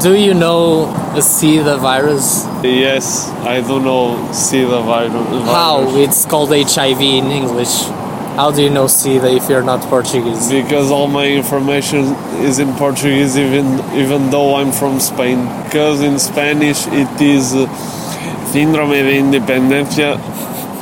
Do 0.00 0.14
you 0.14 0.34
know 0.34 0.86
the 1.14 1.20
SIDA 1.20 1.80
virus? 1.80 2.46
Yes, 2.62 3.28
I 3.42 3.60
do 3.60 3.80
know 3.80 4.14
SIDA 4.30 4.84
virus. 4.84 5.46
How 5.46 5.96
it's 5.96 6.24
called 6.24 6.50
HIV 6.50 7.00
in 7.00 7.32
English? 7.32 7.74
How 8.36 8.52
do 8.52 8.62
you 8.62 8.70
know 8.70 8.84
SIDA 8.84 9.36
if 9.36 9.48
you're 9.48 9.64
not 9.64 9.80
Portuguese? 9.88 10.48
Because 10.48 10.92
all 10.92 11.08
my 11.08 11.26
information 11.26 12.14
is 12.38 12.60
in 12.60 12.72
Portuguese, 12.74 13.36
even 13.36 13.80
even 13.96 14.30
though 14.30 14.54
I'm 14.54 14.70
from 14.70 15.00
Spain. 15.00 15.42
Because 15.64 16.02
in 16.02 16.20
Spanish 16.20 16.86
it 16.86 17.20
is 17.20 17.52
uh, 17.52 17.66
Síndrome 18.52 19.02
de 19.02 19.18
Independencia. 19.18 20.20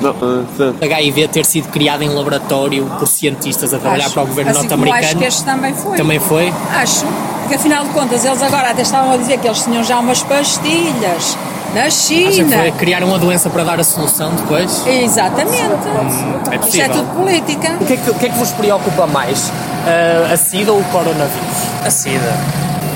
No, 0.00 0.10
uh, 0.10 0.76
HIV 0.82 1.28
ter 1.28 1.44
sido 1.44 1.68
criado 1.68 2.02
em 2.02 2.08
laboratório 2.08 2.86
por 2.98 3.06
cientistas 3.08 3.74
a 3.74 3.78
trabalhar 3.78 4.04
Acho. 4.06 4.14
para 4.14 4.22
o 4.22 4.26
governo 4.26 4.50
Assim 4.50 4.60
norte-americano. 4.60 5.04
acho 5.04 5.16
que 5.16 5.24
este 5.24 5.44
também 5.44 5.74
foi. 5.74 5.96
Também 5.96 6.18
foi? 6.20 6.54
Acho. 6.72 7.04
Porque 7.40 7.54
afinal 7.56 7.84
de 7.84 7.90
contas, 7.90 8.24
eles 8.24 8.42
agora 8.42 8.70
até 8.70 8.82
estavam 8.82 9.12
a 9.12 9.16
dizer 9.16 9.38
que 9.38 9.46
eles 9.46 9.62
tinham 9.62 9.82
já 9.82 9.98
umas 9.98 10.22
pastilhas 10.22 11.36
na 11.74 11.84
Acha 11.84 12.08
que 12.14 12.32
China. 12.32 12.56
foi 12.58 12.70
criar 12.72 13.02
uma 13.02 13.18
doença 13.18 13.50
para 13.50 13.64
dar 13.64 13.80
a 13.80 13.84
solução 13.84 14.34
depois? 14.34 14.86
Exatamente. 14.86 15.52
é 15.52 15.66
Isto 15.66 16.50
é 16.52 16.58
possível. 16.58 16.90
tudo 16.90 17.14
política. 17.16 17.76
O 17.80 17.84
que 17.86 17.92
é 17.92 17.96
que, 17.96 18.10
o 18.10 18.14
que, 18.14 18.26
é 18.26 18.28
que 18.28 18.38
vos 18.38 18.50
preocupa 18.52 19.06
mais? 19.06 19.48
Uh, 19.48 20.32
a 20.32 20.36
SIDA 20.36 20.72
ou 20.72 20.80
o 20.80 20.84
coronavírus? 20.84 21.56
A 21.84 21.90
SIDA. 21.90 22.34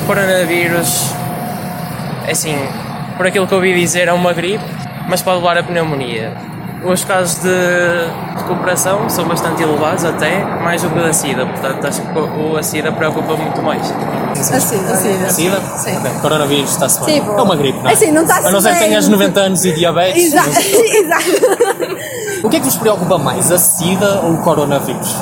O 0.03 0.07
coronavírus, 0.07 1.13
é 2.27 2.33
assim, 2.33 2.57
por 3.17 3.27
aquilo 3.27 3.47
que 3.47 3.55
eu 3.55 3.59
ouvi 3.59 3.75
dizer, 3.75 4.09
é 4.09 4.13
uma 4.13 4.33
gripe, 4.33 4.65
mas 5.09 5.23
pode 5.23 5.39
levar 5.39 5.57
a 5.59 5.63
pneumonia. 5.63 6.33
Os 6.85 7.05
casos 7.05 7.41
de 7.43 7.49
recuperação 8.37 9.09
são 9.09 9.25
bastante 9.25 9.63
elevados, 9.63 10.05
até 10.05 10.45
mais 10.63 10.83
do 10.83 10.91
que 10.91 10.99
da 10.99 11.13
SIDA, 11.13 11.47
portanto 11.47 11.87
acho 11.87 12.03
que 12.03 12.19
o 12.19 12.57
a 12.57 12.63
SIDA 12.63 12.91
preocupa 12.91 13.37
muito 13.37 13.63
mais. 13.63 13.83
Assim, 14.33 14.57
assim. 14.57 15.29
SIDA? 15.29 15.61
Sim. 15.61 15.97
Ok, 15.97 16.11
Coronavírus 16.21 16.71
está-se 16.71 17.05
bem. 17.05 17.21
Tipo, 17.21 17.33
é 17.33 17.43
uma 17.43 17.55
gripe, 17.55 17.79
não 17.79 17.91
é? 17.91 17.93
assim, 17.93 18.11
não 18.11 18.23
está-se 18.23 18.49
A 18.49 18.51
não 18.51 18.61
ser 18.61 18.73
que 18.73 18.79
tenhas 18.81 19.09
90 19.09 19.41
anos 19.41 19.65
e 19.65 19.73
diabetes. 19.73 20.25
Exato. 20.25 20.49
Exato. 20.51 21.97
O 22.43 22.49
que 22.49 22.57
é 22.57 22.59
que 22.59 22.65
vos 22.65 22.77
preocupa 22.77 23.19
mais, 23.19 23.53
a 23.53 23.59
SIDA 23.59 24.21
ou 24.23 24.35
o 24.35 24.43
coronavírus? 24.43 25.15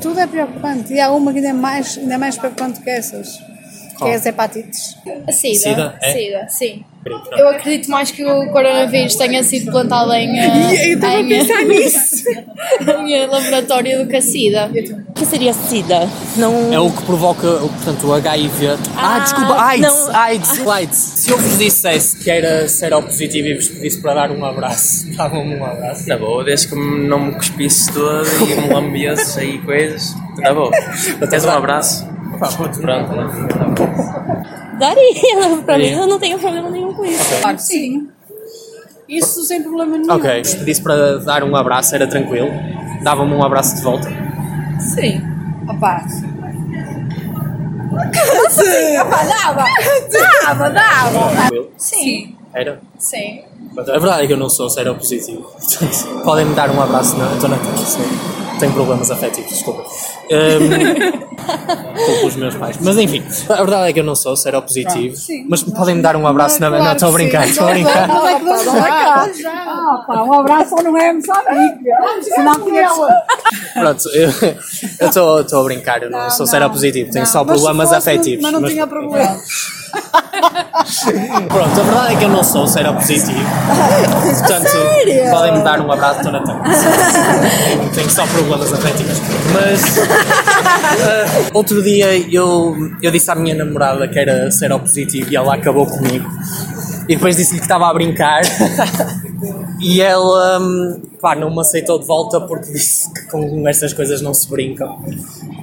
Tudo 0.00 0.20
é 0.20 0.26
preocupante. 0.26 0.92
E 0.92 1.00
há 1.00 1.10
uma 1.10 1.32
que 1.32 1.38
ainda 1.38 1.50
é 1.50 1.52
mais, 1.52 1.98
ainda 1.98 2.14
é 2.14 2.18
mais 2.18 2.36
preocupante 2.36 2.80
que 2.80 2.90
essas. 2.90 3.40
Que 3.98 4.04
é 4.04 4.14
as 4.14 4.26
hepatites. 4.26 4.96
A 5.26 5.32
SIDA. 5.32 5.58
SIDA, 5.58 5.98
é? 6.02 6.10
SIDA, 6.12 6.46
sim. 6.48 6.84
Eu 7.36 7.48
acredito 7.50 7.90
mais 7.90 8.10
que 8.10 8.24
o 8.24 8.50
coronavírus 8.50 9.14
tenha 9.16 9.42
sido 9.42 9.70
plantado 9.70 10.10
em, 10.14 10.26
eh, 10.40 10.90
Eu 10.90 10.94
estava 10.94 11.20
a 11.20 11.24
pensar 11.24 11.62
nisso. 11.64 12.24
em 13.00 13.14
eh, 13.14 13.26
laboratório 13.26 13.98
do 14.04 14.08
que 14.08 14.16
a 14.16 14.22
SIDA. 14.22 14.70
O 15.10 15.12
que 15.12 15.26
seria 15.26 15.52
SIDA? 15.52 16.08
Não. 16.36 16.72
É 16.72 16.80
o 16.80 16.90
que 16.90 17.02
provoca, 17.02 17.46
o- 17.46 17.68
portanto, 17.68 18.06
o 18.06 18.14
HIV. 18.14 18.68
Ah, 18.96 19.16
Ah, 19.16 19.18
desculpa, 19.18 19.62
AIDS, 19.62 19.82
não. 20.06 20.16
AIDS, 20.16 20.66
AIDS. 20.66 20.96
Se 21.16 21.30
eu 21.30 21.36
vos 21.38 21.58
disse 21.58 22.16
que 22.24 22.30
era 22.30 22.66
seropositivo 22.68 23.48
e 23.48 23.54
vos 23.54 23.68
pedisse 23.68 24.00
para 24.00 24.14
dar 24.14 24.30
um 24.30 24.42
abraço, 24.42 25.06
davam-me 25.14 25.56
um 25.56 25.64
abraço. 25.64 26.08
Na 26.08 26.16
boa, 26.16 26.42
desde 26.42 26.68
que 26.68 26.74
não 26.74 27.18
me 27.26 27.32
cuspisse 27.34 27.92
todo 27.92 28.26
e 28.50 28.60
me 28.62 28.72
lambesse 28.72 29.40
aí 29.40 29.58
coisas, 29.58 30.14
na 30.38 30.54
boa. 30.54 30.70
Queres 31.28 31.44
um 31.44 31.50
abraço? 31.50 32.13
Pronto, 32.38 32.82
né? 32.82 33.06
Daria. 34.78 35.62
Pra 35.64 35.78
mim, 35.78 35.90
eu 35.90 36.06
não 36.06 36.18
tenho 36.18 36.38
problema 36.38 36.70
nenhum 36.70 36.92
com 36.94 37.04
isso. 37.04 37.40
Claro 37.40 37.56
que 37.56 37.62
sim. 37.62 38.08
Isso 39.08 39.42
sem 39.44 39.62
problema 39.62 39.96
nenhum. 39.98 40.12
Ok, 40.14 40.44
se 40.44 40.56
pedisse 40.58 40.82
para 40.82 41.18
dar 41.18 41.44
um 41.44 41.54
abraço, 41.54 41.94
era 41.94 42.06
tranquilo. 42.06 42.48
Dava-me 43.02 43.32
um 43.34 43.42
abraço 43.44 43.76
de 43.76 43.82
volta. 43.82 44.08
Sim. 44.80 45.20
Opa. 45.68 46.02
Sim, 48.50 48.98
opa, 48.98 49.22
dava. 49.24 49.64
Dava, 50.42 50.70
dava. 50.70 51.30
Tranquilo. 51.30 51.70
Sim, 51.76 52.34
Era? 52.52 52.80
sim. 52.98 53.42
Mas 53.74 53.88
A 53.88 53.92
verdade 53.98 54.24
é 54.24 54.26
que 54.26 54.32
eu 54.32 54.36
não 54.36 54.48
sou 54.48 54.68
seropositivo. 54.70 55.42
Portanto, 55.42 56.22
podem 56.24 56.44
me 56.46 56.54
dar 56.54 56.70
um 56.70 56.80
abraço, 56.80 57.16
não? 57.16 57.32
Estou 57.34 57.48
na. 57.48 57.56
Tenho 58.58 58.72
problemas 58.72 59.10
afetivos, 59.10 59.50
desculpa. 59.50 59.82
Um, 60.30 61.33
culpo 61.34 62.26
os 62.26 62.36
meus 62.36 62.54
pais. 62.54 62.76
Mas 62.80 62.96
enfim, 62.98 63.22
a 63.48 63.54
verdade 63.56 63.90
é 63.90 63.92
que 63.92 64.00
eu 64.00 64.04
não 64.04 64.14
sou 64.14 64.36
seropositivo. 64.36 65.16
Mas 65.48 65.62
podem 65.62 65.96
me 65.96 66.02
dar 66.02 66.16
um 66.16 66.26
abraço 66.26 66.60
na. 66.60 66.70
Não, 66.70 66.92
estou 66.92 67.08
a 67.08 67.12
brincar, 67.12 67.46
estou 67.48 67.66
a 67.66 67.70
brincar. 67.70 68.08
Não 68.08 68.28
é 68.28 68.34
que 68.38 68.44
vamos 68.44 68.66
lá. 68.66 69.28
Ah, 69.46 70.04
pá, 70.06 70.22
um 70.22 70.32
abraço 70.32 70.74
não 70.82 70.96
é 70.96 71.12
Moçambique. 71.12 71.84
Senão 72.22 72.54
tinha 72.60 72.88
que 72.88 72.94
Pronto, 73.74 74.08
eu 75.00 75.40
estou 75.40 75.60
a 75.60 75.64
brincar, 75.64 76.02
eu 76.02 76.10
não, 76.10 76.30
sou 76.30 76.46
seropositivo, 76.46 77.10
tenho 77.10 77.26
só 77.26 77.44
Mas 77.44 77.54
problemas 77.60 77.88
fosse, 77.90 78.10
afetivos. 78.10 78.42
Mas 78.42 78.52
não 78.52 78.60
mas- 78.60 78.70
tinha 78.72 78.86
problema. 78.86 79.36
Pronto, 81.48 81.80
a 81.80 81.82
verdade 81.84 82.14
é 82.14 82.16
que 82.16 82.24
eu 82.24 82.28
não 82.28 82.42
sou 82.42 82.66
seropositivo. 82.66 83.38
Portanto, 84.38 84.68
sério? 84.68 85.30
podem 85.30 85.52
me 85.58 85.62
dar 85.62 85.80
um 85.80 85.92
abraço, 85.92 86.16
estou 86.20 86.32
na. 86.32 86.40
Tenho 87.94 88.10
só 88.10 88.26
problemas 88.26 88.72
afetivos. 88.72 89.20
Mas 89.52 89.94
outro 91.52 91.82
dia 91.82 92.16
eu, 92.32 92.74
eu 93.02 93.10
disse 93.10 93.30
à 93.30 93.34
minha 93.34 93.54
namorada 93.54 94.06
que 94.08 94.18
era 94.18 94.50
seropositivo 94.50 95.30
e 95.32 95.36
ela 95.36 95.54
acabou 95.54 95.86
comigo. 95.86 96.28
E 97.08 97.14
depois 97.14 97.36
disse-lhe 97.36 97.58
que 97.58 97.64
estava 97.64 97.88
a 97.88 97.94
brincar. 97.94 98.42
E 99.80 100.00
ela 100.00 100.60
hum, 100.60 101.02
pá, 101.20 101.34
não 101.34 101.54
me 101.54 101.60
aceitou 101.60 101.98
de 101.98 102.06
volta 102.06 102.40
porque 102.40 102.72
disse 102.72 103.12
que 103.12 103.26
com 103.26 103.68
estas 103.68 103.92
coisas 103.92 104.22
não 104.22 104.32
se 104.32 104.48
brincam. 104.48 105.04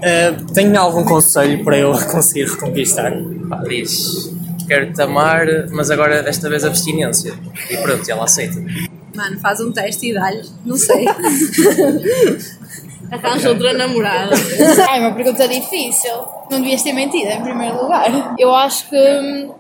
Ah, 0.04 0.38
tenho 0.54 0.80
algum 0.80 1.04
conselho 1.04 1.64
para 1.64 1.80
eu 1.80 1.92
conseguir 2.12 2.46
reconquistar? 2.46 3.12
Pá, 3.50 3.64
diz, 3.68 4.32
quero-te 4.68 5.02
amar, 5.02 5.48
mas 5.72 5.90
agora 5.90 6.22
desta 6.22 6.50
vez 6.50 6.64
abstinência. 6.64 7.34
E 7.70 7.78
pronto, 7.78 8.08
ela 8.10 8.26
aceita. 8.26 8.62
Mano, 9.16 9.40
faz 9.40 9.60
um 9.60 9.72
teste 9.72 10.12
e 10.12 10.14
dá-lhe. 10.14 10.44
Não 10.66 10.78
sei. 10.78 11.06
Arranja 13.10 13.50
outra 13.50 13.74
namorada. 13.74 14.36
Ai, 14.90 15.00
uma 15.00 15.14
pergunta 15.14 15.48
difícil. 15.48 16.12
Não 16.50 16.60
devias 16.60 16.82
ter 16.84 16.94
mentido, 16.94 17.30
em 17.32 17.42
primeiro 17.42 17.82
lugar. 17.82 18.36
Eu 18.38 18.54
acho 18.54 18.88
que 18.90 18.96
hum, 18.96 19.52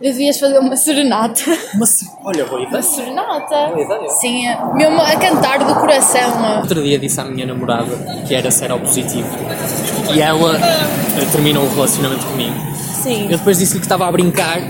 devias 0.00 0.38
fazer 0.38 0.58
uma 0.58 0.76
serenata. 0.76 1.42
Mas, 1.78 2.00
olha, 2.24 2.44
boa 2.44 2.60
Uma 2.60 2.68
ideia. 2.68 2.82
serenata? 2.82 3.66
Boa 3.68 3.80
ideia. 3.82 4.08
Sim, 4.10 4.46
é- 4.46 4.58
mesmo 4.74 5.00
a 5.00 5.16
cantar 5.16 5.58
do 5.58 5.74
coração. 5.74 6.60
Outro 6.60 6.82
dia 6.82 6.98
disse 6.98 7.20
à 7.20 7.24
minha 7.24 7.46
namorada 7.46 7.96
que 8.26 8.34
era 8.34 8.50
seropositivo 8.50 9.28
e 10.14 10.20
ela 10.20 10.56
eh, 10.56 11.24
terminou 11.32 11.64
o 11.64 11.74
relacionamento 11.74 12.24
comigo. 12.26 12.54
Sim. 13.02 13.24
Eu 13.24 13.38
depois 13.38 13.58
disse-lhe 13.58 13.80
que 13.80 13.86
estava 13.86 14.06
a 14.08 14.12
brincar 14.12 14.60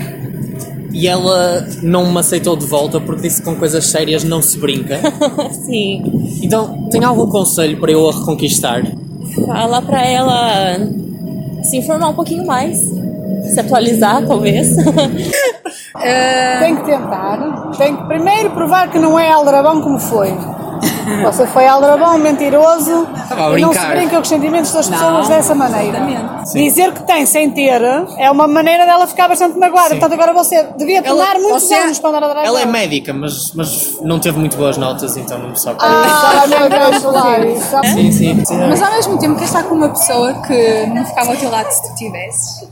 e 0.91 1.07
ela 1.07 1.67
não 1.81 2.11
me 2.11 2.19
aceitou 2.19 2.55
de 2.55 2.65
volta 2.65 2.99
porque 2.99 3.23
disse 3.23 3.41
que 3.41 3.45
com 3.45 3.55
coisas 3.55 3.85
sérias 3.85 4.23
não 4.23 4.41
se 4.41 4.57
brinca. 4.57 4.99
Sim. 5.65 6.39
Então, 6.41 6.87
tem 6.89 7.03
algum 7.03 7.27
conselho 7.27 7.79
para 7.79 7.91
eu 7.91 8.09
a 8.09 8.13
reconquistar? 8.13 8.83
Fala 9.45 9.81
pra 9.81 10.05
ela 10.05 10.79
se 11.63 11.77
informar 11.77 12.09
um 12.09 12.15
pouquinho 12.15 12.45
mais. 12.45 12.79
Se 13.53 13.59
atualizar, 13.59 14.25
talvez. 14.25 14.75
Tem 16.59 16.75
que 16.75 16.85
tentar. 16.85 17.71
Tem 17.77 17.95
que 17.95 18.03
primeiro 18.05 18.51
provar 18.51 18.89
que 18.89 18.99
não 18.99 19.19
é 19.19 19.31
aldrabão 19.31 19.81
como 19.81 19.99
foi. 19.99 20.29
Você 21.23 21.45
foi 21.47 21.67
aldrabão, 21.67 22.17
mentiroso 22.17 23.07
a 23.29 23.57
e 23.57 23.61
não 23.61 23.73
se 23.73 23.85
brinca 23.87 24.15
com 24.15 24.21
os 24.21 24.27
sentimentos 24.27 24.71
das 24.71 24.89
Não, 24.89 24.97
pessoas 24.97 25.27
dessa 25.27 25.55
maneira. 25.55 25.99
Dizer 26.53 26.93
que 26.93 27.03
tem 27.03 27.25
sem 27.25 27.49
ter 27.51 27.81
é 28.17 28.29
uma 28.31 28.47
maneira 28.47 28.85
dela 28.85 29.07
ficar 29.07 29.27
bastante 29.27 29.57
magoada. 29.57 29.89
Portanto, 29.89 30.13
agora 30.13 30.33
você 30.33 30.63
devia 30.77 31.01
tomar 31.01 31.35
muitos 31.39 31.63
você- 31.63 31.75
anos 31.75 31.99
para 31.99 32.09
andar 32.09 32.23
atrás 32.23 32.47
Ela 32.47 32.61
é 32.61 32.65
médica, 32.65 33.13
mas, 33.13 33.53
mas 33.53 33.97
não 34.01 34.19
teve 34.19 34.39
muito 34.39 34.57
boas 34.57 34.77
notas, 34.77 35.17
então 35.17 35.37
não 35.39 35.49
me 35.49 35.59
sabe. 35.59 35.77
Ah, 35.81 36.45
meu 36.47 36.69
Deus, 36.69 37.03
claro. 37.03 37.55
Sim, 37.93 38.11
sim. 38.11 38.43
Mas 38.69 38.81
ao 38.81 38.91
mesmo 38.91 39.17
tempo, 39.17 39.35
queres 39.35 39.49
estar 39.49 39.63
com 39.63 39.75
uma 39.75 39.89
pessoa 39.89 40.33
que 40.45 40.85
não 40.87 41.05
ficava 41.05 41.31
ao 41.31 41.37
teu 41.37 41.49
lado 41.49 41.69
se 41.71 41.81
tu 41.89 41.95
tivesses? 41.95 42.67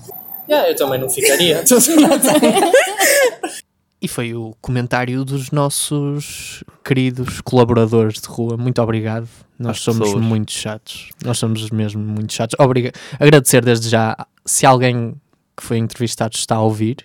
Yeah, 0.50 0.70
eu 0.70 0.76
também 0.76 1.00
não 1.00 1.10
ficaria. 1.10 1.64
e 4.02 4.08
foi 4.08 4.34
o 4.34 4.56
comentário 4.62 5.26
dos 5.26 5.52
nossos 5.52 6.64
queridos 6.84 7.42
colaboradores 7.42 8.22
de 8.22 8.28
rua. 8.28 8.56
Muito 8.58 8.82
obrigado. 8.82 9.28
Nós 9.58 9.78
Às 9.78 9.84
somos 9.84 10.08
pessoas. 10.08 10.24
muito 10.24 10.52
chatos. 10.52 11.10
Nós 11.26 11.38
somos 11.38 11.70
mesmo 11.72 12.02
muito 12.02 12.32
chatos. 12.32 12.56
Obriga 12.60 12.92
Agradecer 13.20 13.64
desde 13.66 13.90
já 13.90 14.16
se 14.46 14.66
alguém 14.66 15.16
que 15.56 15.64
foi 15.64 15.78
entrevistado 15.78 16.36
está 16.36 16.56
a 16.56 16.62
ouvir. 16.62 16.98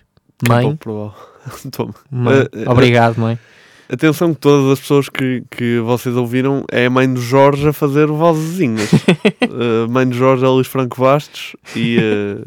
Mãe, 0.47 0.75
provável. 0.75 1.13
Toma. 1.71 1.95
mãe. 2.11 2.41
Eh, 2.41 2.49
eh, 2.53 2.69
obrigado, 2.69 3.17
mãe. 3.17 3.39
Atenção 3.89 4.33
que 4.33 4.39
todas 4.39 4.71
as 4.71 4.79
pessoas 4.79 5.09
que, 5.09 5.43
que 5.51 5.79
vocês 5.79 6.15
ouviram 6.15 6.63
é 6.71 6.85
a 6.85 6.89
mãe 6.89 7.11
do 7.11 7.19
Jorge 7.21 7.67
a 7.67 7.73
fazer 7.73 8.07
vozezinhas. 8.07 8.89
a 9.41 9.87
mãe 9.91 10.07
do 10.07 10.15
Jorge 10.15 10.45
é 10.45 10.47
Luís 10.47 10.67
Franco 10.67 11.01
Bastos 11.01 11.55
e, 11.75 11.97
eh, 11.99 12.45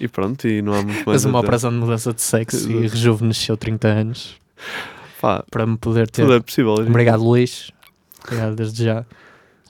e 0.00 0.08
pronto, 0.08 0.48
e 0.48 0.62
não 0.62 0.72
há 0.72 0.76
muito 0.82 0.94
mais 1.06 1.22
Fez 1.22 1.24
uma 1.24 1.38
operação 1.40 1.70
de 1.70 1.76
mudança 1.76 2.12
de 2.12 2.22
sexo 2.22 2.70
e 2.70 2.86
rejuvenesceu 2.88 3.56
30 3.56 3.88
anos 3.88 4.34
Pá, 5.20 5.44
para 5.50 5.66
me 5.66 5.76
poder 5.76 6.08
ter. 6.10 6.22
tudo 6.22 6.34
é 6.34 6.40
possível. 6.40 6.74
em 6.82 6.88
Obrigado, 6.88 7.22
Luís. 7.22 7.70
Obrigado 8.24 8.54
desde 8.56 8.84
já. 8.84 9.04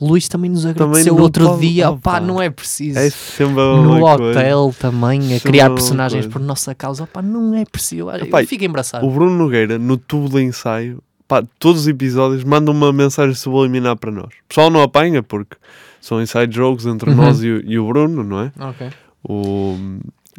Luís 0.00 0.28
também 0.28 0.50
nos 0.50 0.62
Também 0.62 0.84
agradeceu 0.84 1.14
não 1.14 1.22
outro 1.22 1.46
pode- 1.46 1.60
dia. 1.68 1.92
Pá, 1.92 1.98
pá. 2.12 2.20
não 2.20 2.40
é 2.40 2.48
preciso. 2.48 2.98
É 2.98 3.10
sempre 3.10 3.56
no 3.56 3.82
mesma 3.98 4.16
coisa. 4.16 4.30
hotel 4.40 4.74
também, 4.78 5.18
a 5.20 5.22
Sempre 5.24 5.40
criar 5.52 5.70
personagens 5.70 6.24
coisa. 6.24 6.30
por 6.38 6.40
nossa 6.40 6.74
causa. 6.74 7.06
Pá, 7.06 7.20
não 7.20 7.54
é 7.54 7.64
preciso. 7.66 8.06
Fico 8.46 8.64
embaraçado. 8.64 9.06
O 9.06 9.10
Bruno 9.10 9.36
Nogueira, 9.36 9.78
no 9.78 9.98
tubo 9.98 10.30
de 10.30 10.42
ensaio, 10.42 11.02
pá, 11.28 11.42
todos 11.58 11.82
os 11.82 11.88
episódios, 11.88 12.42
manda 12.44 12.70
uma 12.70 12.90
mensagem 12.92 13.34
subliminar 13.34 13.96
para 13.96 14.10
nós. 14.10 14.26
O 14.26 14.48
pessoal 14.48 14.70
não 14.70 14.80
apanha 14.82 15.22
porque 15.22 15.56
são 16.00 16.22
inside 16.22 16.54
jokes 16.54 16.86
entre 16.86 17.10
Uhum. 17.10 17.16
nós 17.16 17.42
e, 17.42 17.50
o- 17.50 17.62
e 17.64 17.78
o 17.78 17.86
Bruno, 17.86 18.24
não 18.24 18.40
é? 18.40 18.52
Ok. 18.58 18.88
O, 19.22 19.76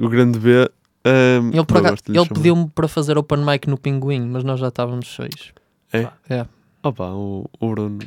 o 0.01 0.09
grande 0.09 0.39
B. 0.39 0.69
Um, 1.05 1.49
Ele, 1.49 2.19
ele 2.19 2.27
pediu-me 2.29 2.69
para 2.69 2.87
fazer 2.87 3.17
open 3.17 3.39
mic 3.43 3.67
no 3.67 3.77
Pinguim, 3.77 4.21
mas 4.27 4.43
nós 4.43 4.59
já 4.59 4.67
estávamos 4.67 5.07
cheios. 5.07 5.51
É? 5.91 6.03
Pá, 6.03 6.13
é. 6.29 6.45
Opa, 6.83 7.09
o, 7.09 7.45
o 7.59 7.69
Bruno. 7.69 7.99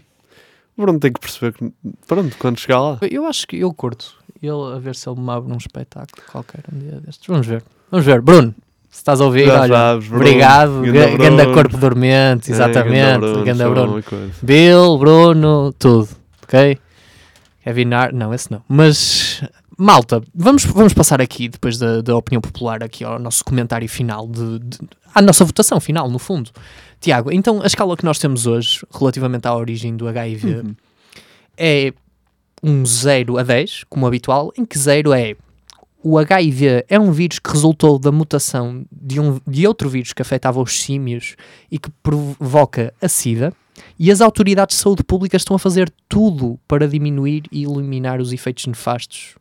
O 0.77 0.83
Bruno 0.83 0.99
tem 1.01 1.13
que 1.13 1.19
perceber 1.21 1.53
que, 1.53 1.73
pronto, 2.07 2.37
quando 2.39 2.59
chegar 2.59 2.81
lá. 2.81 2.99
Eu 3.11 3.27
acho 3.27 3.47
que 3.47 3.57
eu 3.59 3.73
curto. 3.73 4.15
Ele 4.43 4.75
a 4.75 4.79
ver 4.79 4.95
se 4.95 5.09
ele 5.09 5.21
me 5.21 5.31
abre 5.31 5.53
um 5.53 5.57
espetáculo 5.57 6.23
qualquer 6.31 6.61
um 6.73 6.79
dia 6.79 7.01
destes. 7.01 7.27
Vamos 7.27 7.47
ver. 7.47 7.63
Vamos 7.91 8.05
ver. 8.07 8.21
Bruno, 8.21 8.55
se 8.91 8.99
estás 8.99 9.21
a 9.21 9.25
ouvir, 9.25 9.47
Já 9.47 9.61
olha, 9.63 9.69
sabes, 9.75 10.09
Bruno. 10.09 10.25
obrigado. 10.25 10.83
Ganda 10.83 10.93
Ga- 10.93 11.17
Ganda 11.17 11.43
Bruno. 11.45 11.55
corpo 11.55 11.77
dormente, 11.79 12.51
É, 12.51 12.55
exatamente. 12.55 12.97
ganda 13.03 13.19
Bruno, 13.19 13.45
Ganda 13.45 13.71
Bruno. 13.71 14.03
coisa. 14.03 14.33
Bill, 14.43 14.99
Bruno, 14.99 15.73
tudo. 15.79 16.09
Ok? 16.45 16.79
Kevin 17.65 17.93
Hart, 17.95 18.13
não, 18.13 18.35
esse 18.35 18.51
não. 18.53 18.63
Mas, 18.69 19.43
malta, 19.79 20.23
vamos, 20.35 20.65
vamos 20.65 20.93
passar 20.93 21.21
aqui, 21.21 21.49
depois 21.49 21.79
da, 21.79 22.01
da 22.01 22.17
opinião 22.17 22.41
popular, 22.41 22.83
aqui 22.83 23.05
ao 23.05 23.19
nosso 23.19 23.45
comentário 23.45 23.89
final, 23.89 24.27
de, 24.29 24.59
de- 24.59 24.79
à 25.15 25.21
nossa 25.23 25.45
votação 25.45 25.81
final, 25.81 26.09
no 26.11 26.19
fundo. 26.19 26.51
Tiago, 27.01 27.31
então 27.33 27.61
a 27.63 27.67
escala 27.67 27.97
que 27.97 28.05
nós 28.05 28.19
temos 28.19 28.47
hoje, 28.47 28.81
relativamente 28.93 29.47
à 29.47 29.55
origem 29.55 29.97
do 29.97 30.09
HIV, 30.09 30.47
Uhum. 30.57 30.75
é 31.57 31.93
um 32.63 32.85
0 32.87 33.37
a 33.39 33.43
10, 33.43 33.85
como 33.91 34.07
habitual, 34.07 34.53
em 34.57 34.65
que 34.65 34.79
0 34.79 35.13
é 35.13 35.35
o 36.07 36.19
HIV 36.19 36.85
é 36.89 37.01
um 37.01 37.11
vírus 37.13 37.39
que 37.39 37.51
resultou 37.51 37.99
da 37.99 38.13
mutação 38.13 38.85
de, 38.93 39.19
um, 39.19 39.41
de 39.47 39.67
outro 39.67 39.89
vírus 39.89 40.13
que 40.13 40.21
afetava 40.21 40.61
os 40.61 40.79
símios 40.83 41.35
e 41.71 41.79
que 41.79 41.89
provoca 42.03 42.93
a 43.01 43.09
SIDA, 43.09 43.55
e 43.99 44.11
as 44.13 44.21
autoridades 44.21 44.77
de 44.77 44.83
saúde 44.83 45.03
pública 45.03 45.37
estão 45.37 45.57
a 45.57 45.59
fazer 45.59 45.91
tudo 46.09 46.59
para 46.69 46.87
diminuir 46.87 47.45
e 47.51 47.65
eliminar 47.65 48.21
os 48.21 48.33
efeitos 48.35 48.67
nefastos 48.67 49.35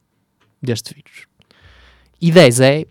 deste 0.64 0.94
vírus. 0.94 1.28
E 2.22 2.32
10 2.32 2.60
é 2.62 2.86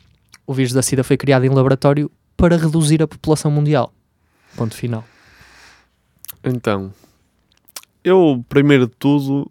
o 0.47 0.53
vírus 0.53 0.73
da 0.73 0.83
SIDA 0.83 1.03
foi 1.03 1.17
criado 1.17 1.45
em 1.45 1.49
laboratório 1.49 2.11
para 2.37 2.57
reduzir 2.57 3.03
a 3.03 3.09
população 3.09 3.51
mundial. 3.51 3.93
Ponto 4.57 4.75
final. 4.75 5.05
Então, 6.45 6.93
eu, 8.05 8.45
primeiro 8.49 8.87
de 8.87 8.93
tudo, 8.99 9.51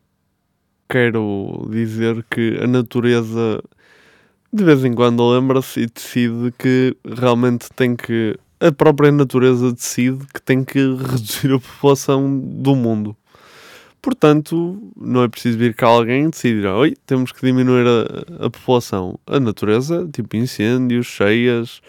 quero 0.90 1.68
dizer 1.72 2.24
que 2.30 2.60
a 2.62 2.68
natureza 2.68 3.64
de 4.54 4.64
vez 4.66 4.84
em 4.84 4.94
quando 4.94 5.28
lembra-se 5.30 5.82
e 5.82 5.88
decide 5.88 6.52
que 6.58 6.96
realmente 7.06 7.70
tem 7.74 7.96
que. 7.96 8.38
A 8.60 8.72
própria 8.72 9.12
natureza 9.12 9.72
decide 9.72 10.26
que 10.34 10.42
tem 10.42 10.64
que 10.64 10.78
reduzir 10.96 11.54
a 11.54 11.60
população 11.60 12.38
do 12.38 12.76
mundo. 12.76 13.16
Portanto, 14.02 14.82
não 14.98 15.24
é 15.24 15.28
preciso 15.28 15.58
vir 15.58 15.76
cá 15.76 15.88
alguém 15.88 16.26
e 16.26 16.30
decidir, 16.30 16.66
oi, 16.66 16.96
temos 17.06 17.32
que 17.32 17.46
diminuir 17.46 17.86
a, 17.86 18.46
a 18.48 18.50
população. 18.50 19.20
A 19.28 19.40
natureza, 19.40 20.10
tipo 20.12 20.36
incêndios, 20.36 21.06
cheias, 21.06 21.82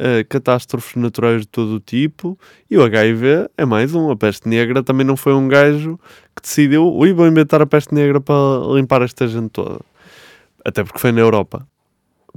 eh, 0.00 0.22
catástrofes 0.22 0.94
naturais 0.94 1.42
de 1.42 1.48
todo 1.48 1.74
o 1.74 1.80
tipo. 1.80 2.38
E 2.70 2.78
o 2.78 2.84
HIV 2.84 3.50
é 3.56 3.64
mais 3.66 3.94
um. 3.94 4.10
A 4.10 4.16
peste 4.16 4.48
negra 4.48 4.80
também 4.80 5.04
não 5.04 5.16
foi 5.16 5.34
um 5.34 5.48
gajo 5.48 5.98
que 6.36 6.40
decidiu, 6.40 6.86
ui, 6.86 7.12
vou 7.12 7.26
inventar 7.26 7.60
a 7.60 7.66
peste 7.66 7.92
negra 7.92 8.20
para 8.20 8.34
limpar 8.74 9.02
esta 9.02 9.26
gente 9.26 9.50
toda. 9.50 9.80
Até 10.64 10.84
porque 10.84 11.00
foi 11.00 11.10
na 11.10 11.20
Europa. 11.20 11.66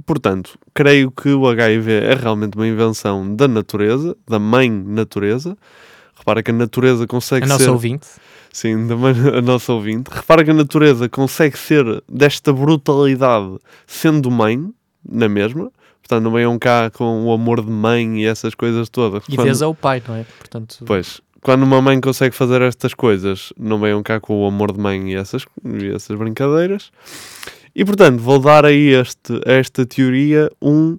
Portanto, 0.04 0.58
creio 0.74 1.12
que 1.12 1.28
o 1.28 1.46
HIV 1.48 1.92
é 1.92 2.14
realmente 2.14 2.56
uma 2.56 2.66
invenção 2.66 3.34
da 3.34 3.46
natureza, 3.46 4.16
da 4.28 4.40
mãe 4.40 4.68
natureza. 4.68 5.56
Repara 6.18 6.42
que 6.42 6.50
a 6.50 6.54
natureza 6.54 7.06
consegue 7.06 7.44
A 7.44 7.46
ser... 7.46 7.52
nossa 7.52 7.70
ouvinte. 7.70 8.08
Sim, 8.52 8.76
mãe, 8.76 9.14
a 9.38 9.40
nossa 9.40 9.72
ouvinte. 9.72 10.10
Repara 10.12 10.44
que 10.44 10.50
a 10.50 10.54
natureza 10.54 11.08
consegue 11.08 11.56
ser 11.58 11.84
desta 12.08 12.52
brutalidade 12.52 13.56
sendo 13.86 14.30
mãe, 14.30 14.70
na 15.08 15.28
mesma. 15.28 15.70
Portanto, 16.02 16.24
não 16.24 16.32
venham 16.32 16.58
cá 16.58 16.90
com 16.90 17.24
o 17.24 17.32
amor 17.32 17.64
de 17.64 17.70
mãe 17.70 18.22
e 18.22 18.26
essas 18.26 18.54
coisas 18.54 18.88
todas. 18.88 19.22
E 19.28 19.34
Quando- 19.36 19.46
Deus 19.46 19.62
é 19.62 19.66
o 19.66 19.74
pai, 19.74 20.02
não 20.06 20.16
é? 20.16 20.24
Portanto, 20.38 20.78
Pois, 20.84 21.20
quando 21.40 21.62
uma 21.62 21.80
mãe 21.80 22.00
consegue 22.00 22.34
fazer 22.34 22.60
estas 22.60 22.92
coisas, 22.92 23.52
não 23.58 23.78
venham 23.80 24.02
cá 24.02 24.20
com 24.20 24.42
o 24.42 24.46
amor 24.46 24.72
de 24.72 24.80
mãe 24.80 25.12
e 25.12 25.16
essas, 25.16 25.44
e 25.64 25.86
essas 25.88 26.18
brincadeiras. 26.18 26.90
E 27.74 27.84
portanto, 27.84 28.20
vou 28.20 28.38
dar 28.38 28.66
a, 28.66 28.72
este, 28.72 29.32
a 29.46 29.52
esta 29.52 29.86
teoria 29.86 30.50
um 30.60 30.98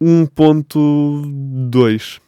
1.2. 0.00 2.20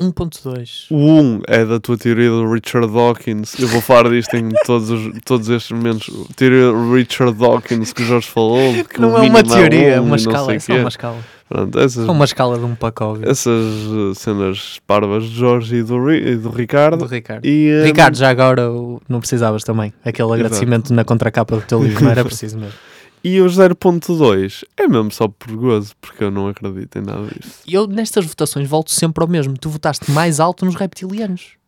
1.2. 0.00 0.86
O 0.90 0.96
1 0.96 1.42
é 1.48 1.64
da 1.64 1.80
tua 1.80 1.98
teoria 1.98 2.30
do 2.30 2.48
Richard 2.52 2.86
Dawkins. 2.92 3.58
Eu 3.58 3.66
vou 3.68 3.80
falar 3.80 4.08
disto 4.10 4.34
em 4.36 4.48
todos, 4.64 4.90
os- 4.90 5.12
todos 5.24 5.48
estes 5.48 5.72
momentos. 5.72 6.08
Teoria 6.36 6.66
do 6.72 6.94
Richard 6.94 7.36
Dawkins 7.36 7.92
que 7.92 8.02
o 8.02 8.04
Jorge 8.06 8.28
falou. 8.28 8.72
que 8.84 9.00
Não 9.00 9.08
é 9.08 9.12
uma 9.12 9.20
mínimo 9.20 9.42
teoria, 9.42 9.88
é 9.94 10.00
um 10.00 10.04
uma 10.04 10.16
escala, 10.16 10.54
é 10.54 10.58
só 10.60 10.72
uma 10.74 10.88
escala. 10.88 11.18
Pronto, 11.48 11.78
essas, 11.80 12.06
É 12.06 12.10
uma 12.10 12.24
escala 12.26 12.58
de 12.58 12.64
um 12.64 12.74
pacote. 12.74 13.26
essas 13.26 13.64
uh, 13.86 14.14
cenas 14.14 14.78
parvas 14.86 15.24
de 15.24 15.34
Jorge 15.34 15.76
e 15.76 15.82
do, 15.82 16.12
e 16.12 16.36
do 16.36 16.50
Ricardo. 16.50 16.98
Do 16.98 17.06
Ricardo. 17.06 17.44
E, 17.46 17.80
um, 17.82 17.84
Ricardo, 17.86 18.16
já 18.16 18.28
agora 18.28 18.68
não 19.08 19.18
precisavas 19.18 19.64
também. 19.64 19.92
Aquele 20.04 20.30
agradecimento 20.32 20.92
na 20.92 21.04
contracapa 21.04 21.56
do 21.56 21.62
teu 21.62 21.82
livro, 21.82 22.04
não 22.04 22.10
era 22.10 22.22
preciso 22.24 22.58
mesmo. 22.58 22.74
E 23.22 23.40
o 23.40 23.46
0.2 23.46 24.64
é 24.76 24.86
mesmo 24.86 25.10
só 25.10 25.28
por 25.28 25.54
gozo, 25.56 25.92
porque 26.00 26.24
eu 26.24 26.30
não 26.30 26.48
acredito 26.48 26.98
em 26.98 27.02
nada 27.02 27.26
disso. 27.26 27.62
Eu 27.66 27.86
nestas 27.86 28.24
votações 28.24 28.68
volto 28.68 28.90
sempre 28.90 29.22
ao 29.22 29.28
mesmo. 29.28 29.56
Tu 29.58 29.68
votaste 29.68 30.10
mais 30.10 30.40
alto 30.40 30.64
nos 30.64 30.74
reptilianos. 30.74 31.58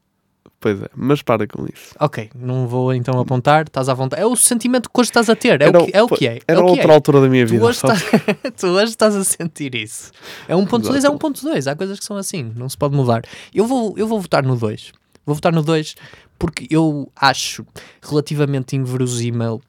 Pois 0.61 0.81
é, 0.83 0.89
mas 0.95 1.23
para 1.23 1.47
com 1.47 1.65
isso. 1.65 1.95
Ok, 1.99 2.31
não 2.35 2.69
vou 2.69 2.93
então 2.93 3.19
apontar, 3.19 3.63
estás 3.63 3.89
à 3.89 3.95
vontade. 3.95 4.21
É 4.21 4.27
o 4.27 4.37
sentimento 4.37 4.91
que 4.91 5.01
hoje 5.01 5.09
estás 5.09 5.31
a 5.31 5.35
ter, 5.35 5.63
é, 5.63 5.65
Era 5.65 5.79
o, 5.83 5.87
que, 5.87 5.97
é 5.97 6.03
o 6.03 6.09
que 6.09 6.29
é. 6.29 6.39
era 6.47 6.61
é 6.61 6.63
o 6.63 6.67
que 6.67 6.73
outra 6.73 6.93
é. 6.93 6.95
altura 6.95 7.21
da 7.23 7.29
minha 7.31 7.47
Tu 7.47 7.53
vida, 7.53 7.65
hoje, 7.65 7.79
sabes? 7.79 8.03
estás, 8.03 8.37
tu 8.61 8.67
hoje 8.67 8.91
estás 8.91 9.17
a 9.17 9.25
sentir 9.25 9.75
isso. 9.75 10.13
É 10.47 10.55
1.2, 10.55 11.03
é 11.03 11.09
1.2. 11.09 11.67
Há 11.67 11.75
coisas 11.75 11.99
que 11.99 12.05
são 12.05 12.19
assim, 12.19 12.53
não 12.55 12.69
se 12.69 12.77
pode 12.77 12.95
mudar. 12.95 13.23
Eu 13.55 13.67
vou, 13.67 13.95
eu 13.97 14.07
vou 14.07 14.21
votar 14.21 14.43
no 14.43 14.55
2. 14.55 14.93
Vou 15.25 15.35
votar 15.35 15.51
no 15.51 15.63
2 15.63 15.95
porque 16.39 16.67
eu 16.71 17.11
acho 17.17 17.65
relativamente 18.03 18.77
inverosímil 18.77 19.63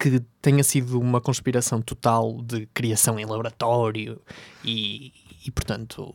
que 0.00 0.22
tenha 0.40 0.64
sido 0.64 0.98
uma 0.98 1.20
conspiração 1.20 1.82
total 1.82 2.40
de 2.42 2.66
criação 2.72 3.18
em 3.20 3.26
laboratório 3.26 4.18
e, 4.64 5.12
e 5.46 5.50
portanto, 5.50 6.14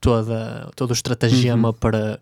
toda, 0.00 0.70
todo 0.74 0.90
o 0.90 0.92
estratagema 0.92 1.68
Uhum. 1.68 1.74
para, 1.74 2.20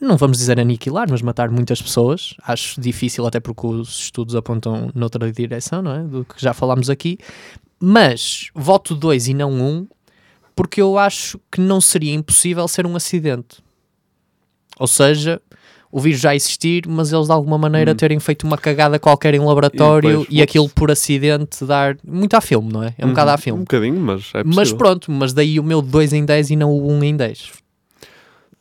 não 0.00 0.16
vamos 0.16 0.38
dizer 0.38 0.58
aniquilar, 0.58 1.06
mas 1.08 1.22
matar 1.22 1.50
muitas 1.50 1.80
pessoas. 1.80 2.34
Acho 2.42 2.80
difícil, 2.80 3.24
até 3.26 3.38
porque 3.38 3.64
os 3.64 4.00
estudos 4.00 4.34
apontam 4.34 4.90
noutra 4.92 5.30
direção, 5.30 5.82
não 5.82 5.94
é? 5.94 6.02
Do 6.02 6.24
que 6.24 6.42
já 6.42 6.52
falámos 6.52 6.90
aqui. 6.90 7.16
Mas 7.78 8.50
voto 8.54 8.96
2 8.96 9.28
e 9.28 9.34
não 9.34 9.52
1, 9.52 9.64
um, 9.64 9.88
porque 10.56 10.82
eu 10.82 10.98
acho 10.98 11.40
que 11.50 11.60
não 11.60 11.80
seria 11.80 12.12
impossível 12.12 12.66
ser 12.66 12.84
um 12.86 12.96
acidente. 12.96 13.62
Ou 14.80 14.88
seja, 14.88 15.40
o 15.90 16.00
vírus 16.00 16.20
já 16.20 16.34
existir, 16.34 16.86
mas 16.88 17.12
eles 17.12 17.26
de 17.26 17.32
alguma 17.32 17.56
maneira 17.58 17.92
Hum. 17.92 17.96
terem 17.96 18.18
feito 18.20 18.46
uma 18.46 18.58
cagada 18.58 18.98
qualquer 18.98 19.34
em 19.34 19.38
laboratório 19.40 20.10
depois, 20.20 20.28
e, 20.30 20.42
aquilo 20.42 20.68
por 20.68 20.90
acidente 20.90 21.64
dar. 21.64 21.96
Muito 22.06 22.34
a 22.34 22.40
filme, 22.40 22.72
não 22.72 22.82
é? 22.82 22.94
É 22.98 23.06
um 23.06 23.10
bocado 23.10 23.28
Uhum. 23.28 23.34
a 23.34 23.38
filme. 23.38 23.60
Um 23.60 23.64
bocadinho, 23.64 24.00
mas 24.00 24.30
é 24.34 24.42
mas 24.44 24.54
possível. 24.56 24.76
pronto, 24.78 25.10
mas 25.10 25.32
daí 25.32 25.58
o 25.58 25.62
meu 25.62 25.80
2 25.80 26.12
em 26.12 26.24
10 26.24 26.50
e 26.50 26.56
não 26.56 26.70
o 26.72 26.90
1 26.92 27.04
em 27.04 27.16
10. 27.16 27.52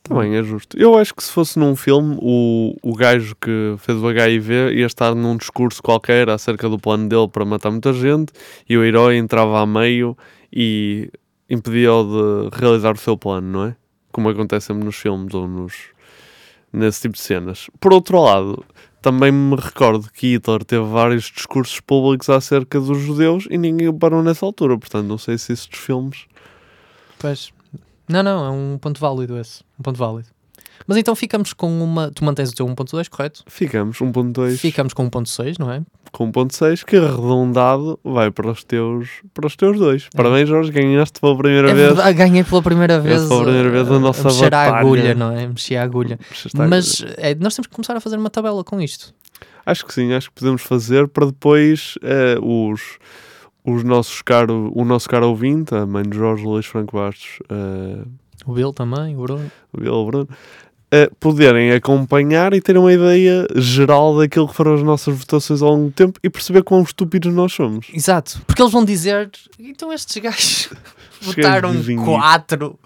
Também 0.04 0.36
é 0.38 0.44
justo. 0.44 0.78
Eu 0.80 0.98
acho 0.98 1.14
que 1.14 1.22
se 1.22 1.30
fosse 1.32 1.60
num 1.60 1.76
filme, 1.76 2.18
o, 2.22 2.76
o 2.82 2.96
gajo 2.96 3.36
que 3.42 3.76
fez 3.80 3.98
o 4.02 4.08
HIV 4.08 4.72
ia 4.74 4.86
estar 4.86 5.14
num 5.14 5.36
discurso 5.36 5.84
qualquer 5.84 6.30
acerca 6.30 6.70
do 6.70 6.80
plano 6.80 7.10
dele 7.10 7.28
para 7.28 7.44
matar 7.44 7.72
muita 7.72 7.92
gente 7.92 8.32
e 8.70 8.78
o 8.78 8.86
herói 8.86 9.18
entrava 9.18 9.60
a 9.60 9.66
meio 9.66 10.18
e 10.52 11.10
impedia-o 11.50 12.06
de 12.50 12.58
realizar 12.58 12.94
o 12.94 12.98
seu 12.98 13.18
plano, 13.18 13.48
não 13.52 13.66
é? 13.66 13.76
Como 14.14 14.30
acontece 14.30 14.68
sempre 14.68 14.86
nos 14.86 14.96
filmes 14.96 15.34
ou 15.34 15.46
nos, 15.46 15.74
nesse 16.78 17.02
tipo 17.02 17.16
de 17.16 17.22
cenas. 17.22 17.70
Por 17.80 17.94
outro 17.94 18.22
lado, 18.22 18.64
também 19.02 19.32
me 19.32 19.56
recordo 19.56 20.10
que 20.12 20.34
Hitler 20.34 20.64
teve 20.64 20.86
vários 20.86 21.26
discursos 21.26 21.80
públicos 21.80 22.30
acerca 22.30 22.80
dos 22.80 22.98
judeus 23.00 23.48
e 23.50 23.58
ninguém 23.58 23.94
parou 23.94 24.24
nessa 24.24 24.46
altura. 24.46 24.78
Portanto, 24.78 25.06
não 25.06 25.18
sei 25.18 25.38
se 25.38 25.54
isso 25.54 25.70
dos 25.70 25.80
filmes. 25.80 26.26
Pois. 27.20 27.52
Não, 28.08 28.24
não, 28.24 28.46
é 28.46 28.50
um 28.50 28.78
ponto 28.78 29.00
válido 29.00 29.38
esse. 29.38 29.64
Um 29.80 29.84
ponto 29.84 29.98
válido. 29.98 30.30
Mas 30.86 30.98
então 30.98 31.16
ficamos 31.16 31.54
com 31.54 31.82
uma. 31.84 32.12
Tu 32.12 32.24
mantens 32.24 32.52
o 32.52 32.56
teu 32.56 32.66
1.2, 32.68 33.10
correto? 33.10 33.44
Ficamos 33.48 33.98
1.2. 34.00 34.58
Ficamos 34.58 34.94
com 34.94 35.10
1.6, 35.10 35.56
não 35.60 35.72
é? 35.72 35.82
com 36.10 36.32
1.6 36.32 36.86
que 36.86 36.96
arredondado 36.96 38.00
vai 38.04 38.32
para 38.32 38.50
os 38.50 38.64
teus, 38.64 39.10
para 39.34 39.46
os 39.46 39.56
teus 39.56 39.78
dois. 39.78 40.08
Parabéns, 40.16 40.48
Jorge, 40.48 40.72
ganhaste 40.72 41.20
pela 41.20 41.38
primeira 41.38 41.70
É 41.70 41.74
vez. 41.74 41.88
verdade, 41.88 42.14
ganhei 42.14 42.44
pela 42.44 42.62
primeira 42.64 43.00
vez. 43.00 43.28
Pela 43.28 43.44
primeira 43.44 43.70
vez 43.70 43.88
a 43.92 43.94
uh, 43.96 44.00
nossa 44.00 44.24
mexer 44.24 44.46
a 44.46 44.50
batalha. 44.50 44.78
agulha, 44.78 45.14
não 45.14 45.32
é? 45.32 45.46
Mexer 45.48 45.76
a 45.76 45.84
agulha. 45.84 46.18
A 46.58 46.66
Mas 46.68 47.04
é, 47.18 47.36
nós 47.36 47.56
temos 47.56 47.68
que 47.68 47.74
começar 47.76 47.96
a 47.96 48.00
fazer 48.00 48.18
uma 48.18 48.30
tabela 48.30 48.64
com 48.64 48.80
isto. 48.82 49.14
Acho 49.66 49.86
que 49.86 49.94
sim, 49.94 50.14
acho 50.14 50.30
que 50.30 50.36
podemos 50.40 50.62
fazer 50.62 51.10
para 51.10 51.26
depois 51.26 51.96
eh, 52.02 52.38
os, 52.42 52.98
os 53.66 53.84
nossos 53.84 54.22
caro, 54.22 54.72
o 54.74 54.86
nosso 54.86 55.10
caro 55.10 55.28
ouvinte, 55.28 55.76
a 55.76 55.86
mãe 55.86 56.04
de 56.04 56.18
Jorge 56.18 56.44
Luís 56.46 56.66
Franco 56.66 56.96
Bastos, 56.98 57.40
eh, 57.50 58.04
O 58.46 58.54
Bill 58.54 58.72
também, 58.72 59.14
o 59.18 59.22
Bruno. 59.24 59.52
o 59.74 59.78
Bill 59.82 60.06
Bruno, 60.06 60.30
poderem 61.20 61.72
acompanhar 61.72 62.54
e 62.54 62.62
terem 62.62 62.82
uma 62.82 62.94
ideia 62.94 63.46
geral 63.56 64.18
daquilo 64.18 64.48
que 64.48 64.54
foram 64.54 64.74
as 64.74 64.84
nossas 64.84 65.18
votações 65.18 65.62
ao 65.62 65.72
longo 65.72 65.86
do 65.86 65.92
tempo 65.92 66.20
e 66.24 66.30
perceber 66.30 66.64
quão 66.64 66.82
estúpidos 66.82 67.34
nós 67.34 67.52
somos. 67.52 67.88
Exato, 67.94 68.42
porque 68.48 68.62
eles 68.62 68.72
vão 68.72 68.86
dizer, 68.86 69.30
então 69.60 69.92
estes 69.92 70.22
gajos 70.22 70.70
votaram 71.22 71.72
adivinham. 71.72 72.06
4 72.06 72.80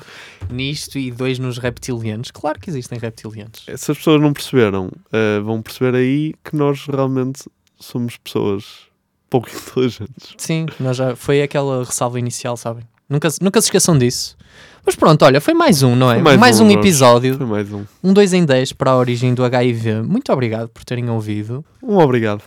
nisto 0.50 0.98
e 0.98 1.12
2 1.12 1.40
nos 1.40 1.58
reptilianos. 1.58 2.32
Claro 2.32 2.60
que 2.60 2.70
existem 2.70 2.98
reptilianos. 2.98 3.66
Se 3.78 3.92
as 3.92 3.98
pessoas 3.98 4.22
não 4.22 4.34
perceberam, 4.34 4.92
eh, 5.12 5.40
vão 5.40 5.62
perceber 5.62 5.96
aí 5.96 6.34
que 6.44 6.56
nós 6.56 6.86
realmente 6.88 7.44
somos 7.80 8.18
pessoas 8.18 8.92
pouco 9.30 9.50
inteligentes. 9.56 10.36
Sim, 10.38 10.66
nós 10.80 10.98
já, 10.98 11.16
foi 11.16 11.42
aquela 11.42 11.84
ressalva 11.84 12.20
inicial, 12.20 12.58
sabem? 12.58 12.84
Nunca, 13.10 13.30
nunca 13.42 13.62
se 13.62 13.68
esqueçam 13.68 13.98
disso. 13.98 14.38
Mas 14.86 14.96
pronto, 14.96 15.24
olha, 15.24 15.40
foi 15.40 15.54
mais 15.54 15.84
um, 15.84 15.96
não 15.96 16.12
é? 16.12 16.22
Foi 16.22 16.38
mais 16.38 16.60
um, 16.60 16.66
um, 16.66 16.68
Jorge. 16.68 16.80
episódio. 16.80 17.38
Foi 17.38 17.46
mais 17.46 17.72
um. 17.72 17.84
Um 18.04 18.14
2 18.14 18.34
em 18.34 18.46
10 18.46 18.74
para 18.74 18.92
a 18.92 18.98
origem 18.98 19.34
do 19.34 19.44
HIV. 19.44 20.02
Muito 20.02 20.32
obrigado 20.32 20.70
por 20.70 20.84
terem 20.84 21.10
ouvido. 21.10 21.64
Um 21.84 21.98
obrigado. 21.98 22.44